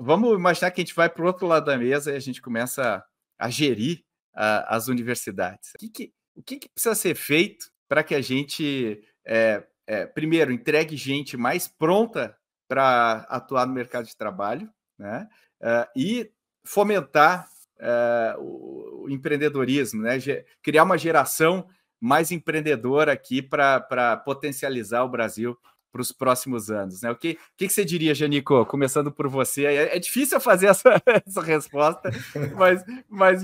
vamos 0.00 0.34
imaginar 0.34 0.70
que 0.70 0.80
a 0.80 0.84
gente 0.84 0.94
vai 0.94 1.08
para 1.08 1.22
o 1.22 1.26
outro 1.26 1.46
lado 1.46 1.66
da 1.66 1.78
mesa 1.78 2.10
e 2.10 2.16
a 2.16 2.20
gente 2.20 2.42
começa 2.42 3.04
a, 3.38 3.50
gerir 3.50 4.02
as 4.32 4.88
universidades. 4.88 5.72
O 5.74 5.78
que, 5.78 5.88
que 5.88 6.12
o 6.40 6.42
que, 6.42 6.58
que 6.58 6.68
precisa 6.70 6.94
ser 6.94 7.14
feito 7.14 7.70
para 7.86 8.02
que 8.02 8.14
a 8.14 8.20
gente, 8.20 9.02
é, 9.26 9.62
é, 9.86 10.06
primeiro, 10.06 10.50
entregue 10.50 10.96
gente 10.96 11.36
mais 11.36 11.68
pronta 11.68 12.36
para 12.66 13.26
atuar 13.28 13.66
no 13.66 13.74
mercado 13.74 14.06
de 14.06 14.16
trabalho, 14.16 14.68
né? 14.98 15.28
Uh, 15.60 15.86
e 15.94 16.32
fomentar 16.64 17.46
uh, 17.78 18.40
o, 18.40 19.04
o, 19.04 19.10
empreendedorismo, 19.10 20.02
né? 20.02 20.18
criar 20.62 20.84
uma 20.84 20.96
geração 20.96 21.68
mais 22.00 22.30
empreendedora 22.30 23.12
aqui 23.12 23.42
para 23.42 24.16
potencializar 24.24 25.02
o 25.02 25.08
Brasil 25.08 25.58
para 25.92 26.00
os 26.00 26.12
próximos 26.12 26.70
anos, 26.70 27.02
né? 27.02 27.10
O 27.10 27.16
que, 27.16 27.34
que, 27.56 27.66
que, 27.66 27.72
você 27.72 27.84
diria, 27.84 28.14
Janico? 28.14 28.64
Começando 28.64 29.12
por 29.12 29.28
você, 29.28 29.66
é, 29.66 29.96
é 29.96 29.98
difícil 29.98 30.40
fazer 30.40 30.68
essa, 30.68 31.02
essa 31.26 31.42
resposta, 31.42 32.10
mas, 32.56 32.82
mas 33.08 33.42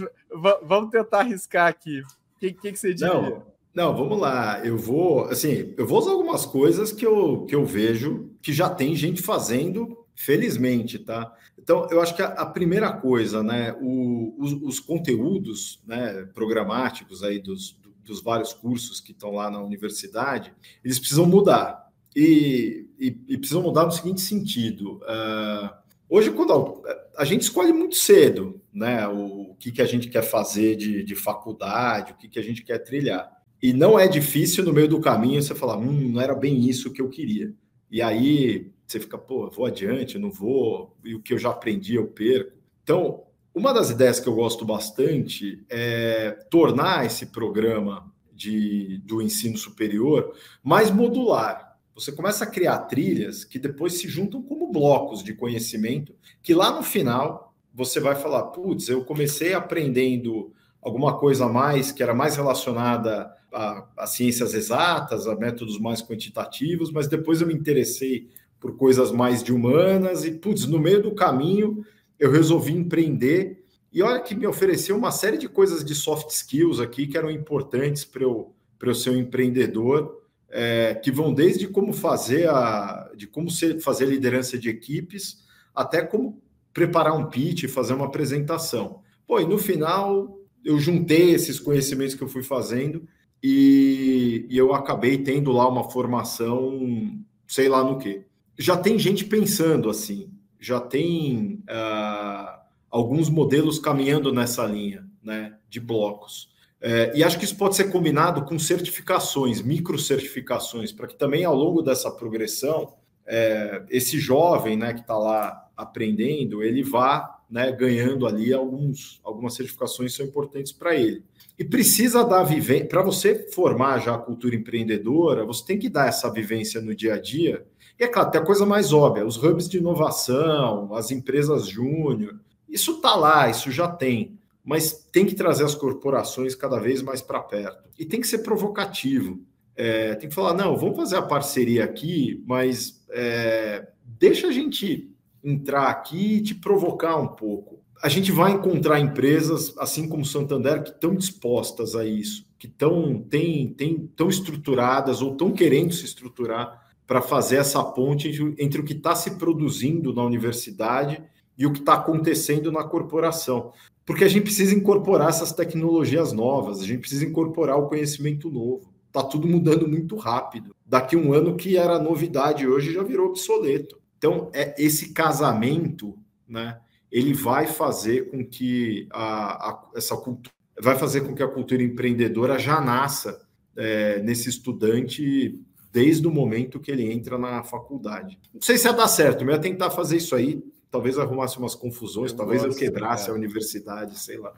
vamos 0.62 0.90
tentar 0.90 1.20
arriscar 1.20 1.66
aqui. 1.66 2.03
O 2.37 2.39
que, 2.39 2.53
que, 2.53 2.72
que, 2.72 2.78
você 2.78 2.93
diria? 2.93 3.12
Não, 3.12 3.43
não, 3.74 3.97
vamos 3.97 4.18
lá. 4.18 4.64
Eu 4.64 4.78
vou, 4.78 5.24
assim, 5.26 5.74
eu 5.76 5.87
vou 5.87 5.99
usar 5.99 6.12
algumas 6.12 6.47
coisas 6.47 6.93
que 6.93 7.05
eu, 7.05 7.45
que 7.47 7.55
eu 7.55 7.64
vejo 7.64 8.30
que 8.41 8.53
já 8.53 8.70
tem 8.70 8.95
gente 8.95 9.20
fazendo, 9.22 10.05
felizmente, 10.14 10.99
tá? 10.99 11.34
Então, 11.59 11.87
eu 11.91 12.01
acho 12.01 12.14
que 12.14 12.22
a, 12.22 12.28
a 12.28 12.47
primeira 12.47 12.93
coisa, 12.93 13.43
né, 13.43 13.76
o, 13.80 14.34
os, 14.39 14.53
os, 14.62 14.80
conteúdos 14.80 15.82
né, 15.87 16.26
programáticos 16.32 17.22
aí 17.22 17.39
dos, 17.39 17.78
dos 18.05 18.22
vários 18.22 18.53
cursos 18.53 19.01
que 19.01 19.12
estão 19.12 19.32
lá 19.32 19.51
na 19.51 19.61
universidade, 19.61 20.55
eles 20.84 20.99
precisam 20.99 21.26
mudar. 21.26 21.87
E, 22.14 22.87
e, 22.99 23.09
e 23.28 23.37
precisam 23.37 23.61
mudar 23.61 23.84
no 23.84 23.93
seguinte 23.93 24.22
sentido. 24.22 25.03
Uh, 25.03 25.68
hoje, 26.09 26.30
quando 26.30 26.82
a 27.16 27.24
gente 27.24 27.42
escolhe 27.42 27.72
muito 27.72 27.96
cedo, 27.96 28.61
né? 28.72 29.07
O, 29.09 29.52
o 29.52 29.54
que, 29.59 29.72
que 29.72 29.82
a 29.82 29.86
gente 29.86 30.09
quer 30.09 30.22
fazer 30.22 30.76
de, 30.76 31.02
de 31.02 31.14
faculdade, 31.14 32.12
o 32.12 32.16
que, 32.16 32.28
que 32.28 32.38
a 32.38 32.42
gente 32.42 32.62
quer 32.62 32.78
trilhar. 32.78 33.30
E 33.62 33.72
não 33.72 33.98
é 33.98 34.07
difícil 34.07 34.64
no 34.64 34.72
meio 34.72 34.86
do 34.86 35.00
caminho 35.00 35.42
você 35.42 35.54
falar, 35.54 35.78
hum, 35.78 36.11
não 36.12 36.20
era 36.20 36.34
bem 36.34 36.68
isso 36.68 36.92
que 36.92 37.00
eu 37.00 37.09
queria. 37.09 37.52
E 37.90 38.02
aí 38.02 38.70
você 38.86 39.00
fica, 39.00 39.16
pô, 39.16 39.50
vou 39.50 39.66
adiante, 39.66 40.18
não 40.18 40.30
vou, 40.30 40.96
e 41.04 41.14
o 41.14 41.22
que 41.22 41.32
eu 41.32 41.38
já 41.38 41.50
aprendi 41.50 41.94
eu 41.94 42.07
perco. 42.07 42.52
Então, 42.82 43.24
uma 43.54 43.72
das 43.72 43.90
ideias 43.90 44.20
que 44.20 44.28
eu 44.28 44.34
gosto 44.34 44.64
bastante 44.64 45.64
é 45.70 46.32
tornar 46.50 47.07
esse 47.07 47.26
programa 47.26 48.12
de, 48.32 48.98
do 49.04 49.22
ensino 49.22 49.57
superior 49.57 50.34
mais 50.62 50.90
modular. 50.90 51.66
Você 51.97 52.12
começa 52.12 52.44
a 52.44 52.47
criar 52.47 52.80
trilhas 52.80 53.42
que 53.42 53.59
depois 53.59 53.94
se 53.94 54.07
juntam 54.07 54.42
como 54.42 54.70
blocos 54.70 55.24
de 55.24 55.32
conhecimento, 55.32 56.14
que 56.42 56.53
lá 56.53 56.70
no 56.70 56.82
final 56.82 57.55
você 57.74 57.99
vai 57.99 58.14
falar, 58.14 58.44
putz, 58.49 58.90
eu 58.90 59.03
comecei 59.03 59.55
aprendendo 59.55 60.53
alguma 60.82 61.18
coisa 61.18 61.47
a 61.47 61.49
mais 61.49 61.90
que 61.90 62.03
era 62.03 62.14
mais 62.14 62.36
relacionada 62.36 63.34
a, 63.51 63.88
a, 63.97 64.07
ciências 64.07 64.53
exatas, 64.53 65.26
a 65.26 65.34
métodos 65.34 65.80
mais 65.80 66.03
quantitativos, 66.03 66.92
mas 66.92 67.09
depois 67.09 67.40
eu 67.40 67.47
me 67.47 67.55
interessei 67.55 68.28
por 68.61 68.76
coisas 68.76 69.11
mais 69.11 69.42
de 69.42 69.51
humanas 69.51 70.26
e, 70.26 70.32
putz, 70.32 70.66
no 70.66 70.78
meio 70.78 71.03
do 71.03 71.14
caminho 71.14 71.82
eu 72.18 72.30
resolvi 72.30 72.74
empreender. 72.74 73.64
E 73.90 74.03
olha 74.03 74.20
que 74.20 74.34
me 74.34 74.47
ofereceu 74.47 74.99
uma 74.99 75.11
série 75.11 75.38
de 75.38 75.49
coisas 75.49 75.82
de 75.82 75.94
soft 75.94 76.28
skills 76.28 76.78
aqui 76.78 77.07
que 77.07 77.16
eram 77.16 77.30
importantes 77.30 78.05
para 78.05 78.22
eu, 78.22 78.55
eu 78.82 78.94
ser 78.94 79.11
um 79.11 79.16
empreendedor, 79.16 80.26
é, 80.51 80.94
que 80.94 81.11
vão 81.11 81.32
desde 81.32 81.68
como 81.68 81.92
fazer 81.92 82.49
a 82.49 83.11
de 83.16 83.26
como 83.26 83.51
ser, 83.51 83.80
fazer 83.80 84.07
liderança 84.07 84.59
de 84.59 84.68
equipes 84.68 85.44
até 85.74 86.03
como 86.03 86.40
preparar 86.72 87.16
um 87.16 87.26
pitch, 87.26 87.66
fazer 87.68 87.94
uma 87.94 88.07
apresentação. 88.07 89.01
Pô, 89.26 89.40
e 89.40 89.47
no 89.47 89.59
final 89.59 90.38
eu 90.64 90.78
juntei 90.78 91.30
esses 91.30 91.59
conhecimentos 91.59 92.14
que 92.14 92.22
eu 92.22 92.28
fui 92.28 92.42
fazendo 92.42 93.07
e, 93.42 94.47
e 94.49 94.57
eu 94.57 94.74
acabei 94.74 95.18
tendo 95.18 95.53
lá 95.53 95.68
uma 95.68 95.88
formação, 95.90 97.16
sei 97.47 97.68
lá 97.68 97.84
no 97.84 97.99
que. 97.99 98.24
Já 98.59 98.76
tem 98.76 98.99
gente 98.99 99.24
pensando 99.24 99.88
assim, 99.90 100.30
já 100.59 100.80
tem 100.80 101.62
uh, 101.68 102.59
alguns 102.90 103.28
modelos 103.28 103.78
caminhando 103.78 104.32
nessa 104.32 104.64
linha 104.66 105.07
né, 105.22 105.57
de 105.68 105.80
blocos. 105.80 106.55
É, 106.81 107.12
e 107.14 107.24
acho 107.24 107.39
que 107.39 107.45
isso 107.45 107.57
pode 107.57 107.74
ser 107.74 107.91
combinado 107.91 108.45
com 108.45 108.59
certificações, 108.59 109.62
micro 109.62 109.99
certificações, 109.99 110.93
para 110.93 111.07
que 111.07 111.16
também 111.16 111.45
ao 111.45 111.55
longo 111.55 111.83
dessa 111.83 112.11
progressão, 112.11 112.95
é, 113.27 113.83
esse 113.89 114.18
jovem 114.18 114.77
né, 114.77 114.93
que 114.93 115.01
está 115.01 115.16
lá 115.16 115.68
aprendendo, 115.77 116.62
ele 116.62 116.83
vá 116.83 117.41
né, 117.51 117.72
ganhando 117.72 118.27
ali 118.27 118.53
alguns, 118.53 119.20
algumas 119.24 119.55
certificações 119.55 120.12
que 120.12 120.18
são 120.18 120.27
importantes 120.27 120.72
para 120.72 120.95
ele. 120.95 121.24
E 121.59 121.64
precisa 121.64 122.22
dar 122.22 122.45
vivência, 122.45 122.87
para 122.87 123.03
você 123.03 123.51
formar 123.51 123.99
já 124.01 124.14
a 124.14 124.18
cultura 124.18 124.55
empreendedora, 124.55 125.45
você 125.45 125.64
tem 125.64 125.79
que 125.79 125.89
dar 125.89 126.09
essa 126.09 126.31
vivência 126.31 126.81
no 126.81 126.95
dia 126.95 127.14
a 127.14 127.20
dia 127.20 127.64
e 127.99 128.05
é 128.05 128.09
claro, 128.09 128.31
tem 128.31 128.41
a 128.41 128.45
coisa 128.45 128.66
mais 128.66 128.93
óbvia, 128.93 129.24
os 129.24 129.43
hubs 129.43 129.68
de 129.68 129.79
inovação, 129.79 130.95
as 130.95 131.11
empresas 131.11 131.66
júnior, 131.66 132.39
isso 132.68 132.97
está 132.97 133.14
lá, 133.14 133.49
isso 133.49 133.70
já 133.70 133.89
tem, 133.89 134.39
mas 134.67 134.93
tem 135.12 135.25
que 135.25 135.37
trazer 135.37 135.64
as 135.64 135.77
corporações 135.77 136.57
cada 136.57 136.81
vez 136.81 137.01
mais 137.01 137.23
para 137.23 137.39
perto. 137.39 137.89
E 137.97 138.05
tem 138.05 138.21
que 138.21 138.27
ser 138.27 138.39
provocativo. 138.39 139.41
É, 139.77 140.17
tem 140.17 140.29
que 140.29 140.35
falar, 140.35 140.55
não, 140.55 140.77
vamos 140.77 140.97
fazer 140.97 141.17
a 141.17 141.23
parceria 141.23 141.85
aqui, 141.85 142.43
mas 142.45 143.05
é, 143.11 143.87
deixa 144.05 144.49
a 144.49 144.51
gente 144.51 145.09
entrar 145.45 145.87
aqui 145.87 146.39
e 146.39 146.43
te 146.43 146.55
provocar 146.57 147.17
um 147.17 147.29
pouco. 147.29 147.81
A 148.03 148.09
gente 148.09 148.33
vai 148.33 148.53
encontrar 148.53 148.99
empresas, 148.99 149.73
assim 149.79 150.09
como 150.09 150.25
Santander, 150.25 150.83
que 150.83 150.91
estão 150.91 151.14
dispostas 151.14 151.95
a 151.95 152.05
isso, 152.05 152.45
que 152.59 152.67
estão 152.67 153.23
tem, 153.23 153.73
tem, 153.73 154.11
tão 154.17 154.29
estruturadas 154.29 155.23
ou 155.23 155.31
estão 155.31 155.53
querendo 155.53 155.93
se 155.93 156.05
estruturar 156.05 156.89
para 157.07 157.23
fazer 157.23 157.59
essa 157.59 157.85
ponte 157.85 158.29
entre 158.59 158.81
o 158.81 158.85
que 158.85 158.95
está 158.95 159.14
se 159.14 159.39
produzindo 159.39 160.12
na 160.12 160.25
universidade 160.25 161.23
e 161.57 161.64
o 161.67 161.73
que 161.73 161.79
está 161.79 161.95
acontecendo 161.95 162.73
na 162.73 162.83
corporação. 162.83 163.73
Porque 164.07 164.24
a 164.24 164.28
gente 164.28 164.44
precisa 164.44 164.72
incorporar 164.72 165.28
essas 165.28 165.52
tecnologias 165.52 166.32
novas, 166.32 166.80
a 166.80 166.86
gente 166.86 167.00
precisa 167.00 167.24
incorporar 167.24 167.76
o 167.76 167.88
conhecimento 167.88 168.48
novo. 168.48 168.94
Está 169.09 169.22
tudo 169.22 169.48
mudando 169.48 169.88
muito 169.88 170.14
rápido. 170.16 170.74
Daqui 170.86 171.16
um 171.16 171.32
ano 171.32 171.57
que 171.57 171.76
era 171.76 171.98
novidade 171.98 172.66
hoje 172.66 172.92
já 172.92 173.02
virou 173.02 173.28
obsoleto. 173.28 173.98
Então, 174.16 174.50
é 174.54 174.74
esse 174.78 175.12
casamento, 175.12 176.16
né? 176.48 176.78
Ele 177.11 177.34
vai 177.34 177.66
fazer 177.66 178.30
com 178.30 178.46
que 178.46 179.09
a, 179.11 179.70
a 179.70 179.90
essa 179.96 180.16
cultura 180.16 180.54
vai 180.80 180.96
fazer 180.98 181.22
com 181.22 181.34
que 181.34 181.42
a 181.42 181.48
cultura 181.48 181.82
empreendedora 181.82 182.59
já 182.59 182.80
nasça 182.80 183.40
é, 183.76 184.20
nesse 184.22 184.48
estudante 184.48 185.59
desde 185.90 186.26
o 186.26 186.30
momento 186.30 186.78
que 186.78 186.90
ele 186.90 187.11
entra 187.11 187.38
na 187.38 187.62
faculdade. 187.62 188.38
Não 188.52 188.61
sei 188.61 188.76
se 188.76 188.86
ia 188.86 188.92
dar 188.92 189.09
certo, 189.09 189.44
mas 189.44 189.54
ia 189.54 189.61
tentar 189.61 189.90
fazer 189.90 190.18
isso 190.18 190.36
aí. 190.36 190.62
Talvez 190.91 191.18
arrumasse 191.18 191.59
umas 191.59 191.74
confusões, 191.74 192.30
eu 192.30 192.37
talvez 192.37 192.62
gosto, 192.62 192.76
eu 192.76 192.78
quebrasse 192.78 193.30
a 193.30 193.34
universidade, 193.34 194.18
sei 194.18 194.39
lá. 194.39 194.53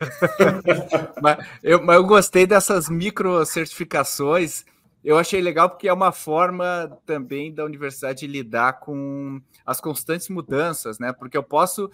mas, 1.22 1.46
eu, 1.62 1.82
mas 1.82 1.96
eu 1.96 2.04
gostei 2.04 2.46
dessas 2.46 2.88
micro 2.88 3.44
certificações. 3.46 4.64
Eu 5.04 5.16
achei 5.16 5.40
legal 5.40 5.70
porque 5.70 5.88
é 5.88 5.92
uma 5.92 6.12
forma 6.12 6.98
também 7.06 7.54
da 7.54 7.64
universidade 7.64 8.26
lidar 8.26 8.80
com 8.80 9.40
as 9.64 9.80
constantes 9.80 10.28
mudanças, 10.28 10.98
né? 10.98 11.12
Porque 11.12 11.36
eu 11.38 11.42
posso 11.42 11.90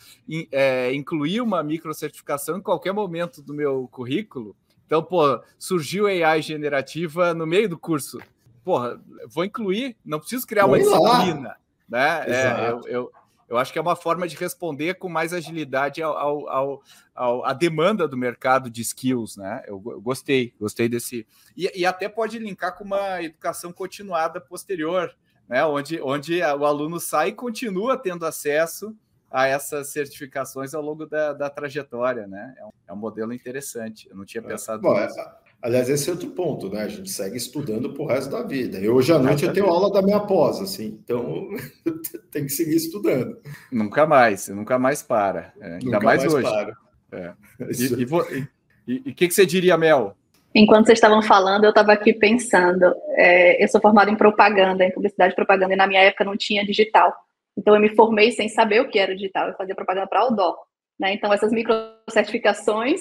é, 0.50 0.92
incluir 0.94 1.40
uma 1.40 1.62
micro 1.62 1.92
certificação 1.92 2.58
em 2.58 2.62
qualquer 2.62 2.92
momento 2.92 3.42
do 3.42 3.52
meu 3.52 3.86
currículo. 3.92 4.56
Então, 4.86 5.02
pô, 5.02 5.40
surgiu 5.58 6.06
AI 6.06 6.40
generativa 6.42 7.34
no 7.34 7.46
meio 7.46 7.68
do 7.68 7.78
curso 7.78 8.18
porra, 8.64 8.98
vou 9.28 9.44
incluir, 9.44 9.96
não 10.04 10.18
preciso 10.18 10.46
criar 10.46 10.66
Vamos 10.66 10.88
uma 10.88 10.98
disciplina. 10.98 11.56
Né? 11.86 12.24
É, 12.26 12.70
eu, 12.70 12.80
eu, 12.86 13.12
eu, 13.48 13.56
acho 13.56 13.72
que 13.72 13.78
é 13.78 13.82
uma 13.82 13.96
forma 13.96 14.26
de 14.26 14.36
responder 14.36 14.94
com 14.94 15.08
mais 15.08 15.32
agilidade 15.32 16.02
ao, 16.02 16.48
ao, 16.48 16.82
ao, 17.14 17.44
à 17.44 17.52
demanda 17.52 18.06
do 18.08 18.16
mercado 18.16 18.70
de 18.70 18.82
skills. 18.82 19.36
Né? 19.36 19.62
Eu, 19.66 19.82
eu 19.86 20.00
gostei, 20.00 20.54
gostei 20.58 20.88
desse. 20.88 21.26
E, 21.56 21.70
e, 21.74 21.86
até 21.86 22.08
pode 22.08 22.38
linkar 22.38 22.76
com 22.76 22.84
uma 22.84 23.22
educação 23.22 23.72
continuada 23.72 24.40
posterior, 24.40 25.14
né? 25.48 25.64
onde, 25.64 26.00
onde 26.00 26.40
o 26.40 26.64
aluno 26.64 26.98
sai 27.00 27.28
e 27.28 27.32
continua 27.32 27.96
tendo 27.96 28.26
acesso 28.26 28.96
a 29.34 29.48
essas 29.48 29.88
certificações 29.88 30.74
ao 30.74 30.80
longo 30.80 31.06
da, 31.06 31.32
da 31.32 31.50
trajetória, 31.50 32.24
né? 32.24 32.54
É 32.56 32.64
um, 32.64 32.70
é 32.86 32.92
um, 32.92 32.96
modelo 32.96 33.32
interessante. 33.32 34.08
Eu 34.08 34.16
não 34.16 34.24
tinha 34.24 34.40
é. 34.40 34.46
pensado 34.46 34.80
Bom, 34.80 34.94
nisso. 34.94 35.18
É, 35.18 35.43
Aliás, 35.64 35.88
esse 35.88 36.10
é 36.10 36.12
outro 36.12 36.28
ponto, 36.28 36.68
né? 36.68 36.82
A 36.82 36.88
gente 36.88 37.10
segue 37.10 37.38
estudando 37.38 37.94
pro 37.94 38.04
resto 38.04 38.30
da 38.30 38.42
vida. 38.42 38.78
E 38.78 38.86
hoje 38.86 39.14
à 39.14 39.18
noite 39.18 39.46
eu 39.46 39.52
tenho 39.54 39.64
aula 39.64 39.90
da 39.90 40.02
minha 40.02 40.20
pós, 40.20 40.60
assim, 40.60 41.00
então 41.02 41.48
tem 42.30 42.44
que 42.44 42.50
seguir 42.50 42.76
estudando. 42.76 43.40
Nunca 43.72 44.04
mais, 44.04 44.46
nunca 44.48 44.78
mais 44.78 45.02
para. 45.02 45.54
É, 45.58 45.72
ainda 45.72 45.84
nunca 45.86 46.00
mais, 46.00 46.20
mais 46.20 46.34
hoje. 46.34 46.50
Para. 46.50 46.76
É. 47.12 47.32
E 48.86 48.96
o 48.98 49.14
que, 49.14 49.28
que 49.28 49.32
você 49.32 49.46
diria, 49.46 49.78
Mel? 49.78 50.14
Enquanto 50.54 50.84
vocês 50.84 50.98
estavam 50.98 51.22
falando, 51.22 51.64
eu 51.64 51.70
estava 51.70 51.94
aqui 51.94 52.12
pensando. 52.12 52.94
É, 53.16 53.64
eu 53.64 53.66
sou 53.66 53.80
formada 53.80 54.10
em 54.10 54.16
propaganda, 54.16 54.84
em 54.84 54.92
publicidade 54.92 55.32
e 55.32 55.34
propaganda, 55.34 55.72
e 55.72 55.76
na 55.76 55.86
minha 55.86 56.02
época 56.02 56.22
não 56.22 56.36
tinha 56.36 56.66
digital. 56.66 57.10
Então 57.56 57.74
eu 57.74 57.80
me 57.80 57.96
formei 57.96 58.30
sem 58.32 58.50
saber 58.50 58.82
o 58.82 58.88
que 58.90 58.98
era 58.98 59.14
digital. 59.14 59.48
Eu 59.48 59.56
fazia 59.56 59.74
propaganda 59.74 60.06
para 60.06 60.30
o 60.30 60.56
Né? 61.00 61.14
Então 61.14 61.32
essas 61.32 61.50
micro 61.50 61.74
certificações 62.10 63.00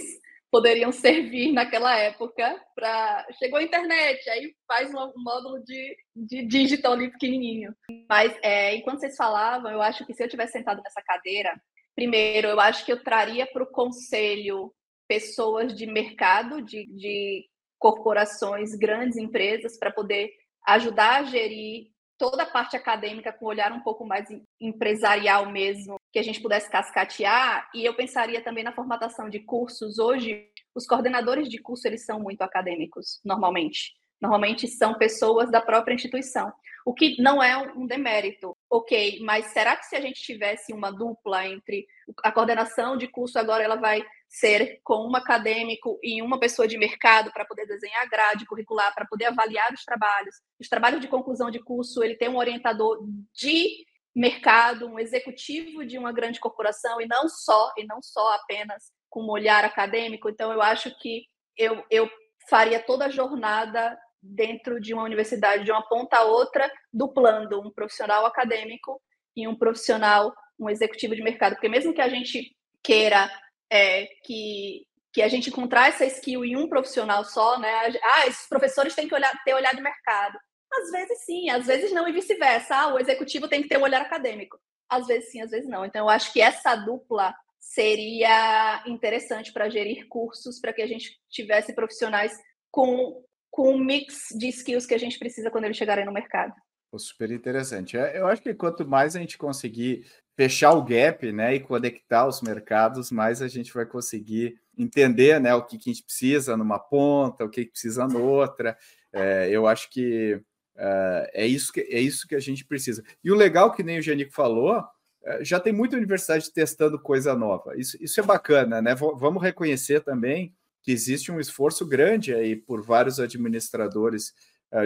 poderiam 0.54 0.92
servir 0.92 1.52
naquela 1.52 1.98
época 1.98 2.56
para 2.76 3.26
chegou 3.40 3.58
a 3.58 3.64
internet 3.64 4.30
aí 4.30 4.54
faz 4.68 4.94
um, 4.94 5.12
módulo 5.16 5.64
de, 5.64 5.98
de 6.16 6.46
digital 6.46 6.94
ali 6.94 7.10
pequenininho. 7.10 7.74
Mas 8.08 8.38
é, 8.44 8.76
enquanto 8.76 9.00
vocês 9.00 9.16
falavam 9.16 9.72
eu 9.72 9.82
acho 9.82 10.06
que 10.06 10.14
se 10.14 10.24
eu 10.24 10.30
tivesse 10.30 10.52
sentado 10.52 10.80
nessa 10.84 11.02
cadeira 11.02 11.60
primeiro 11.96 12.50
eu 12.50 12.60
acho 12.60 12.86
que 12.86 12.92
eu 12.92 13.04
traria 13.04 13.48
para 13.48 13.64
o 13.64 13.72
conselho 13.72 14.72
pessoas 15.08 15.76
de 15.76 15.88
mercado 15.88 16.62
de, 16.62 16.86
de 16.86 17.46
corporações 17.80 18.76
grandes 18.76 19.18
empresas 19.18 19.76
para 19.80 19.92
poder 19.92 20.30
ajudar 20.68 21.22
a 21.22 21.24
gerir 21.24 21.88
toda 22.18 22.44
a 22.44 22.46
parte 22.46 22.76
acadêmica 22.76 23.34
com 23.34 23.46
um 23.46 23.50
olhar 23.50 23.72
um 23.72 23.82
pouco 23.82 24.06
mais 24.06 24.28
empresarial 24.60 25.50
mesmo, 25.52 26.00
que 26.12 26.20
a 26.20 26.24
gente 26.24 26.42
pudesse 26.42 26.70
cascatear, 26.70 27.70
e 27.74 27.84
eu 27.86 27.94
pensaria 27.96 28.42
também 28.42 28.64
na 28.64 28.74
formatação 28.74 29.30
de 29.30 29.40
cursos. 29.40 30.00
Hoje, 30.00 30.48
os 30.76 30.86
coordenadores 30.86 31.50
de 31.50 31.60
curso, 31.60 31.88
eles 31.88 32.06
são 32.06 32.20
muito 32.20 32.42
acadêmicos, 32.42 33.20
normalmente. 33.24 33.94
Normalmente 34.22 34.68
são 34.68 34.94
pessoas 34.94 35.52
da 35.52 35.60
própria 35.60 35.94
instituição, 35.94 36.54
o 36.86 36.94
que 36.94 37.22
não 37.22 37.42
é 37.42 37.58
um 37.58 37.86
demérito, 37.86 38.56
ok, 38.70 39.20
mas 39.22 39.48
será 39.48 39.76
que 39.76 39.86
se 39.86 39.96
a 39.96 40.02
gente 40.02 40.22
tivesse 40.22 40.74
uma 40.74 40.92
dupla 40.92 41.48
entre 41.48 41.86
a 42.24 42.32
coordenação 42.32 42.98
de 42.98 43.08
curso, 43.08 43.40
agora 43.40 43.64
ela 43.64 43.76
vai 43.76 44.04
ser 44.34 44.80
com 44.84 45.08
um 45.08 45.16
acadêmico 45.16 46.00
e 46.02 46.20
uma 46.20 46.40
pessoa 46.40 46.68
de 46.68 46.76
mercado 46.76 47.32
para 47.32 47.46
poder 47.46 47.68
desenhar 47.68 48.10
grade 48.10 48.48
curricular, 48.48 48.92
para 48.96 49.06
poder 49.06 49.26
avaliar 49.26 49.72
os 49.72 49.86
trabalhos. 49.86 50.36
Os 50.60 50.68
trabalhos 50.68 51.00
de 51.00 51.08
conclusão 51.08 51.52
de 51.52 51.60
curso, 51.60 52.04
ele 52.04 52.16
tem 52.16 52.30
um 52.30 52.38
orientador 52.38 52.98
de 53.32 53.86
mercado, 54.16 54.88
um 54.88 54.98
executivo 54.98 55.86
de 55.86 56.00
uma 56.00 56.12
grande 56.12 56.40
corporação 56.40 57.00
e 57.00 57.06
não 57.06 57.30
só 57.30 57.72
e 57.78 57.86
não 57.86 58.02
só 58.02 58.34
apenas 58.34 58.92
com 59.08 59.22
um 59.22 59.30
olhar 59.30 59.64
acadêmico. 59.64 60.28
Então 60.28 60.52
eu 60.52 60.64
acho 60.64 60.92
que 60.98 61.26
eu, 61.56 61.86
eu 61.92 62.10
faria 62.50 62.80
toda 62.80 63.06
a 63.06 63.12
jornada 63.12 63.96
dentro 64.20 64.82
de 64.82 64.96
uma 64.96 65.04
universidade 65.04 65.64
de 65.64 65.72
uma 65.72 65.88
ponta 65.88 66.18
a 66.18 66.24
outra, 66.24 66.72
duplando 66.92 67.62
um 67.62 67.72
profissional 67.72 68.26
acadêmico 68.26 69.00
e 69.36 69.48
um 69.48 69.56
profissional, 69.56 70.34
um 70.58 70.72
executivo 70.72 71.16
de 71.16 71.22
mercado, 71.22 71.54
porque 71.54 71.70
mesmo 71.70 71.94
que 71.94 72.02
a 72.02 72.10
gente 72.10 72.56
queira 72.84 73.30
é, 73.74 74.08
que 74.24 74.86
que 75.14 75.22
a 75.22 75.28
gente 75.28 75.50
encontrar 75.50 75.90
essa 75.90 76.06
skill 76.06 76.44
em 76.44 76.58
um 76.58 76.68
profissional 76.68 77.24
só, 77.24 77.60
né? 77.60 77.70
Ah, 78.02 78.26
esses 78.26 78.50
professores 78.50 78.96
têm 78.96 79.08
que 79.08 79.14
olhar, 79.14 79.32
ter 79.44 79.54
olhar 79.54 79.76
de 79.76 79.82
mercado. 79.82 80.40
Às 80.74 80.90
vezes 80.90 81.24
sim, 81.24 81.52
às 81.52 81.68
vezes 81.68 81.92
não, 81.94 82.08
e 82.08 82.12
vice-versa. 82.12 82.76
Ah, 82.76 82.94
o 82.96 83.00
executivo 83.00 83.48
tem 83.48 83.62
que 83.62 83.70
ter 83.70 83.78
um 83.78 83.84
olhar 83.84 84.02
acadêmico. 84.02 84.58
Às 84.90 85.06
vezes 85.06 85.32
sim, 85.32 85.40
às 85.40 85.52
vezes 85.52 85.70
não. 85.70 85.86
Então, 85.86 86.06
eu 86.06 86.10
acho 86.10 86.34
que 86.34 86.42
essa 86.42 86.76
dupla 86.76 87.32
seria 87.60 88.84
interessante 88.88 89.54
para 89.54 89.70
gerir 89.70 90.08
cursos, 90.08 90.60
para 90.60 90.74
que 90.74 90.82
a 90.82 90.88
gente 90.88 91.16
tivesse 91.30 91.76
profissionais 91.76 92.36
com, 92.72 93.24
com 93.52 93.70
um 93.72 93.78
mix 93.78 94.30
de 94.36 94.48
skills 94.48 94.88
que 94.88 94.96
a 94.96 95.00
gente 95.00 95.20
precisa 95.20 95.52
quando 95.52 95.66
eles 95.66 95.78
chegarem 95.78 96.06
no 96.06 96.12
mercado. 96.12 96.56
Super 96.98 97.32
interessante. 97.32 97.98
É, 97.98 98.20
eu 98.20 98.28
acho 98.28 98.42
que 98.42 98.54
quanto 98.54 98.88
mais 98.88 99.16
a 99.16 99.20
gente 99.20 99.38
conseguir 99.38 100.06
fechar 100.36 100.74
o 100.74 100.84
gap, 100.84 101.32
né, 101.32 101.56
e 101.56 101.60
conectar 101.60 102.28
os 102.28 102.42
mercados, 102.42 103.12
mais 103.12 103.42
a 103.42 103.48
gente 103.48 103.74
vai 103.74 103.86
conseguir 103.86 104.60
entender, 104.78 105.40
né, 105.40 105.54
o 105.54 105.64
que, 105.64 105.78
que 105.78 105.90
a 105.90 105.94
gente 105.94 106.04
precisa 106.04 106.58
numa 106.58 106.80
ponta, 106.80 107.46
o 107.46 107.50
que, 107.50 107.66
que 107.66 107.72
precisa 107.72 108.08
noutra. 108.08 108.78
É, 109.12 109.50
eu 109.52 109.68
acho 109.68 109.90
que 109.92 110.42
é, 110.76 111.32
é, 111.34 111.48
isso 111.48 111.72
que 111.72 111.82
é 111.82 112.00
isso 112.00 112.28
que 112.28 112.36
a 112.36 112.40
gente 112.40 112.66
precisa. 112.66 113.04
E 113.24 113.32
o 113.32 113.36
legal, 113.36 113.72
que 113.72 113.84
nem 113.84 114.00
o 114.00 114.02
Janico 114.02 114.34
falou, 114.34 114.84
é, 115.24 115.44
já 115.44 115.60
tem 115.60 115.72
muita 115.72 115.96
universidade 115.96 116.52
testando 116.52 117.00
coisa 117.00 117.36
nova. 117.36 117.78
Isso, 117.78 117.98
isso 118.02 118.20
é 118.20 118.24
bacana, 118.24 118.82
né? 118.82 118.96
V 118.96 119.14
vamos 119.16 119.42
reconhecer 119.42 120.02
também 120.02 120.54
que 120.82 120.92
existe 120.92 121.32
um 121.32 121.40
esforço 121.40 121.86
grande 121.86 122.34
aí 122.34 122.56
por 122.56 122.82
vários 122.82 123.20
administradores 123.20 124.34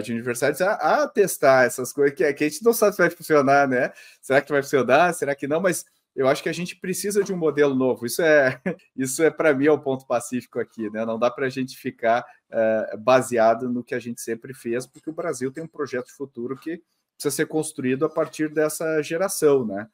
de 0.03 0.11
universidades 0.11 0.61
a, 0.61 0.73
a, 0.73 1.07
testar 1.07 1.65
essas 1.65 1.93
coisas 1.93 2.15
que, 2.15 2.33
que 2.33 2.43
a 2.43 2.49
gente 2.49 2.63
não 2.63 2.73
sabe 2.73 2.93
se 2.93 3.01
vai 3.01 3.09
funcionar, 3.09 3.67
né? 3.67 3.93
Será 4.21 4.41
que 4.41 4.51
vai 4.51 4.61
funcionar? 4.61 5.13
Será 5.13 5.33
que 5.33 5.47
não? 5.47 5.61
Mas 5.61 5.85
eu 6.13 6.27
acho 6.27 6.43
que 6.43 6.49
a 6.49 6.53
gente 6.53 6.75
precisa 6.75 7.23
de 7.23 7.31
um 7.31 7.37
modelo 7.37 7.73
novo. 7.73 8.05
Isso 8.05 8.21
é, 8.21 8.59
isso 8.95 9.23
é 9.23 9.29
para 9.29 9.53
mim 9.53 9.67
é 9.67 9.71
o 9.71 9.79
ponto 9.79 10.05
pacífico 10.05 10.59
aqui, 10.59 10.89
né? 10.89 11.05
Não 11.05 11.17
dá 11.17 11.31
para 11.31 11.45
a 11.45 11.49
gente 11.49 11.77
ficar 11.77 12.25
uh, 12.51 12.97
baseado 12.97 13.69
no 13.69 13.83
que 13.83 13.95
a 13.95 13.99
gente 13.99 14.19
sempre 14.19 14.53
fez, 14.53 14.85
porque 14.85 15.09
o 15.09 15.13
Brasil 15.13 15.51
tem 15.51 15.63
um 15.63 15.67
projeto 15.67 16.07
de 16.07 16.13
futuro 16.13 16.57
que 16.57 16.81
precisa 17.15 17.35
ser 17.35 17.45
construído 17.45 18.05
a 18.05 18.09
partir 18.09 18.49
dessa 18.49 19.01
geração, 19.01 19.65
né? 19.65 19.87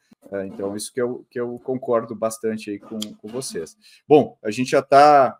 Então, 0.46 0.76
isso 0.76 0.92
que 0.92 1.02
eu, 1.02 1.26
que 1.30 1.40
eu 1.40 1.60
concordo 1.60 2.16
bastante 2.16 2.72
aí 2.72 2.80
com, 2.80 3.00
com 3.00 3.28
vocês. 3.28 3.78
Bom, 4.08 4.38
a 4.42 4.50
gente 4.50 4.72
já 4.72 4.80
está, 4.80 5.38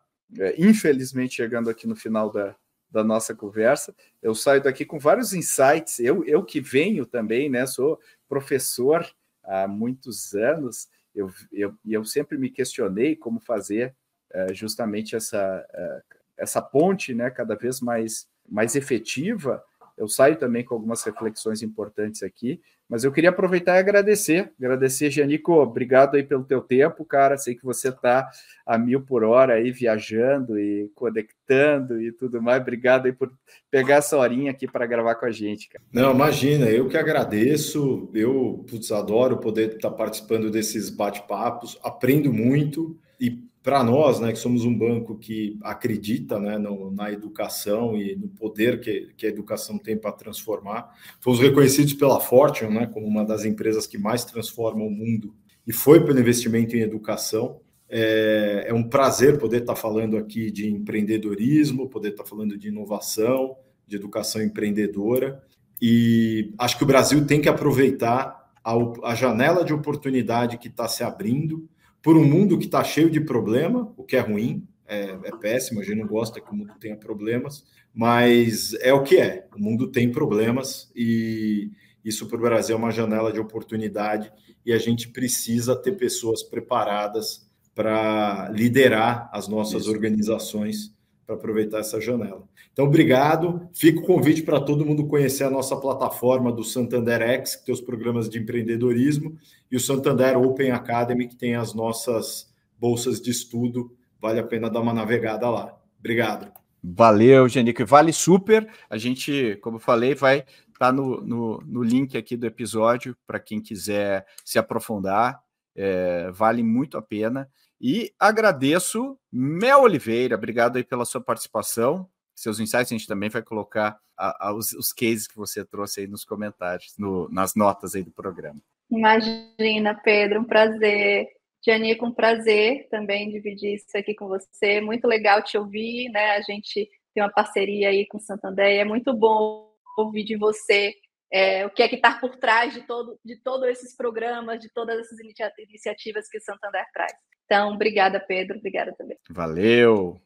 infelizmente, 0.58 1.36
chegando 1.36 1.70
aqui 1.70 1.88
no 1.88 1.96
final 1.96 2.30
da, 2.30 2.54
da 2.94 3.04
nossa 3.04 3.34
conversa. 3.34 3.94
Eu 4.22 4.36
saio 4.36 4.62
daqui 4.62 4.86
com 4.86 5.00
vários 5.00 5.34
insights. 5.34 6.00
Eu, 6.00 6.24
eu 6.26 6.46
que 6.46 6.62
venho 6.62 7.06
também, 7.08 7.50
né? 7.50 7.66
Sou 7.66 8.00
professor 8.30 9.04
há 9.44 9.68
muitos 9.68 10.34
anos, 10.36 10.88
eu, 11.14 11.30
eu, 11.52 11.76
eu 11.86 12.06
sempre 12.06 12.38
me 12.38 12.50
questionei 12.50 13.16
como 13.16 13.40
fazer 13.40 13.94
uh, 14.34 14.54
justamente 14.54 15.16
essa, 15.16 15.66
uh, 15.74 16.18
essa 16.38 16.62
ponte 16.62 17.14
né, 17.14 17.30
cada 17.30 17.56
vez 17.56 17.82
mais, 17.82 18.28
mais 18.48 18.76
efetiva. 18.76 19.64
Eu 19.98 20.08
saio 20.08 20.36
também 20.36 20.64
com 20.64 20.74
algumas 20.74 21.04
reflexões 21.04 21.62
importantes 21.62 22.24
aqui, 22.24 22.60
mas 22.90 23.04
eu 23.04 23.12
queria 23.12 23.30
aproveitar 23.30 23.76
e 23.76 23.80
agradecer. 23.80 24.52
Agradecer, 24.60 25.10
Janico, 25.10 25.54
obrigado 25.54 26.16
aí 26.16 26.24
pelo 26.24 26.44
teu 26.44 26.62
tempo, 26.62 27.06
cara. 27.06 27.38
Sei 27.38 27.56
que 27.56 27.64
você 27.64 27.90
está 27.90 28.30
a 28.66 28.78
mil 28.78 29.02
por 29.02 29.24
hora 29.24 29.54
aí 29.54 29.72
viajando 29.72 30.60
e 30.60 30.92
conectando 30.94 32.02
e 32.02 32.12
tudo 32.12 32.42
mais. 32.42 32.62
Obrigado 32.62 33.06
aí 33.06 33.14
por 33.14 33.32
pegar 33.72 33.96
essa 33.96 34.18
horinha 34.18 34.52
aqui 34.52 34.68
para 34.68 34.86
gravar 34.86 35.16
com 35.16 35.26
a 35.26 35.32
gente, 35.32 35.70
cara. 35.70 35.84
Não, 35.92 36.12
imagina, 36.12 36.66
eu 36.66 36.88
que 36.88 36.98
agradeço. 36.98 38.10
Eu 38.14 38.66
putz, 38.70 38.92
adoro 38.92 39.38
poder 39.38 39.76
estar 39.76 39.92
participando 39.92 40.52
desses 40.52 40.90
bate-papos, 40.90 41.80
aprendo 41.84 42.34
muito 42.34 42.98
e 43.20 43.42
para 43.64 43.82
nós, 43.82 44.20
né, 44.20 44.34
que 44.34 44.38
somos 44.38 44.66
um 44.66 44.78
banco 44.78 45.18
que 45.18 45.58
acredita 45.62 46.38
né, 46.38 46.58
no, 46.58 46.92
na 46.92 47.10
educação 47.10 47.98
e 47.98 48.14
no 48.14 48.28
poder 48.28 48.82
que, 48.82 49.14
que 49.16 49.26
a 49.26 49.30
educação 49.30 49.78
tem 49.78 49.98
para 49.98 50.12
transformar, 50.12 50.94
fomos 51.22 51.40
reconhecidos 51.40 51.94
pela 51.94 52.20
Fortune 52.20 52.76
né, 52.76 52.86
como 52.88 53.08
uma 53.08 53.24
das 53.24 53.46
empresas 53.46 53.88
que 53.88 53.98
mais 53.98 54.26
transformam 54.26 54.86
o 54.86 54.92
mundo 54.92 55.34
e 55.66 55.72
foi 55.72 56.04
pelo 56.06 56.20
investimento 56.20 56.76
em 56.76 56.82
educação. 56.82 57.62
É, 57.88 58.66
é 58.68 58.74
um 58.74 58.84
prazer 58.84 59.38
poder 59.38 59.62
estar 59.62 59.76
falando 59.76 60.18
aqui 60.18 60.52
de 60.52 60.70
empreendedorismo, 60.70 61.90
poder 61.90 62.10
estar 62.10 62.26
falando 62.26 62.58
de 62.58 62.68
inovação, 62.68 63.56
de 63.88 63.96
educação 63.96 64.42
empreendedora. 64.42 65.42
E 65.82 66.54
acho 66.58 66.78
que 66.78 66.84
o 66.84 66.88
Brasil 66.88 67.26
tem 67.26 67.40
que 67.40 67.48
aproveitar 67.48 68.52
a, 68.62 68.74
a 69.04 69.16
janela 69.16 69.64
de 69.64 69.74
oportunidade 69.74 70.58
que 70.58 70.68
está 70.68 70.90
se 70.90 71.02
abrindo 71.02 71.70
por 72.04 72.18
um 72.18 72.26
mundo 72.26 72.60
que 72.60 72.66
está 72.66 72.84
cheio 72.84 73.10
de 73.10 73.22
problema, 73.22 73.92
o 73.96 74.04
que 74.04 74.18
é 74.18 74.20
ruim, 74.20 74.68
é, 74.86 75.18
é, 75.24 75.32
péssimo, 75.38 75.80
a 75.80 75.84
gente 75.84 76.00
não 76.00 76.08
gosta 76.08 76.42
que 76.42 76.52
o 76.52 76.54
mundo 76.54 76.74
tenha 76.78 76.98
problemas, 76.98 77.66
mas 77.94 78.74
é 78.82 78.94
o 78.94 79.02
que 79.02 79.18
é. 79.18 79.48
O 79.56 79.60
mundo 79.60 79.88
tem 79.88 80.12
problemas 80.12 80.92
e 80.94 81.72
isso 82.04 82.28
para 82.28 82.38
o 82.38 82.42
Brasil 82.42 82.76
é 82.76 82.78
uma 82.78 82.92
janela 82.92 83.32
de 83.32 83.40
oportunidade 83.40 84.30
e 84.66 84.74
a 84.74 84.78
gente 84.78 85.08
precisa 85.08 85.76
ter 85.76 85.94
pessoas 85.94 86.44
preparadas 86.44 87.50
para 87.74 88.50
liderar 88.50 89.30
as 89.32 89.48
nossas 89.48 89.84
isso. 89.84 89.92
organizações 89.92 90.94
para 91.26 91.36
aproveitar 91.36 91.80
essa 91.80 92.00
janela. 92.00 92.44
Então, 92.72 92.86
obrigado. 92.86 93.68
Fica 93.74 94.00
o 94.00 94.06
convite 94.06 94.44
para 94.44 94.60
todo 94.60 94.86
mundo 94.86 95.08
conhecer 95.08 95.44
a 95.44 95.50
nossa 95.50 95.76
plataforma 95.76 96.52
do 96.52 96.64
Santander 96.64 97.22
X, 97.22 97.56
que 97.56 97.66
tem 97.66 97.74
os 97.74 97.82
programas 97.82 98.30
de 98.30 98.40
empreendedorismo, 98.40 99.38
e 99.72 99.76
o 99.76 99.80
Santander 99.80 100.38
Open 100.38 100.72
Academy, 100.72 101.28
que 101.28 101.36
tem 101.36 101.56
as 101.56 101.74
nossas 101.74 102.54
bolsas 102.78 103.22
de 103.22 103.32
estudo. 103.32 103.96
Vale 104.22 104.40
a 104.40 104.44
pena 104.44 104.70
dar 104.70 104.82
uma 104.82 104.94
navegada 104.94 105.50
lá. 105.50 105.78
Obrigado. 106.00 106.52
Valeu, 106.84 107.48
Genico. 107.48 107.86
Vale 107.86 108.12
super. 108.12 108.70
A 108.90 108.98
gente, 108.98 109.58
como 109.62 109.78
eu 109.78 109.82
falei, 109.82 110.14
vai 110.14 110.40
estar 110.40 110.88
tá 110.88 110.92
no, 110.92 111.22
no, 111.22 111.64
no 111.66 111.82
link 111.82 112.18
aqui 112.18 112.36
do 112.36 112.46
episódio 112.46 113.16
para 113.26 113.40
quem 113.40 113.62
quiser 113.62 114.26
se 114.44 114.60
aprofundar. 114.60 115.42
É, 115.76 116.30
vale 116.32 116.62
muito 116.62 116.98
a 116.98 117.02
pena. 117.02 117.50
E 117.84 118.14
agradeço 118.18 119.20
Mel 119.32 119.82
Oliveira, 119.82 120.36
obrigado 120.36 120.78
aí 120.78 120.84
pela 120.84 121.04
sua 121.04 121.22
participação 121.22 122.10
seus 122.36 122.60
insights, 122.60 122.92
a 122.92 122.96
gente 122.96 123.08
também 123.08 123.30
vai 123.30 123.42
colocar 123.42 123.98
a, 124.18 124.50
a, 124.50 124.54
os, 124.54 124.74
os, 124.74 124.92
cases 124.92 125.28
que 125.28 125.36
você 125.36 125.64
trouxe 125.66 126.02
aí 126.02 126.08
nos 126.08 126.26
comentários, 126.26 126.94
no, 126.98 127.30
nas 127.30 127.56
notas 127.56 127.96
aí 127.96 128.04
do 128.04 128.12
programa. 128.12 128.60
Imagina, 128.92 129.96
Pedro, 130.04 130.42
um 130.42 130.46
prazer. 130.46 131.28
Janico, 131.66 132.06
um 132.06 132.12
prazer 132.12 132.90
também 132.90 133.32
dividir 133.32 133.76
isso 133.76 133.98
aqui 133.98 134.14
com 134.14 134.28
você. 134.28 134.82
Muito 134.82 135.08
legal 135.08 135.42
te 135.42 135.58
ouvir, 135.58 136.10
né? 136.10 136.32
A 136.32 136.42
gente 136.42 136.90
tem 137.14 137.24
uma 137.24 137.32
parceria 137.32 137.90
aí 137.90 138.06
com 138.08 138.18
o 138.18 138.22
Santander, 138.22 138.66
é 138.66 138.84
muito 138.84 139.14
bom 139.14 139.72
ouvir 139.98 140.26
de 140.26 140.36
você 140.36 140.94
é, 141.34 141.66
o 141.66 141.72
que 141.72 141.82
é 141.82 141.88
que 141.88 141.96
está 141.96 142.14
por 142.14 142.36
trás 142.36 142.76
de 142.76 142.82
todo 142.82 143.20
de 143.26 143.36
todos 143.38 143.68
esses 143.68 143.98
programas, 143.98 144.60
de 144.60 144.70
todas 144.70 145.00
essas 145.00 145.18
iniciativas 145.58 146.30
que 146.30 146.40
Santander 146.40 146.86
traz. 146.94 147.12
Então, 147.46 147.74
obrigada, 147.74 148.20
Pedro. 148.20 148.60
Obrigada 148.60 148.94
também. 148.96 149.18
Valeu. 149.32 150.22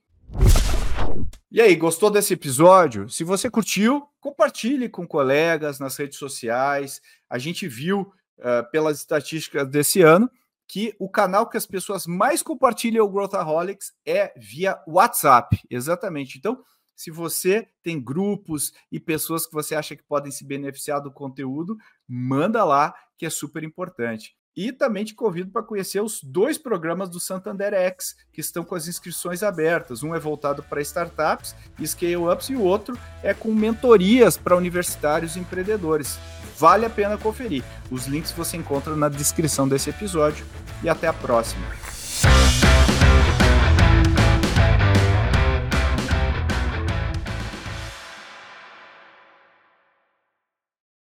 E 1.49 1.61
aí, 1.61 1.75
gostou 1.77 2.11
desse 2.11 2.33
episódio? 2.33 3.09
Se 3.09 3.23
você 3.23 3.49
curtiu, 3.49 4.05
compartilhe 4.19 4.89
com 4.89 5.07
colegas 5.07 5.79
nas 5.79 5.95
redes 5.95 6.17
sociais. 6.17 7.01
A 7.29 7.37
gente 7.37 7.69
viu 7.69 8.01
uh, 8.01 8.69
pelas 8.69 8.97
estatísticas 8.97 9.65
desse 9.69 10.01
ano 10.01 10.29
que 10.67 10.93
o 10.99 11.09
canal 11.09 11.49
que 11.49 11.55
as 11.55 11.65
pessoas 11.65 12.05
mais 12.05 12.43
compartilham 12.43 13.05
o 13.05 13.09
Growthaholics 13.09 13.93
é 14.05 14.33
via 14.35 14.77
WhatsApp. 14.85 15.57
Exatamente. 15.69 16.37
Então, 16.37 16.61
se 16.97 17.11
você 17.11 17.69
tem 17.83 18.03
grupos 18.03 18.73
e 18.91 18.99
pessoas 18.99 19.45
que 19.45 19.53
você 19.53 19.75
acha 19.75 19.95
que 19.95 20.03
podem 20.03 20.31
se 20.31 20.43
beneficiar 20.43 20.99
do 20.99 21.11
conteúdo, 21.11 21.77
manda 22.07 22.65
lá, 22.65 22.93
que 23.15 23.25
é 23.25 23.29
super 23.29 23.63
importante. 23.63 24.35
E 24.55 24.71
também 24.71 25.05
te 25.05 25.13
convido 25.13 25.51
para 25.51 25.61
conhecer 25.61 26.01
os 26.01 26.23
dois 26.23 26.57
programas 26.57 27.07
do 27.07 27.19
Santander 27.19 27.75
X, 27.75 28.15
que 28.33 28.41
estão 28.41 28.63
com 28.63 28.73
as 28.73 28.87
inscrições 28.87 29.43
abertas. 29.43 30.01
Um 30.01 30.15
é 30.15 30.19
voltado 30.19 30.63
para 30.63 30.81
startups 30.81 31.55
e 31.79 31.87
scale-ups, 31.87 32.49
e 32.49 32.55
o 32.55 32.63
outro 32.63 32.97
é 33.21 33.35
com 33.35 33.53
mentorias 33.53 34.35
para 34.35 34.57
universitários 34.57 35.35
e 35.35 35.39
empreendedores. 35.39 36.17
Vale 36.57 36.87
a 36.87 36.89
pena 36.89 37.15
conferir. 37.15 37.63
Os 37.91 38.07
links 38.07 38.31
você 38.31 38.57
encontra 38.57 38.95
na 38.95 39.07
descrição 39.07 39.69
desse 39.69 39.91
episódio. 39.91 40.43
E 40.83 40.89
até 40.89 41.07
a 41.07 41.13
próxima. 41.13 41.96